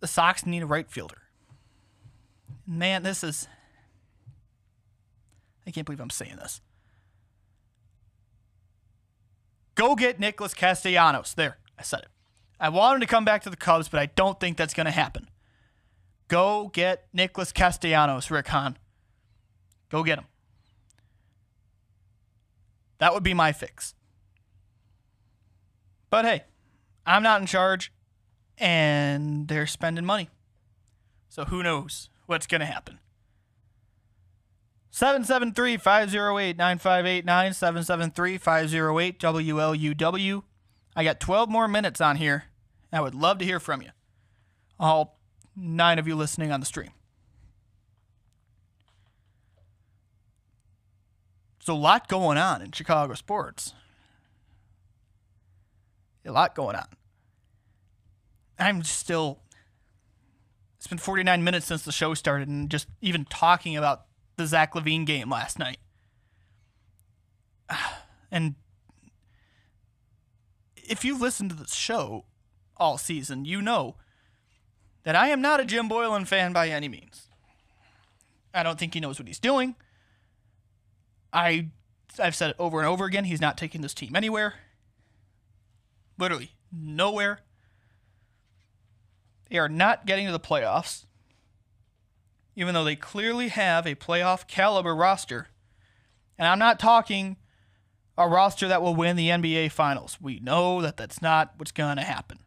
the 0.00 0.06
Sox 0.06 0.46
need 0.46 0.62
a 0.62 0.66
right 0.66 0.90
fielder. 0.90 1.18
Man, 2.66 3.02
this 3.02 3.22
is. 3.22 3.46
I 5.66 5.70
can't 5.70 5.84
believe 5.84 6.00
I'm 6.00 6.08
saying 6.08 6.36
this. 6.36 6.62
Go 9.74 9.94
get 9.94 10.18
Nicholas 10.18 10.54
Castellanos. 10.54 11.34
There, 11.34 11.58
I 11.78 11.82
said 11.82 12.00
it. 12.00 12.08
I 12.58 12.70
want 12.70 12.94
him 12.94 13.00
to 13.02 13.06
come 13.06 13.26
back 13.26 13.42
to 13.42 13.50
the 13.50 13.56
Cubs, 13.56 13.90
but 13.90 14.00
I 14.00 14.06
don't 14.06 14.40
think 14.40 14.56
that's 14.56 14.72
going 14.72 14.86
to 14.86 14.90
happen. 14.90 15.28
Go 16.28 16.70
get 16.72 17.06
Nicholas 17.12 17.52
Castellanos, 17.52 18.30
Rick 18.30 18.48
Hahn. 18.48 18.76
Go 19.90 20.02
get 20.02 20.18
him. 20.18 20.26
That 22.98 23.14
would 23.14 23.22
be 23.22 23.34
my 23.34 23.52
fix. 23.52 23.94
But 26.10 26.24
hey, 26.24 26.44
I'm 27.06 27.22
not 27.22 27.40
in 27.40 27.46
charge, 27.46 27.92
and 28.58 29.48
they're 29.48 29.66
spending 29.66 30.04
money. 30.04 30.28
So 31.28 31.44
who 31.44 31.62
knows 31.62 32.10
what's 32.26 32.46
going 32.46 32.60
to 32.60 32.66
happen? 32.66 32.98
773 34.90 35.76
508 35.76 36.56
9589, 36.56 37.52
773 37.54 38.38
508 38.38 39.20
WLUW. 39.20 40.42
I 40.96 41.04
got 41.04 41.20
12 41.20 41.48
more 41.48 41.68
minutes 41.68 42.00
on 42.00 42.16
here. 42.16 42.44
I 42.92 43.00
would 43.00 43.14
love 43.14 43.38
to 43.38 43.44
hear 43.44 43.60
from 43.60 43.82
you. 43.82 43.90
All 44.80 45.17
nine 45.58 45.98
of 45.98 46.06
you 46.06 46.14
listening 46.14 46.52
on 46.52 46.60
the 46.60 46.66
stream. 46.66 46.90
So, 51.60 51.74
a 51.74 51.76
lot 51.76 52.08
going 52.08 52.38
on 52.38 52.62
in 52.62 52.72
Chicago 52.72 53.12
sports. 53.14 53.74
A 56.24 56.32
lot 56.32 56.54
going 56.54 56.76
on. 56.76 56.86
I'm 58.58 58.82
still. 58.84 59.40
It's 60.78 60.86
been 60.86 60.98
49 60.98 61.42
minutes 61.42 61.66
since 61.66 61.82
the 61.82 61.92
show 61.92 62.14
started, 62.14 62.48
and 62.48 62.70
just 62.70 62.86
even 63.00 63.24
talking 63.24 63.76
about 63.76 64.02
the 64.36 64.46
Zach 64.46 64.74
LaVine 64.74 65.04
game 65.04 65.30
last 65.30 65.58
night. 65.58 65.78
And 68.30 68.56
if 70.76 71.02
you've 71.02 71.22
listened 71.22 71.48
to 71.48 71.56
the 71.56 71.66
show 71.66 72.26
all 72.76 72.98
season, 72.98 73.46
you 73.46 73.62
know 73.62 73.96
that 75.04 75.16
I 75.16 75.28
am 75.28 75.40
not 75.40 75.60
a 75.60 75.64
Jim 75.64 75.88
Boylen 75.88 76.26
fan 76.26 76.52
by 76.52 76.68
any 76.68 76.88
means. 76.88 77.28
I 78.52 78.62
don't 78.62 78.78
think 78.78 78.94
he 78.94 79.00
knows 79.00 79.18
what 79.18 79.28
he's 79.28 79.38
doing. 79.38 79.76
I 81.32 81.68
I've 82.18 82.34
said 82.34 82.50
it 82.50 82.56
over 82.58 82.78
and 82.78 82.86
over 82.86 83.04
again, 83.04 83.24
he's 83.24 83.40
not 83.40 83.58
taking 83.58 83.80
this 83.80 83.94
team 83.94 84.16
anywhere. 84.16 84.54
Literally 86.18 86.52
nowhere. 86.72 87.40
They 89.50 89.58
are 89.58 89.68
not 89.68 90.06
getting 90.06 90.26
to 90.26 90.32
the 90.32 90.40
playoffs. 90.40 91.04
Even 92.56 92.74
though 92.74 92.84
they 92.84 92.96
clearly 92.96 93.48
have 93.48 93.86
a 93.86 93.94
playoff 93.94 94.46
caliber 94.48 94.94
roster. 94.94 95.48
And 96.36 96.48
I'm 96.48 96.58
not 96.58 96.80
talking 96.80 97.36
a 98.16 98.28
roster 98.28 98.66
that 98.66 98.82
will 98.82 98.96
win 98.96 99.16
the 99.16 99.28
NBA 99.28 99.70
finals. 99.70 100.18
We 100.20 100.40
know 100.40 100.82
that 100.82 100.96
that's 100.96 101.22
not 101.22 101.54
what's 101.56 101.70
going 101.70 101.96
to 101.96 102.02
happen. 102.02 102.40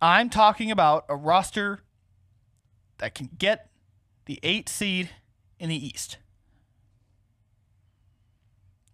I'm 0.00 0.30
talking 0.30 0.70
about 0.70 1.04
a 1.08 1.16
roster 1.16 1.80
that 2.98 3.14
can 3.14 3.30
get 3.38 3.70
the 4.26 4.38
eight 4.42 4.68
seed 4.68 5.10
in 5.58 5.68
the 5.68 5.86
East. 5.86 6.18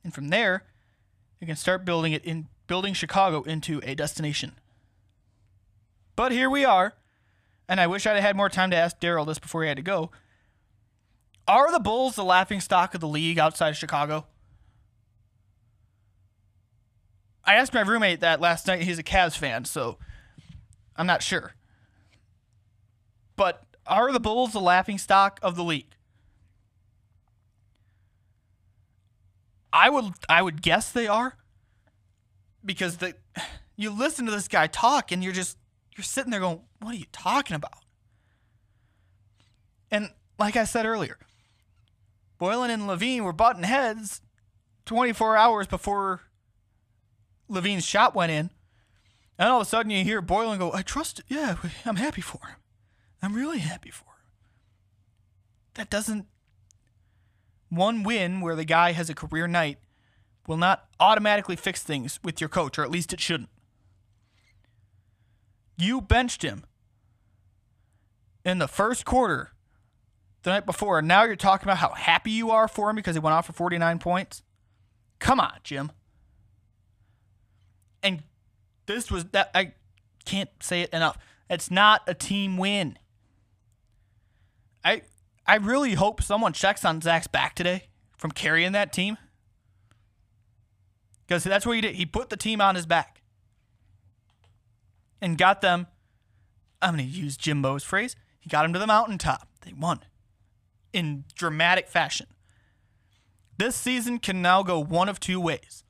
And 0.02 0.14
from 0.14 0.28
there, 0.28 0.64
you 1.40 1.46
can 1.46 1.57
start 1.57 1.84
building 1.84 2.12
it 2.12 2.24
in 2.24 2.48
building 2.66 2.94
Chicago 2.94 3.42
into 3.42 3.80
a 3.84 3.94
destination. 3.94 4.52
But 6.16 6.32
here 6.32 6.48
we 6.48 6.64
are, 6.64 6.94
and 7.68 7.80
I 7.80 7.86
wish 7.86 8.07
I'd 8.07 8.20
had 8.20 8.36
more 8.36 8.48
time 8.48 8.70
to 8.70 8.76
ask 8.76 8.98
Daryl 8.98 9.26
this 9.26 9.38
before 9.38 9.62
he 9.62 9.68
had 9.68 9.76
to 9.76 9.82
go. 9.82 10.11
Are 11.46 11.70
the 11.70 11.78
Bulls 11.78 12.16
the 12.16 12.24
laughing 12.24 12.61
stock 12.61 12.94
of 12.94 13.00
the 13.00 13.09
league 13.09 13.38
outside 13.38 13.68
of 13.70 13.76
Chicago? 13.76 14.26
I 17.44 17.54
asked 17.54 17.74
my 17.74 17.82
roommate 17.82 18.20
that 18.20 18.40
last 18.40 18.66
night. 18.66 18.82
He's 18.82 18.98
a 18.98 19.04
Cavs 19.04 19.36
fan, 19.36 19.64
so 19.64 19.98
I'm 20.97 21.07
not 21.07 21.22
sure. 21.22 21.55
But 23.36 23.64
are 23.86 24.12
the 24.12 24.20
Bulls 24.20 24.53
the 24.53 24.61
laughing 24.61 24.99
stock 24.99 25.38
of 25.42 25.57
the 25.57 25.64
league? 25.64 25.94
I 29.72 29.90
would 29.90 30.14
I 30.28 30.42
would 30.42 30.62
guess 30.62 30.90
they 30.90 31.07
are. 31.07 31.36
Because 32.64 32.97
the 32.97 33.14
you 33.76 33.90
listen 33.90 34.24
to 34.24 34.32
this 34.32 34.49
guy 34.49 34.66
talk 34.66 35.12
and 35.12 35.22
you're 35.22 35.32
just 35.32 35.59
you're 35.97 36.05
sitting 36.05 36.30
there 36.30 36.40
going, 36.40 36.62
"What 36.80 36.94
are 36.94 36.99
you 36.99 37.07
talking 37.12 37.55
about?" 37.55 37.84
And 39.90 40.11
like 40.38 40.57
I 40.57 40.64
said 40.64 40.86
earlier, 40.86 41.18
Boylen 42.40 42.70
and 42.70 42.82
LaVine 42.82 43.22
were 43.22 43.32
butting 43.32 43.62
heads 43.62 44.20
24 44.86 45.36
hours 45.36 45.66
before 45.66 46.22
LaVine's 47.51 47.84
shot 47.84 48.14
went 48.14 48.32
in. 48.32 48.51
And 49.39 49.49
all 49.49 49.61
of 49.61 49.66
a 49.66 49.68
sudden 49.68 49.91
you 49.91 50.03
hear 50.03 50.22
Boylen 50.22 50.59
go, 50.59 50.72
I 50.72 50.82
trust, 50.82 51.22
yeah, 51.28 51.57
I'm 51.84 51.97
happy 51.97 52.22
for 52.22 52.47
him. 52.47 52.57
I'm 53.22 53.34
really 53.34 53.59
happy 53.59 53.91
for 53.91 54.05
him. 54.05 54.11
That 55.74 55.91
doesn't, 55.91 56.26
one 57.68 58.03
win 58.03 58.41
where 58.41 58.55
the 58.55 58.64
guy 58.64 58.93
has 58.93 59.11
a 59.11 59.14
career 59.14 59.47
night 59.47 59.78
will 60.47 60.57
not 60.57 60.87
automatically 61.01 61.57
fix 61.57 61.82
things 61.82 62.20
with 62.22 62.41
your 62.41 62.49
coach, 62.49 62.78
or 62.78 62.82
at 62.82 62.91
least 62.91 63.12
it 63.12 63.20
shouldn't. 63.20 63.51
You 65.76 66.01
benched 66.01 66.43
him 66.43 66.64
in 68.45 68.59
the 68.59 68.68
first 68.68 69.05
quarter 69.05 69.53
the 70.43 70.51
night 70.51 70.64
before, 70.64 71.01
and 71.01 71.09
now 71.09 71.24
you're 71.24 71.37
talking 71.37 71.66
about 71.66 71.78
how 71.78 71.91
happy 71.91 72.30
you 72.30 72.51
are 72.51 72.68
for 72.68 72.89
him 72.89 72.97
because 72.97 73.16
he 73.16 73.20
went 73.20 73.34
off 73.34 73.47
for 73.47 73.53
49 73.53 73.99
points. 73.99 74.43
Come 75.18 75.41
on, 75.41 75.59
Jim. 75.64 75.91
And 78.03 78.22
this 78.87 79.11
was 79.11 79.26
that 79.26 79.51
I 79.55 79.72
can't 80.24 80.51
say 80.61 80.82
it 80.82 80.91
enough. 80.91 81.18
It's 81.49 81.70
not 81.70 82.03
a 82.07 82.14
team 82.14 82.57
win. 82.57 82.99
I 84.84 85.03
I 85.47 85.57
really 85.57 85.95
hope 85.95 86.22
someone 86.22 86.53
checks 86.53 86.84
on 86.84 87.01
Zach's 87.01 87.26
back 87.26 87.55
today 87.55 87.84
from 88.16 88.30
carrying 88.32 88.72
that 88.72 88.93
team. 88.93 89.16
Because 91.26 91.45
that's 91.45 91.66
what 91.66 91.74
he 91.74 91.80
did. 91.80 91.97
He 91.97 92.07
put 92.07 92.30
the 92.30 92.37
team 92.37 92.61
on 92.61 92.74
his 92.74 92.87
back 92.87 93.22
and 95.20 95.37
got 95.37 95.61
them. 95.61 95.87
I'm 96.80 96.97
going 96.97 97.09
to 97.09 97.11
use 97.11 97.37
Jimbo's 97.37 97.82
phrase. 97.82 98.14
He 98.39 98.49
got 98.49 98.62
them 98.62 98.72
to 98.74 98.78
the 98.78 98.87
mountaintop. 98.87 99.49
They 99.62 99.72
won 99.72 100.01
in 100.93 101.24
dramatic 101.34 101.89
fashion. 101.89 102.26
This 103.59 103.74
season 103.74 104.18
can 104.18 104.43
now 104.43 104.62
go 104.62 104.78
one 104.78 105.09
of 105.09 105.18
two 105.18 105.41
ways. 105.41 105.84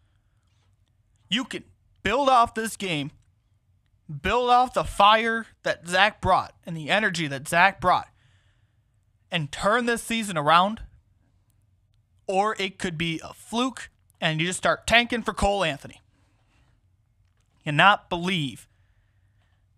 You 1.28 1.44
can 1.44 1.64
build 2.07 2.28
off 2.28 2.54
this 2.54 2.76
game, 2.76 3.11
build 4.22 4.48
off 4.48 4.74
the 4.74 4.84
fire 4.84 5.46
that 5.64 5.88
Zach 5.88 6.20
brought 6.20 6.54
and 6.64 6.76
the 6.76 6.88
energy 6.88 7.26
that 7.26 7.48
Zach 7.48 7.80
brought, 7.80 8.07
and 9.28 9.50
turn 9.50 9.86
this 9.86 10.04
season 10.04 10.38
around, 10.38 10.82
or 12.28 12.54
it 12.61 12.78
could 12.78 12.96
be 12.96 13.20
a 13.24 13.34
fluke 13.34 13.90
and 14.20 14.40
you 14.40 14.46
just 14.46 14.59
start 14.59 14.86
tanking 14.86 15.22
for 15.22 15.34
Cole 15.34 15.64
Anthony. 15.64 16.00
You 17.59 17.72
cannot 17.72 18.09
believe 18.09 18.68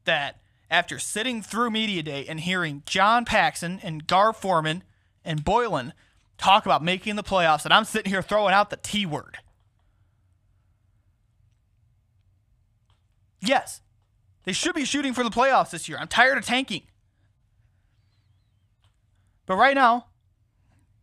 that 0.04 0.36
after 0.70 0.98
sitting 0.98 1.40
through 1.40 1.70
Media 1.70 2.02
Day 2.02 2.26
and 2.28 2.40
hearing 2.40 2.82
John 2.84 3.24
Paxson 3.24 3.80
and 3.82 4.06
Gar 4.06 4.34
Forman 4.34 4.84
and 5.24 5.46
Boylen 5.46 5.92
talk 6.36 6.66
about 6.66 6.84
making 6.84 7.16
the 7.16 7.22
playoffs, 7.22 7.64
and 7.64 7.72
I'm 7.72 7.86
sitting 7.86 8.12
here 8.12 8.20
throwing 8.20 8.52
out 8.52 8.68
the 8.68 8.76
T 8.76 9.06
word. 9.06 9.38
Yes, 13.40 13.82
they 14.44 14.52
should 14.52 14.74
be 14.74 14.84
shooting 14.84 15.14
for 15.14 15.22
the 15.24 15.30
playoffs 15.30 15.70
this 15.70 15.88
year. 15.88 15.98
I'm 15.98 16.08
tired 16.08 16.38
of 16.38 16.44
tanking. 16.44 16.84
But 19.46 19.56
right 19.56 19.74
now, 19.74 20.06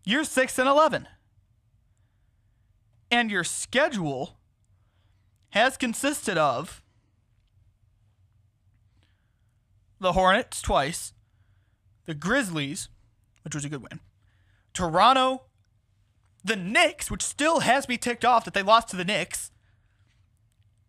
you're 0.04 0.24
6 0.24 0.60
and 0.60 0.70
11. 0.70 1.08
And 3.10 3.32
your 3.32 3.44
schedule 3.44 4.38
has 5.50 5.78
consisted 5.78 6.38
of 6.38 6.84
the 10.00 10.14
Hornets 10.14 10.62
twice, 10.62 11.14
the 12.06 12.14
Grizzlies, 12.14 12.90
which 13.44 13.56
was 13.56 13.66
a 13.66 13.70
good 13.70 13.82
win, 13.82 14.00
Toronto, 14.74 15.44
the 16.44 16.56
Knicks, 16.56 17.10
which 17.10 17.24
still 17.24 17.62
has 17.62 17.88
me 17.88 17.98
ticked 17.98 18.26
off 18.26 18.46
that 18.46 18.54
they 18.54 18.62
lost 18.62 18.90
to 18.90 18.96
the 18.96 19.06
Knicks, 19.06 19.52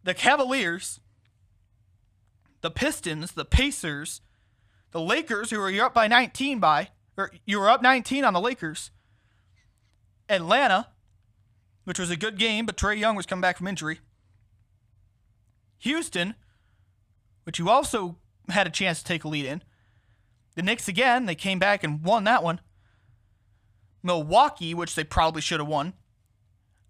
the 0.02 0.14
Cavaliers, 0.14 1.00
the 2.60 2.70
Pistons, 2.70 3.32
the 3.32 3.44
Pacers, 3.44 4.20
the 4.92 5.00
Lakers, 5.00 5.50
who 5.50 5.58
were 5.58 5.70
up 5.80 5.94
by 5.94 6.06
19 6.06 6.58
by, 6.58 6.88
or 7.16 7.30
you 7.44 7.60
were 7.60 7.68
up 7.68 7.82
19 7.82 8.24
on 8.24 8.32
the 8.32 8.40
Lakers, 8.40 8.90
Atlanta, 10.28 10.88
which 11.84 11.98
was 11.98 12.10
a 12.10 12.16
good 12.16 12.38
game, 12.38 12.66
but 12.66 12.76
Trae 12.76 12.98
Young 12.98 13.16
was 13.16 13.26
coming 13.26 13.42
back 13.42 13.58
from 13.58 13.68
injury. 13.68 14.00
Houston, 15.78 16.34
which 17.44 17.58
you 17.58 17.68
also 17.68 18.16
had 18.48 18.66
a 18.66 18.70
chance 18.70 18.98
to 18.98 19.04
take 19.04 19.24
a 19.24 19.28
lead 19.28 19.44
in. 19.44 19.62
The 20.54 20.62
Knicks 20.62 20.88
again, 20.88 21.26
they 21.26 21.34
came 21.34 21.58
back 21.58 21.84
and 21.84 22.02
won 22.02 22.24
that 22.24 22.42
one. 22.42 22.60
Milwaukee, 24.02 24.72
which 24.72 24.94
they 24.94 25.04
probably 25.04 25.42
should 25.42 25.60
have 25.60 25.68
won. 25.68 25.92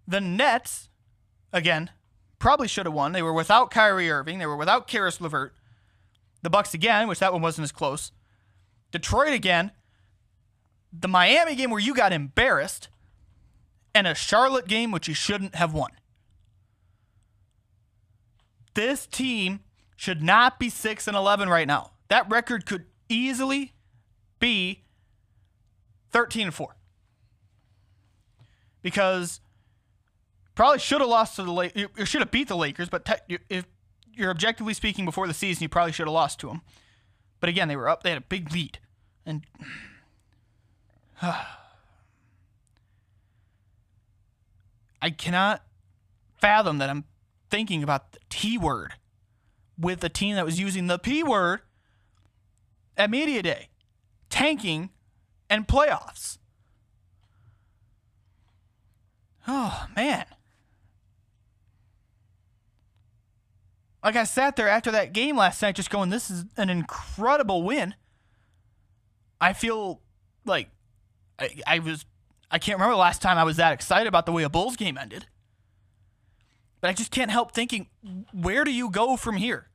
The 0.07 0.21
Nets, 0.21 0.89
again, 1.51 1.89
probably 2.39 2.67
should 2.67 2.85
have 2.85 2.93
won. 2.93 3.11
They 3.11 3.21
were 3.21 3.33
without 3.33 3.71
Kyrie 3.71 4.09
Irving. 4.09 4.39
They 4.39 4.45
were 4.45 4.55
without 4.55 4.87
Caris 4.87 5.19
LeVert. 5.19 5.53
The 6.41 6.49
Bucks 6.49 6.73
again, 6.73 7.07
which 7.07 7.19
that 7.19 7.33
one 7.33 7.41
wasn't 7.41 7.63
as 7.63 7.71
close. 7.71 8.11
Detroit 8.91 9.33
again. 9.33 9.71
The 10.93 11.07
Miami 11.07 11.55
game 11.55 11.69
where 11.69 11.79
you 11.79 11.93
got 11.93 12.13
embarrassed. 12.13 12.89
And 13.93 14.05
a 14.07 14.15
Charlotte 14.15 14.67
game 14.67 14.91
which 14.91 15.07
you 15.07 15.13
shouldn't 15.13 15.55
have 15.55 15.73
won. 15.73 15.91
This 18.75 19.07
team 19.07 19.61
should 19.95 20.21
not 20.21 20.59
be 20.59 20.69
6 20.69 21.07
and 21.07 21.17
11 21.17 21.49
right 21.49 21.67
now. 21.67 21.91
That 22.09 22.29
record 22.29 22.65
could 22.65 22.85
easily 23.09 23.73
be 24.39 24.83
13 26.11 26.47
and 26.47 26.53
4. 26.53 26.75
Because 28.83 29.41
probably 30.53 30.79
should 30.79 31.01
have 31.01 31.09
lost 31.09 31.35
to 31.37 31.43
the 31.43 31.51
Lakers. 31.51 31.89
You 31.97 32.05
should 32.05 32.21
have 32.21 32.31
beat 32.31 32.47
the 32.47 32.55
Lakers, 32.55 32.87
but 32.89 33.03
te- 33.03 33.39
if 33.49 33.65
you're 34.17 34.31
objectively 34.31 34.73
speaking 34.73 35.05
before 35.05 35.27
the 35.27 35.33
season, 35.33 35.63
you 35.63 35.69
probably 35.69 35.91
should 35.91 36.07
have 36.07 36.13
lost 36.13 36.39
to 36.39 36.47
them. 36.47 36.61
But 37.39 37.49
again, 37.49 37.67
they 37.67 37.75
were 37.75 37.87
up. 37.87 38.03
They 38.03 38.09
had 38.09 38.17
a 38.17 38.21
big 38.21 38.51
lead. 38.51 38.79
And 39.25 39.45
I 45.01 45.09
cannot 45.15 45.63
fathom 46.39 46.77
that 46.79 46.89
I'm 46.89 47.05
thinking 47.49 47.83
about 47.83 48.11
the 48.13 48.19
T 48.29 48.57
word 48.57 48.93
with 49.77 50.03
a 50.03 50.09
team 50.09 50.35
that 50.35 50.45
was 50.45 50.59
using 50.59 50.87
the 50.87 50.97
P 50.97 51.23
word 51.23 51.61
at 52.95 53.09
Media 53.09 53.43
Day 53.43 53.69
tanking 54.29 54.89
and 55.49 55.67
playoffs. 55.67 56.37
Oh, 59.47 59.87
man. 59.95 60.25
Like 64.03 64.15
I 64.15 64.23
sat 64.23 64.55
there 64.55 64.69
after 64.69 64.91
that 64.91 65.13
game 65.13 65.37
last 65.37 65.61
night 65.61 65.75
just 65.75 65.89
going, 65.89 66.09
this 66.09 66.29
is 66.29 66.45
an 66.55 66.69
incredible 66.69 67.63
win. 67.63 67.95
I 69.41 69.53
feel 69.53 70.01
like 70.45 70.69
I, 71.39 71.49
I 71.65 71.79
was, 71.79 72.05
I 72.49 72.59
can't 72.59 72.77
remember 72.77 72.93
the 72.93 73.01
last 73.01 73.21
time 73.21 73.37
I 73.37 73.43
was 73.43 73.57
that 73.57 73.73
excited 73.73 74.07
about 74.07 74.25
the 74.25 74.31
way 74.31 74.43
a 74.43 74.49
Bulls 74.49 74.75
game 74.75 74.97
ended. 74.97 75.27
But 76.79 76.89
I 76.89 76.93
just 76.93 77.11
can't 77.11 77.31
help 77.31 77.53
thinking, 77.53 77.87
where 78.31 78.63
do 78.63 78.71
you 78.71 78.89
go 78.89 79.17
from 79.17 79.37
here? 79.37 79.69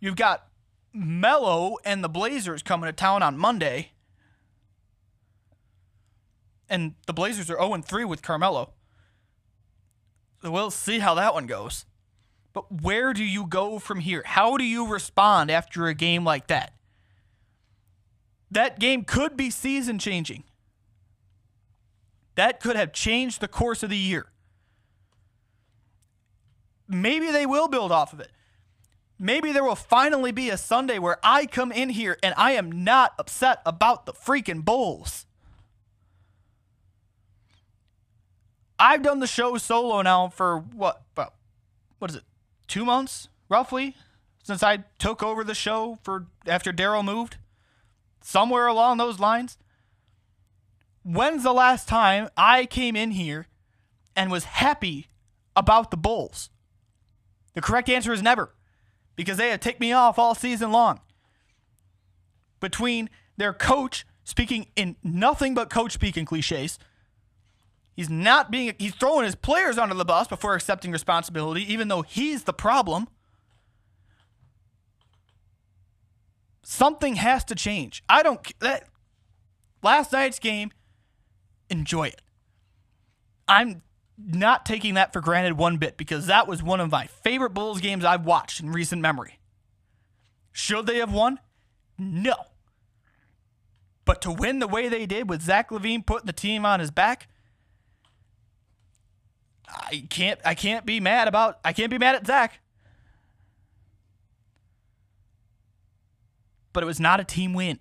You've 0.00 0.16
got 0.16 0.48
Melo 0.92 1.76
and 1.84 2.02
the 2.02 2.08
Blazers 2.08 2.62
coming 2.62 2.88
to 2.88 2.92
town 2.92 3.22
on 3.22 3.38
Monday. 3.38 3.92
And 6.68 6.94
the 7.06 7.12
Blazers 7.12 7.50
are 7.50 7.58
0 7.58 7.82
3 7.82 8.04
with 8.04 8.22
Carmelo. 8.22 8.72
So 10.40 10.50
we'll 10.50 10.70
see 10.70 10.98
how 10.98 11.14
that 11.14 11.34
one 11.34 11.46
goes. 11.46 11.84
But 12.52 12.82
where 12.82 13.12
do 13.12 13.24
you 13.24 13.46
go 13.46 13.78
from 13.78 14.00
here? 14.00 14.22
How 14.26 14.56
do 14.56 14.64
you 14.64 14.86
respond 14.86 15.50
after 15.50 15.86
a 15.86 15.94
game 15.94 16.24
like 16.24 16.48
that? 16.48 16.74
That 18.50 18.78
game 18.78 19.04
could 19.04 19.36
be 19.36 19.48
season 19.48 19.98
changing. 19.98 20.44
That 22.34 22.60
could 22.60 22.76
have 22.76 22.92
changed 22.92 23.40
the 23.40 23.48
course 23.48 23.82
of 23.82 23.90
the 23.90 23.96
year. 23.96 24.26
Maybe 26.86 27.30
they 27.30 27.46
will 27.46 27.68
build 27.68 27.90
off 27.90 28.12
of 28.12 28.20
it. 28.20 28.30
Maybe 29.18 29.52
there 29.52 29.64
will 29.64 29.76
finally 29.76 30.32
be 30.32 30.50
a 30.50 30.58
Sunday 30.58 30.98
where 30.98 31.18
I 31.22 31.46
come 31.46 31.72
in 31.72 31.90
here 31.90 32.18
and 32.22 32.34
I 32.36 32.52
am 32.52 32.84
not 32.84 33.14
upset 33.18 33.62
about 33.64 34.04
the 34.04 34.12
freaking 34.12 34.64
Bulls. 34.64 35.26
I've 38.78 39.02
done 39.02 39.20
the 39.20 39.26
show 39.26 39.56
solo 39.58 40.02
now 40.02 40.28
for 40.28 40.58
what 40.58 41.02
what 41.14 42.10
is 42.10 42.16
it? 42.16 42.24
2 42.72 42.86
months 42.86 43.28
roughly 43.50 43.94
since 44.42 44.62
I 44.62 44.84
took 44.98 45.22
over 45.22 45.44
the 45.44 45.54
show 45.54 45.98
for 46.02 46.28
after 46.46 46.72
Daryl 46.72 47.04
moved. 47.04 47.36
Somewhere 48.22 48.66
along 48.66 48.96
those 48.96 49.20
lines. 49.20 49.58
When's 51.04 51.42
the 51.42 51.52
last 51.52 51.86
time 51.86 52.30
I 52.34 52.64
came 52.64 52.96
in 52.96 53.10
here 53.10 53.46
and 54.16 54.30
was 54.30 54.44
happy 54.44 55.08
about 55.54 55.90
the 55.90 55.98
Bulls? 55.98 56.48
The 57.52 57.60
correct 57.60 57.90
answer 57.90 58.10
is 58.10 58.22
never 58.22 58.54
because 59.16 59.36
they 59.36 59.50
have 59.50 59.60
ticked 59.60 59.80
me 59.80 59.92
off 59.92 60.18
all 60.18 60.34
season 60.34 60.72
long. 60.72 61.00
Between 62.58 63.10
their 63.36 63.52
coach 63.52 64.06
speaking 64.24 64.68
in 64.76 64.96
nothing 65.02 65.52
but 65.52 65.68
coach 65.68 65.92
speaking 65.92 66.24
cliches, 66.24 66.78
he's 67.94 68.10
not 68.10 68.50
being, 68.50 68.74
he's 68.78 68.94
throwing 68.94 69.24
his 69.24 69.34
players 69.34 69.78
under 69.78 69.94
the 69.94 70.04
bus 70.04 70.28
before 70.28 70.54
accepting 70.54 70.92
responsibility, 70.92 71.70
even 71.72 71.88
though 71.88 72.02
he's 72.02 72.44
the 72.44 72.52
problem. 72.52 73.08
Something 76.62 77.16
has 77.16 77.44
to 77.44 77.54
change. 77.54 78.02
I 78.08 78.22
don't, 78.22 78.40
that, 78.60 78.84
last 79.82 80.12
night's 80.12 80.38
game, 80.38 80.70
enjoy 81.68 82.08
it. 82.08 82.22
I'm 83.48 83.82
not 84.16 84.64
taking 84.64 84.94
that 84.94 85.12
for 85.12 85.20
granted 85.20 85.58
one 85.58 85.78
bit 85.78 85.96
because 85.96 86.26
that 86.26 86.46
was 86.46 86.62
one 86.62 86.80
of 86.80 86.90
my 86.90 87.06
favorite 87.06 87.54
Bulls 87.54 87.80
games 87.80 88.04
I've 88.04 88.24
watched 88.24 88.60
in 88.60 88.70
recent 88.70 89.02
memory. 89.02 89.38
Should 90.52 90.86
they 90.86 90.98
have 90.98 91.12
won? 91.12 91.40
No. 91.98 92.34
But 94.04 94.22
to 94.22 94.30
win 94.30 94.58
the 94.58 94.68
way 94.68 94.88
they 94.88 95.06
did 95.06 95.28
with 95.28 95.42
Zach 95.42 95.70
LaVine 95.70 96.06
putting 96.06 96.26
the 96.26 96.32
team 96.32 96.66
on 96.66 96.80
his 96.80 96.90
back, 96.90 97.28
I 99.74 100.06
can't 100.10 100.40
I 100.44 100.54
can't 100.54 100.84
be 100.84 101.00
mad 101.00 101.28
about 101.28 101.58
I 101.64 101.72
can't 101.72 101.90
be 101.90 101.98
mad 101.98 102.14
at 102.14 102.26
Zach. 102.26 102.60
but 106.72 106.82
it 106.82 106.86
was 106.86 107.00
not 107.00 107.20
a 107.20 107.24
team 107.24 107.52
win. 107.52 107.80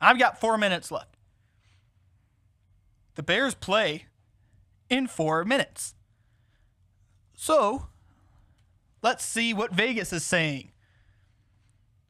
I've 0.00 0.18
got 0.18 0.40
four 0.40 0.58
minutes 0.58 0.90
left. 0.90 1.16
The 3.14 3.22
Bears 3.22 3.54
play 3.54 4.06
in 4.90 5.06
four 5.06 5.44
minutes. 5.44 5.94
So, 7.36 7.86
let's 9.02 9.24
see 9.24 9.54
what 9.54 9.72
Vegas 9.72 10.12
is 10.12 10.24
saying 10.24 10.72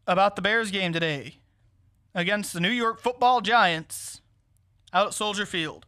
about 0.06 0.36
the 0.36 0.42
Bears 0.42 0.70
game 0.70 0.92
today 0.92 1.36
against 2.14 2.52
the 2.52 2.60
New 2.60 2.70
York 2.70 3.00
football 3.00 3.40
Giants 3.40 4.20
out 4.92 5.08
at 5.08 5.14
Soldier 5.14 5.46
Field. 5.46 5.86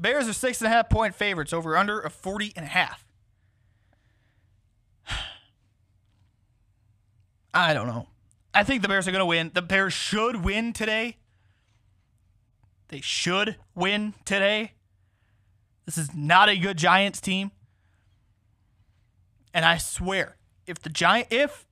Bears 0.00 0.28
are 0.28 0.32
six 0.32 0.60
and 0.60 0.66
a 0.66 0.70
half 0.70 0.88
point 0.88 1.14
favorites 1.14 1.52
over 1.52 1.76
under 1.76 2.00
of 2.00 2.12
40 2.14 2.54
and 2.56 2.64
a 2.64 2.68
half. 2.68 3.04
I 7.54 7.74
don't 7.74 7.86
know. 7.86 8.08
I 8.54 8.64
think 8.64 8.80
the 8.82 8.88
Bears 8.88 9.06
are 9.06 9.12
going 9.12 9.20
to 9.20 9.26
win. 9.26 9.50
The 9.52 9.60
Bears 9.62 9.92
should 9.92 10.42
win 10.42 10.72
today. 10.72 11.18
They 12.88 13.02
should 13.02 13.56
win 13.74 14.14
today. 14.24 14.72
This 15.84 15.98
is 15.98 16.14
not 16.14 16.48
a 16.48 16.56
good 16.56 16.78
Giants 16.78 17.20
team. 17.20 17.50
And 19.52 19.64
I 19.64 19.76
swear, 19.76 20.36
if 20.66 20.80
the 20.80 20.88
Giant 20.88 21.28
if 21.30 21.66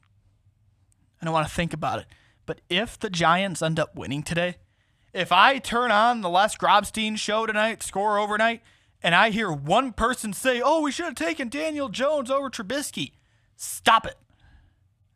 I 1.21 1.25
don't 1.25 1.33
want 1.35 1.49
to 1.49 1.55
think 1.55 1.73
about 1.73 2.01
it, 2.01 2.07
but 2.47 2.61
if 2.69 2.99
the 2.99 3.11
Giants 3.11 3.63
end 3.63 3.81
up 3.81 3.97
winning 3.97 4.23
today, 4.23 4.57
if 5.13 5.33
I 5.33 5.59
turn 5.59 5.91
on 5.91 6.21
the 6.21 6.29
Les 6.29 6.57
Grobstein 6.57 7.17
show 7.19 7.47
tonight, 7.47 7.83
score 7.83 8.19
overnight, 8.19 8.63
and 9.03 9.15
I 9.15 9.31
hear 9.31 9.51
one 9.51 9.93
person 9.93 10.33
say, 10.33 10.61
"Oh, 10.63 10.83
we 10.83 10.93
should 10.93 11.07
have 11.07 11.15
taken 11.15 11.49
Daniel 11.49 11.89
Jones 11.89 12.31
over 12.31 12.51
Trubisky," 12.51 13.13
stop 13.57 14.07
it, 14.07 14.17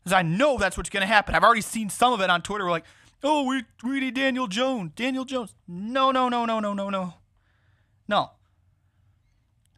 because 0.02 0.12
I 0.12 0.22
know 0.22 0.58
that's 0.58 0.76
what's 0.76 0.90
going 0.90 1.02
to 1.02 1.06
happen. 1.06 1.34
I've 1.34 1.44
already 1.44 1.60
seen 1.60 1.90
some 1.90 2.12
of 2.12 2.20
it 2.20 2.30
on 2.30 2.42
Twitter. 2.42 2.64
We're 2.64 2.70
like, 2.70 2.86
"Oh, 3.22 3.44
we 3.44 3.64
we 3.82 4.00
need 4.00 4.14
Daniel 4.14 4.46
Jones, 4.46 4.92
Daniel 4.94 5.24
Jones." 5.24 5.54
No, 5.66 6.10
no, 6.10 6.28
no, 6.28 6.44
no, 6.44 6.60
no, 6.60 6.72
no, 6.72 6.90
no, 6.90 7.14
no. 8.08 8.30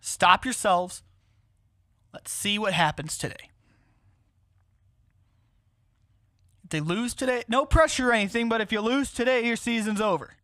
Stop 0.01 0.45
yourselves. 0.45 1.03
Let's 2.13 2.31
see 2.31 2.59
what 2.59 2.75
happens 2.75 3.17
today. 3.19 3.51
If 6.65 6.71
they 6.71 6.81
lose 6.81 7.15
today, 7.15 7.45
no 7.47 7.67
pressure 7.67 8.11
or 8.11 8.13
anything, 8.13 8.49
but 8.49 8.61
if 8.61 8.73
you 8.73 8.81
lose 8.81 9.13
today, 9.13 9.47
your 9.47 9.57
season's 9.57 10.01
over. 10.01 10.35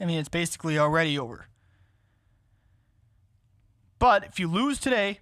I 0.00 0.04
mean, 0.04 0.18
it's 0.18 0.28
basically 0.28 0.78
already 0.78 1.18
over. 1.18 1.46
But 3.98 4.24
if 4.24 4.38
you 4.38 4.48
lose 4.48 4.78
today, 4.78 5.20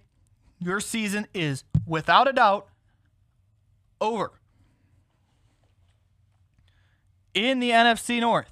your 0.59 0.79
season 0.79 1.27
is 1.33 1.63
without 1.85 2.27
a 2.27 2.33
doubt 2.33 2.67
over. 4.01 4.31
In 7.33 7.59
the 7.59 7.69
NFC 7.69 8.19
North, 8.19 8.51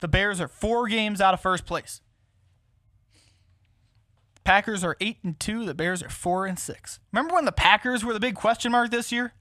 the 0.00 0.08
Bears 0.08 0.40
are 0.40 0.48
four 0.48 0.86
games 0.86 1.20
out 1.20 1.34
of 1.34 1.40
first 1.40 1.66
place. 1.66 2.00
Packers 4.50 4.82
are 4.82 4.96
eight 5.00 5.18
and 5.22 5.38
two. 5.38 5.64
The 5.64 5.74
Bears 5.74 6.02
are 6.02 6.08
four 6.08 6.44
and 6.44 6.58
six. 6.58 6.98
Remember 7.12 7.36
when 7.36 7.44
the 7.44 7.52
Packers 7.52 8.04
were 8.04 8.12
the 8.12 8.18
big 8.18 8.34
question 8.34 8.72
mark 8.72 8.90
this 8.90 9.12
year? 9.12 9.32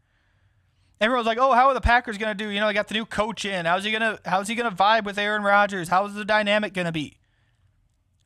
Everyone 1.01 1.22
was 1.22 1.26
like, 1.26 1.39
"Oh, 1.39 1.53
how 1.53 1.68
are 1.68 1.74
the 1.74 1.82
Packers 1.82 2.20
going 2.20 2.38
to 2.38 2.43
do? 2.43 2.51
You 2.51 2.60
know, 2.60 2.68
they 2.68 2.76
got 2.76 2.89
the 2.89 2.93
new 2.93 3.07
coach 3.07 3.43
in. 3.43 3.66
How's 3.66 3.84
he 3.84 3.91
gonna 3.91 4.20
How's 4.24 4.47
he 4.47 4.53
gonna 4.53 4.70
vibe 4.70 5.05
with 5.05 5.18
Aaron 5.18 5.41
Rodgers? 5.41 5.89
How's 5.89 6.14
the 6.14 6.24
dynamic 6.24 6.74
going 6.74 6.86
to 6.86 6.91
be?" 6.91 7.18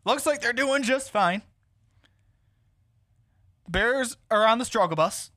Looks 0.03 0.25
like 0.25 0.41
they're 0.41 0.51
doing 0.51 0.83
just 0.83 1.09
fine. 1.09 1.43
The 3.63 3.71
Bears 3.71 4.17
are 4.29 4.45
on 4.45 4.57
the 4.57 4.65
struggle 4.65 4.97
bus, 4.97 5.31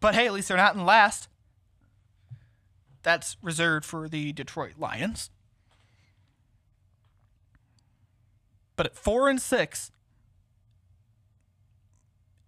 but 0.00 0.14
hey, 0.14 0.26
at 0.26 0.34
least 0.34 0.48
they're 0.48 0.58
not 0.58 0.74
in 0.74 0.84
last. 0.84 1.28
That's 3.02 3.38
reserved 3.40 3.86
for 3.86 4.10
the 4.10 4.34
Detroit 4.34 4.74
Lions. 4.76 5.30
But 8.76 8.86
at 8.86 8.96
four 8.96 9.28
and 9.28 9.40
six, 9.40 9.90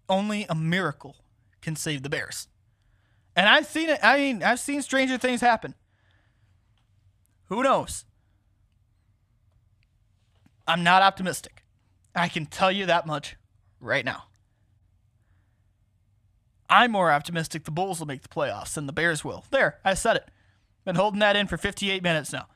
only 0.09 0.47
a 0.49 0.55
miracle 0.55 1.17
can 1.61 1.75
save 1.75 2.03
the 2.03 2.09
Bears. 2.09 2.49
And 3.35 3.49
I've 3.49 3.67
seen 3.67 3.89
it. 3.89 4.01
I 4.03 4.19
mean, 4.19 4.43
I've 4.43 4.61
seen 4.61 4.83
stranger 4.83 5.19
things 5.19 5.41
happen. 5.41 5.75
Who 7.47 7.63
knows? 7.63 8.05
I'm 10.67 10.83
not 10.83 11.03
optimistic. 11.03 11.65
I 12.15 12.29
can 12.29 12.47
tell 12.47 12.71
you 12.71 12.85
that 12.87 13.07
much 13.07 13.37
right 13.81 14.05
now. 14.05 14.25
I'm 16.69 16.93
more 16.93 17.11
optimistic 17.11 17.65
the 17.65 17.71
Bulls 17.71 17.99
will 17.99 18.07
make 18.07 18.23
the 18.23 18.29
playoffs 18.29 18.75
than 18.75 18.87
the 18.87 18.93
Bears 18.93 19.25
will. 19.25 19.45
There, 19.51 19.79
I 19.85 19.95
said 19.95 20.17
it. 20.17 20.31
Been 20.85 20.97
holding 20.97 21.21
that 21.21 21.37
in 21.37 21.47
for 21.47 21.57
58 21.57 22.03
minutes 22.03 22.33
now. 22.33 22.47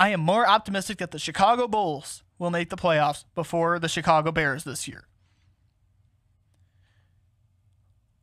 I 0.00 0.08
am 0.08 0.20
more 0.20 0.48
optimistic 0.48 0.96
that 0.96 1.10
the 1.10 1.18
Chicago 1.18 1.68
Bulls 1.68 2.22
will 2.38 2.50
make 2.50 2.70
the 2.70 2.76
playoffs 2.76 3.24
before 3.34 3.78
the 3.78 3.86
Chicago 3.86 4.32
Bears 4.32 4.64
this 4.64 4.88
year. 4.88 5.04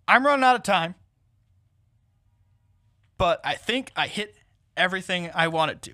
I'm 0.07 0.25
running 0.25 0.43
out 0.43 0.55
of 0.55 0.63
time, 0.63 0.95
but 3.19 3.39
I 3.45 3.53
think 3.53 3.91
I 3.95 4.07
hit 4.07 4.37
everything 4.75 5.29
I 5.35 5.49
wanted 5.49 5.83
to. 5.83 5.93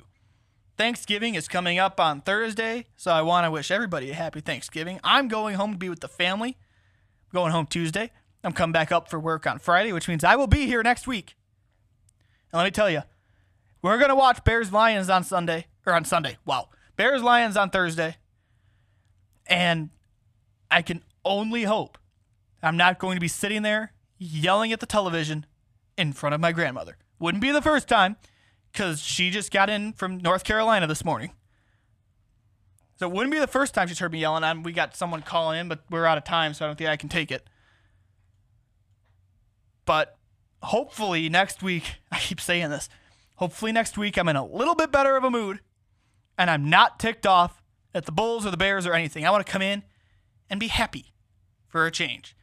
Thanksgiving 0.77 1.35
is 1.35 1.49
coming 1.49 1.79
up 1.79 1.99
on 1.99 2.21
Thursday, 2.21 2.85
so 2.95 3.11
I 3.11 3.21
want 3.21 3.45
to 3.45 3.51
wish 3.51 3.69
everybody 3.69 4.09
a 4.09 4.13
happy 4.13 4.39
Thanksgiving. 4.39 5.01
I'm 5.03 5.27
going 5.27 5.55
home 5.55 5.73
to 5.73 5.77
be 5.77 5.89
with 5.89 5.99
the 5.99 6.07
family. 6.07 6.55
I'm 7.25 7.35
going 7.37 7.51
home 7.51 7.67
Tuesday. 7.67 8.09
I'm 8.41 8.53
coming 8.53 8.71
back 8.71 8.93
up 8.93 9.09
for 9.09 9.19
work 9.19 9.45
on 9.45 9.59
Friday, 9.59 9.91
which 9.91 10.07
means 10.07 10.23
I 10.23 10.37
will 10.37 10.47
be 10.47 10.65
here 10.65 10.81
next 10.81 11.07
week. 11.07 11.35
And 12.53 12.57
let 12.59 12.63
me 12.63 12.71
tell 12.71 12.89
you, 12.89 13.01
we're 13.81 13.97
going 13.97 14.09
to 14.09 14.15
watch 14.15 14.45
Bears 14.45 14.71
Lions 14.71 15.09
on 15.09 15.25
Sunday, 15.25 15.65
or 15.85 15.93
on 15.93 16.05
Sunday. 16.05 16.37
Wow. 16.45 16.69
Bears 16.95 17.21
Lions 17.21 17.57
on 17.57 17.69
Thursday. 17.69 18.17
And 19.47 19.89
I 20.71 20.81
can 20.81 21.03
only 21.25 21.63
hope 21.63 21.97
I'm 22.61 22.77
not 22.77 22.99
going 22.99 23.15
to 23.15 23.21
be 23.21 23.27
sitting 23.27 23.61
there 23.61 23.93
yelling 24.17 24.71
at 24.71 24.79
the 24.79 24.85
television 24.85 25.45
in 25.97 26.13
front 26.13 26.33
of 26.33 26.41
my 26.41 26.51
grandmother. 26.51 26.97
Wouldn't 27.19 27.41
be 27.41 27.51
the 27.51 27.61
first 27.61 27.87
time 27.87 28.15
because 28.71 29.01
she 29.01 29.29
just 29.29 29.51
got 29.51 29.69
in 29.69 29.93
from 29.93 30.17
North 30.17 30.43
Carolina 30.43 30.87
this 30.87 31.03
morning. 31.03 31.31
So 32.95 33.07
it 33.07 33.13
wouldn't 33.13 33.33
be 33.33 33.39
the 33.39 33.47
first 33.47 33.73
time 33.73 33.87
she's 33.87 33.99
heard 33.99 34.11
me 34.11 34.19
yelling. 34.19 34.43
I'm, 34.43 34.63
we 34.63 34.71
got 34.71 34.95
someone 34.95 35.21
calling 35.21 35.59
in, 35.59 35.67
but 35.67 35.83
we're 35.89 36.05
out 36.05 36.17
of 36.17 36.23
time, 36.23 36.53
so 36.53 36.65
I 36.65 36.69
don't 36.69 36.77
think 36.77 36.89
I 36.89 36.95
can 36.95 37.09
take 37.09 37.31
it. 37.31 37.47
But 39.85 40.17
hopefully 40.61 41.27
next 41.27 41.61
week, 41.61 41.95
I 42.11 42.19
keep 42.19 42.39
saying 42.39 42.69
this, 42.69 42.89
hopefully 43.35 43.71
next 43.71 43.97
week 43.97 44.17
I'm 44.17 44.29
in 44.29 44.35
a 44.35 44.45
little 44.45 44.75
bit 44.75 44.91
better 44.91 45.17
of 45.17 45.23
a 45.23 45.31
mood 45.31 45.59
and 46.37 46.49
I'm 46.49 46.69
not 46.69 46.99
ticked 46.99 47.25
off 47.25 47.61
at 47.93 48.05
the 48.05 48.11
Bulls 48.11 48.45
or 48.45 48.51
the 48.51 48.57
Bears 48.57 48.85
or 48.85 48.93
anything. 48.93 49.25
I 49.25 49.31
want 49.31 49.45
to 49.45 49.51
come 49.51 49.61
in 49.61 49.83
and 50.49 50.59
be 50.59 50.67
happy 50.67 51.13
for 51.67 51.85
a 51.85 51.91
change. 51.91 52.35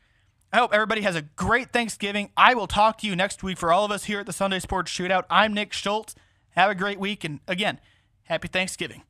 I 0.52 0.58
hope 0.58 0.74
everybody 0.74 1.02
has 1.02 1.14
a 1.14 1.22
great 1.22 1.72
Thanksgiving. 1.72 2.30
I 2.36 2.54
will 2.54 2.66
talk 2.66 2.98
to 2.98 3.06
you 3.06 3.14
next 3.14 3.42
week 3.42 3.58
for 3.58 3.72
all 3.72 3.84
of 3.84 3.92
us 3.92 4.04
here 4.04 4.20
at 4.20 4.26
the 4.26 4.32
Sunday 4.32 4.58
Sports 4.58 4.90
Shootout. 4.90 5.24
I'm 5.30 5.54
Nick 5.54 5.72
Schultz. 5.72 6.16
Have 6.50 6.70
a 6.70 6.74
great 6.74 6.98
week. 6.98 7.22
And 7.22 7.38
again, 7.46 7.78
happy 8.24 8.48
Thanksgiving. 8.48 9.02